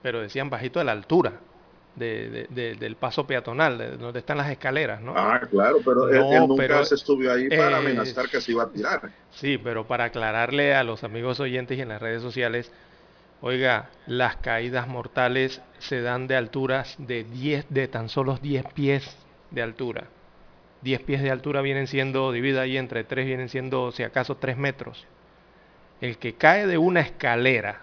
[0.03, 1.41] pero decían bajito de la altura
[1.95, 5.13] de- de- de- del paso peatonal, de donde están las escaleras, ¿no?
[5.17, 8.41] Ah, claro, pero él, No, él nunca pero- se subió ahí para eh, amenazar que
[8.41, 9.11] se iba a tirar.
[9.31, 12.73] Sí, pero para aclararle a los amigos oyentes y en las redes sociales,
[13.43, 19.17] oiga, las caídas mortales se dan de alturas de 10, de tan solo 10 pies
[19.51, 20.05] de altura.
[20.81, 24.57] 10 pies de altura vienen siendo, divida ahí entre 3, vienen siendo, si acaso, 3
[24.57, 25.07] metros.
[26.01, 27.81] El que cae de una escalera,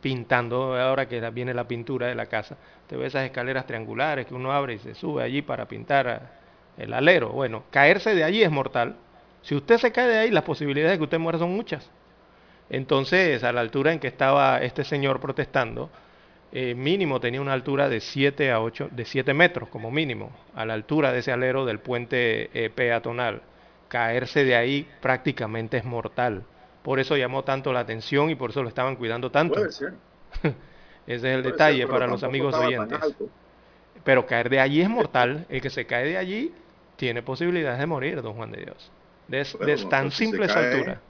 [0.00, 2.56] pintando, ahora que viene la pintura de la casa,
[2.92, 6.28] te ve esas escaleras triangulares que uno abre y se sube allí para pintar
[6.76, 7.30] el alero.
[7.30, 8.96] Bueno, caerse de allí es mortal.
[9.40, 11.90] Si usted se cae de ahí, las posibilidades de que usted muera son muchas.
[12.68, 15.88] Entonces, a la altura en que estaba este señor protestando,
[16.52, 20.66] eh, mínimo tenía una altura de 7 a 8, de 7 metros como mínimo, a
[20.66, 23.40] la altura de ese alero del puente eh, peatonal.
[23.88, 26.44] Caerse de ahí prácticamente es mortal.
[26.82, 29.54] Por eso llamó tanto la atención y por eso lo estaban cuidando tanto.
[29.54, 29.94] Puede ser.
[31.06, 32.98] Ese es el Puede detalle ser, para los amigos oyentes.
[34.04, 35.46] Pero caer de allí es mortal.
[35.48, 36.54] El que se cae de allí
[36.96, 38.90] tiene posibilidades de morir, don Juan de Dios.
[39.28, 41.00] De, es- Bueno, de no, tan pues, si se simple esa cae- altura.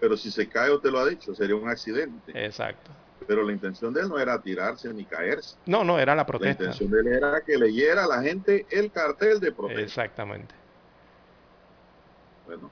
[0.00, 2.32] Pero si se cae, usted lo ha dicho, sería un accidente.
[2.44, 2.90] Exacto.
[3.26, 5.56] Pero la intención de él no era tirarse ni caerse.
[5.66, 6.64] No, no, era la La protesta.
[6.64, 9.82] intención de él era que leyera a la gente el cartel de protesta.
[9.82, 10.54] Exactamente.
[12.44, 12.70] Bueno,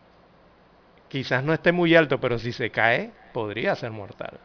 [1.09, 4.39] Quizás no esté muy alto, pero si se cae, podría ser mortal.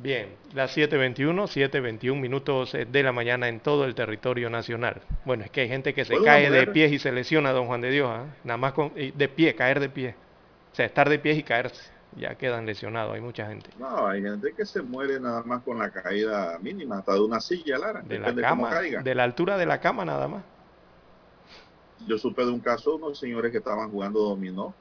[0.00, 5.02] Bien, las 7.21, 7.21 minutos eh, de la mañana en todo el territorio nacional.
[5.24, 7.80] Bueno, es que hay gente que se cae de pies y se lesiona, don Juan
[7.80, 8.08] de Dios.
[8.08, 8.26] ¿ah?
[8.44, 10.14] Nada más con, de pie, caer de pie.
[10.72, 11.90] O sea, estar de pies y caerse.
[12.16, 13.70] Ya quedan lesionados, hay mucha gente.
[13.78, 17.40] no, hay gente que se muere nada más con la caída mínima, hasta de una
[17.40, 18.00] silla, Lara.
[18.00, 19.02] De la cama, caiga.
[19.02, 20.42] de la altura de la cama nada más.
[22.06, 24.74] Yo supe de un caso de unos señores que estaban jugando dominó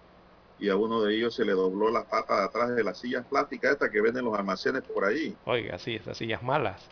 [0.60, 3.26] y a uno de ellos se le dobló la pata de atrás de las sillas
[3.28, 5.36] plásticas estas que venden en los almacenes por allí.
[5.46, 6.90] Oiga, sí, esas sillas malas.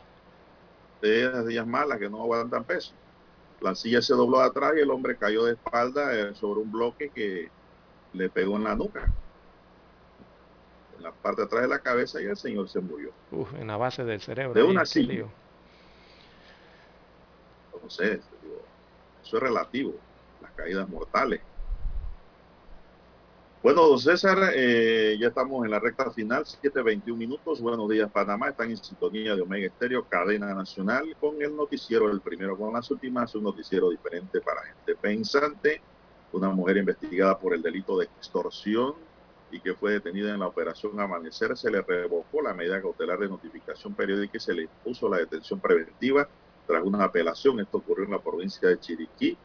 [1.01, 2.93] de esas sillas malas que no aguantan peso.
[3.61, 6.71] La silla se dobló de atrás y el hombre cayó de espalda eh, sobre un
[6.71, 7.49] bloque que
[8.13, 9.11] le pegó en la nuca,
[10.97, 13.11] en la parte de atrás de la cabeza y el señor se murió.
[13.31, 14.53] Uf, en la base del cerebro.
[14.53, 15.13] De una silla.
[15.13, 15.29] lío.
[17.81, 18.61] No sé, digo,
[19.23, 19.93] eso es relativo,
[20.41, 21.41] las caídas mortales.
[23.65, 27.59] Bueno, don César, eh, ya estamos en la recta final, 7.21 minutos.
[27.59, 28.49] Buenos días, Panamá.
[28.49, 32.91] Están en sintonía de Omega Estéreo, cadena nacional, con el noticiero, el primero con las
[32.91, 35.81] últimas, un noticiero diferente para gente pensante.
[36.31, 38.93] Una mujer investigada por el delito de extorsión
[39.49, 43.29] y que fue detenida en la operación Amanecer, se le revocó la medida cautelar de
[43.29, 46.29] notificación periódica y se le impuso la detención preventiva
[46.67, 47.59] tras una apelación.
[47.59, 49.35] Esto ocurrió en la provincia de Chiriquí.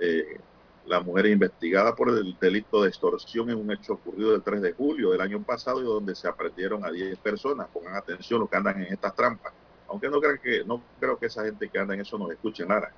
[0.00, 0.38] Eh,
[0.86, 4.62] la mujer es investigada por el delito de extorsión en un hecho ocurrido el 3
[4.62, 7.68] de julio del año pasado y donde se aprendieron a 10 personas.
[7.72, 9.52] Pongan atención los que andan en estas trampas.
[9.88, 12.68] Aunque no crean que, no creo que esa gente que anda en eso nos escuchen,
[12.68, 12.92] Lara.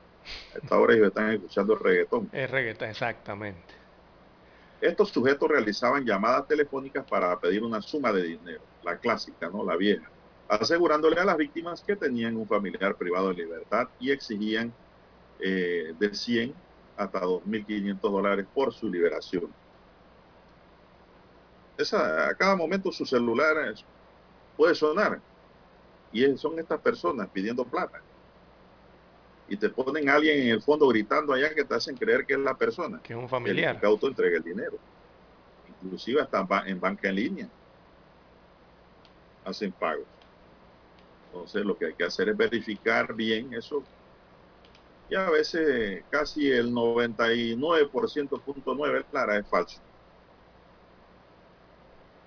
[0.55, 2.31] A esta hora ellos están escuchando el reggaetón.
[2.33, 3.75] Es reggaetón, exactamente.
[4.81, 9.65] Estos sujetos realizaban llamadas telefónicas para pedir una suma de dinero, la clásica, ¿no?
[9.65, 10.09] La vieja,
[10.49, 14.73] asegurándole a las víctimas que tenían un familiar privado de libertad y exigían
[15.41, 16.55] eh, de 100
[16.97, 19.53] hasta 2.500 dólares por su liberación.
[21.77, 23.75] Esa, a cada momento su celular
[24.57, 25.21] puede sonar
[26.13, 28.01] y son estas personas pidiendo plata.
[29.49, 32.35] Y te ponen a alguien en el fondo gritando allá que te hacen creer que
[32.35, 33.01] es la persona.
[33.03, 33.75] Que es un El familiar.
[33.77, 34.79] incauto entrega el dinero.
[35.83, 37.49] Inclusive hasta en banca en línea.
[39.45, 40.07] Hacen pagos.
[41.27, 43.83] Entonces lo que hay que hacer es verificar bien eso.
[45.09, 49.81] Y a veces casi el 99% punto nueve, Clara, es falso.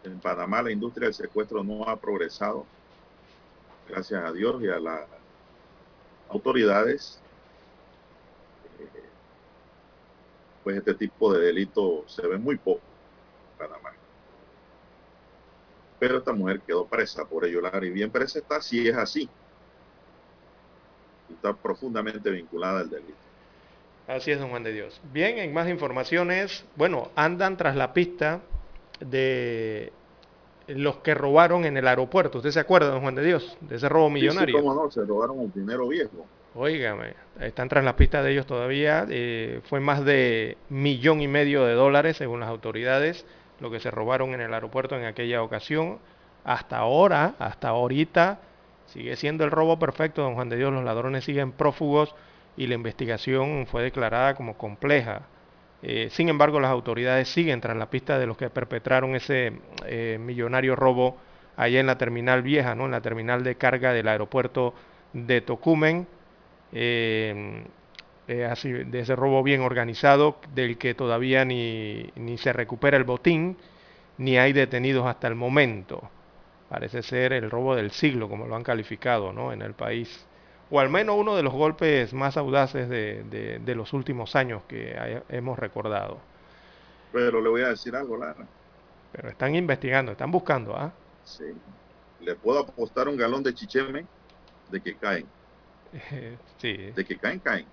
[0.04, 2.66] En Panamá la industria del secuestro no ha progresado.
[3.88, 5.08] Gracias a Dios y a las
[6.30, 7.22] autoridades.
[8.80, 9.12] eh,
[10.64, 12.84] pues este tipo de delito se ve muy poco
[13.52, 13.98] en Panamá.
[16.00, 19.30] Pero esta mujer quedó presa por ello, Lara, y bien presa está si es así.
[21.38, 23.14] Está profundamente vinculada al delito.
[24.08, 25.00] Así es, don Juan de Dios.
[25.14, 28.42] Bien, en más informaciones, bueno, andan tras la pista
[29.00, 29.92] de
[30.68, 32.40] los que robaron en el aeropuerto.
[32.40, 34.56] ¿Usted se acuerda, don Juan de Dios, de ese robo Sí, sí, millonario?
[34.58, 36.26] cómo no, se robaron el dinero viejo.
[36.56, 39.06] Óigame, están tras la pista de ellos todavía.
[39.10, 43.26] eh, fue más de millón y medio de dólares, según las autoridades,
[43.60, 46.00] lo que se robaron en el aeropuerto en aquella ocasión.
[46.44, 48.40] Hasta ahora, hasta ahorita,
[48.88, 50.74] sigue siendo el robo perfecto, don Juan de Dios.
[50.74, 52.16] Los ladrones siguen prófugos
[52.56, 55.24] y la investigación fue declarada como compleja.
[55.84, 59.54] Eh, sin embargo, las autoridades siguen tras la pista de los que perpetraron ese
[59.86, 61.18] eh, millonario robo
[61.56, 62.86] allá en la terminal vieja, ¿no?
[62.86, 64.74] en la terminal de carga del aeropuerto
[65.14, 66.08] de Tocumen.
[66.72, 67.64] Eh,
[68.28, 73.06] eh, así, de ese robo bien organizado, del que todavía ni, ni se recupera el
[73.06, 73.58] botín,
[74.18, 76.10] ni hay detenidos hasta el momento.
[76.70, 79.54] Parece ser el robo del siglo, como lo han calificado ¿no?
[79.54, 80.28] en el país.
[80.70, 84.64] O al menos uno de los golpes más audaces de, de- de los últimos años
[84.68, 86.20] que hay- hemos recordado.
[87.12, 88.48] Pero le voy a decir algo, Lara.
[89.12, 90.94] Pero están investigando, están buscando, ¿ah?
[91.24, 91.44] Sí.
[92.20, 94.08] Le puedo apostar un galón de chicheme
[94.68, 95.32] de que caen.
[96.58, 96.94] sí.
[96.96, 97.72] De que caen, caen.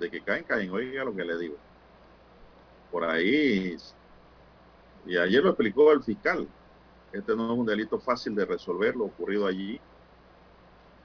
[0.00, 0.70] De que caen, caen.
[0.72, 1.56] Oiga lo que le digo.
[2.90, 3.76] Por ahí
[5.06, 6.46] Y ayer lo explicó el fiscal.
[7.12, 9.80] Este no es un delito fácil de resolver, lo ocurrido allí,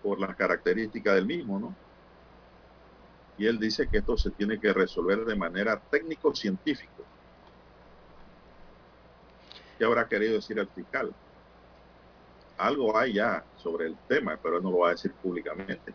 [0.03, 1.75] por las características del mismo, ¿no?
[3.37, 6.91] Y él dice que esto se tiene que resolver de manera técnico-científica.
[9.77, 11.13] ¿Qué habrá querido decir el fiscal?
[12.57, 15.93] Algo hay ya sobre el tema, pero él no lo va a decir públicamente,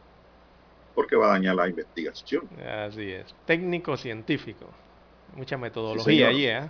[0.94, 2.48] porque va a dañar la investigación.
[2.58, 3.34] Así es.
[3.46, 4.66] Técnico científico.
[5.34, 6.68] Mucha metodología allí, ¿eh?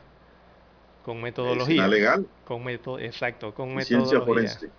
[1.10, 1.64] Con metodología.
[1.66, 3.96] Medicina legal Con método, exacto, con metodología.
[4.08, 4.70] ciencia forense.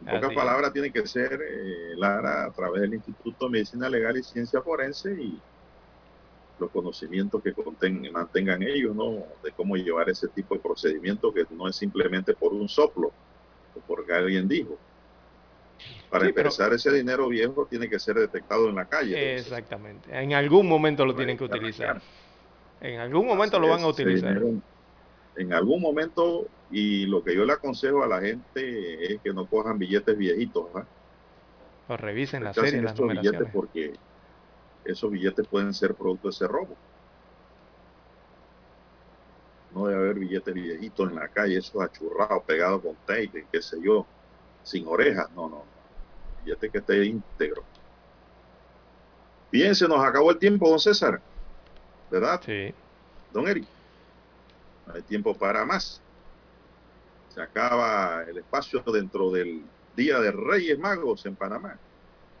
[0.00, 4.16] En pocas palabras, tiene que ser, eh, Lara, a través del Instituto de Medicina Legal
[4.16, 5.38] y Ciencia Forense y
[6.58, 9.12] los conocimientos que conten- mantengan ellos, ¿no?
[9.44, 13.80] De cómo llevar ese tipo de procedimiento que no es simplemente por un soplo o
[13.86, 14.78] porque alguien dijo.
[16.10, 19.34] Para Sí, pero- empezar, ese dinero viejo tiene que ser detectado en la calle.
[19.36, 20.08] Exactamente.
[20.18, 22.00] En algún momento lo tienen que utilizar.
[22.80, 24.34] En algún momento lo van a utilizar.
[24.34, 24.60] dinero,
[25.36, 29.46] en algún momento, y lo que yo le aconsejo a la gente es que no
[29.46, 30.84] cojan billetes viejitos, ¿ah?
[31.88, 33.94] O revisen la serie, las billetes porque
[34.84, 36.76] esos billetes pueden ser producto de ese robo.
[39.72, 43.76] No debe haber billetes viejitos en la calle, esos achurrados, pegados con tape, qué sé
[43.80, 44.04] yo,
[44.64, 45.30] sin orejas.
[45.36, 45.62] No, no.
[46.44, 47.62] Billete que esté íntegro.
[49.52, 51.20] Bien, se nos acabó el tiempo, don César.
[52.10, 52.40] ¿Verdad?
[52.44, 52.74] Sí.
[53.32, 53.66] Don Eric.
[54.86, 56.00] No hay tiempo para más.
[57.34, 59.62] Se acaba el espacio dentro del
[59.96, 61.78] Día de Reyes Magos en Panamá.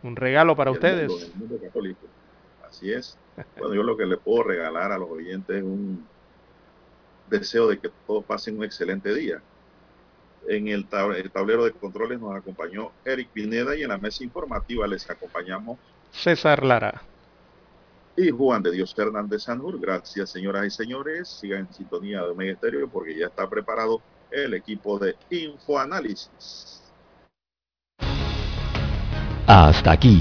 [0.02, 1.22] Un regalo para mundo, ustedes.
[1.22, 2.06] el mundo católico.
[2.68, 3.18] Así es.
[3.58, 6.06] Bueno, yo lo que le puedo regalar a los oyentes es un
[7.28, 9.42] deseo de que todos pasen un excelente día.
[10.48, 15.08] En el tablero de controles nos acompañó Eric Pineda y en la mesa informativa les
[15.10, 15.78] acompañamos
[16.12, 17.02] César Lara.
[18.16, 19.78] Y Juan de Dios Hernández Sanjur.
[19.80, 21.28] Gracias, señoras y señores.
[21.28, 22.58] Sigan en sintonía de Omega
[22.90, 26.82] porque ya está preparado el equipo de Infoanálisis.
[29.46, 30.20] Hasta aquí,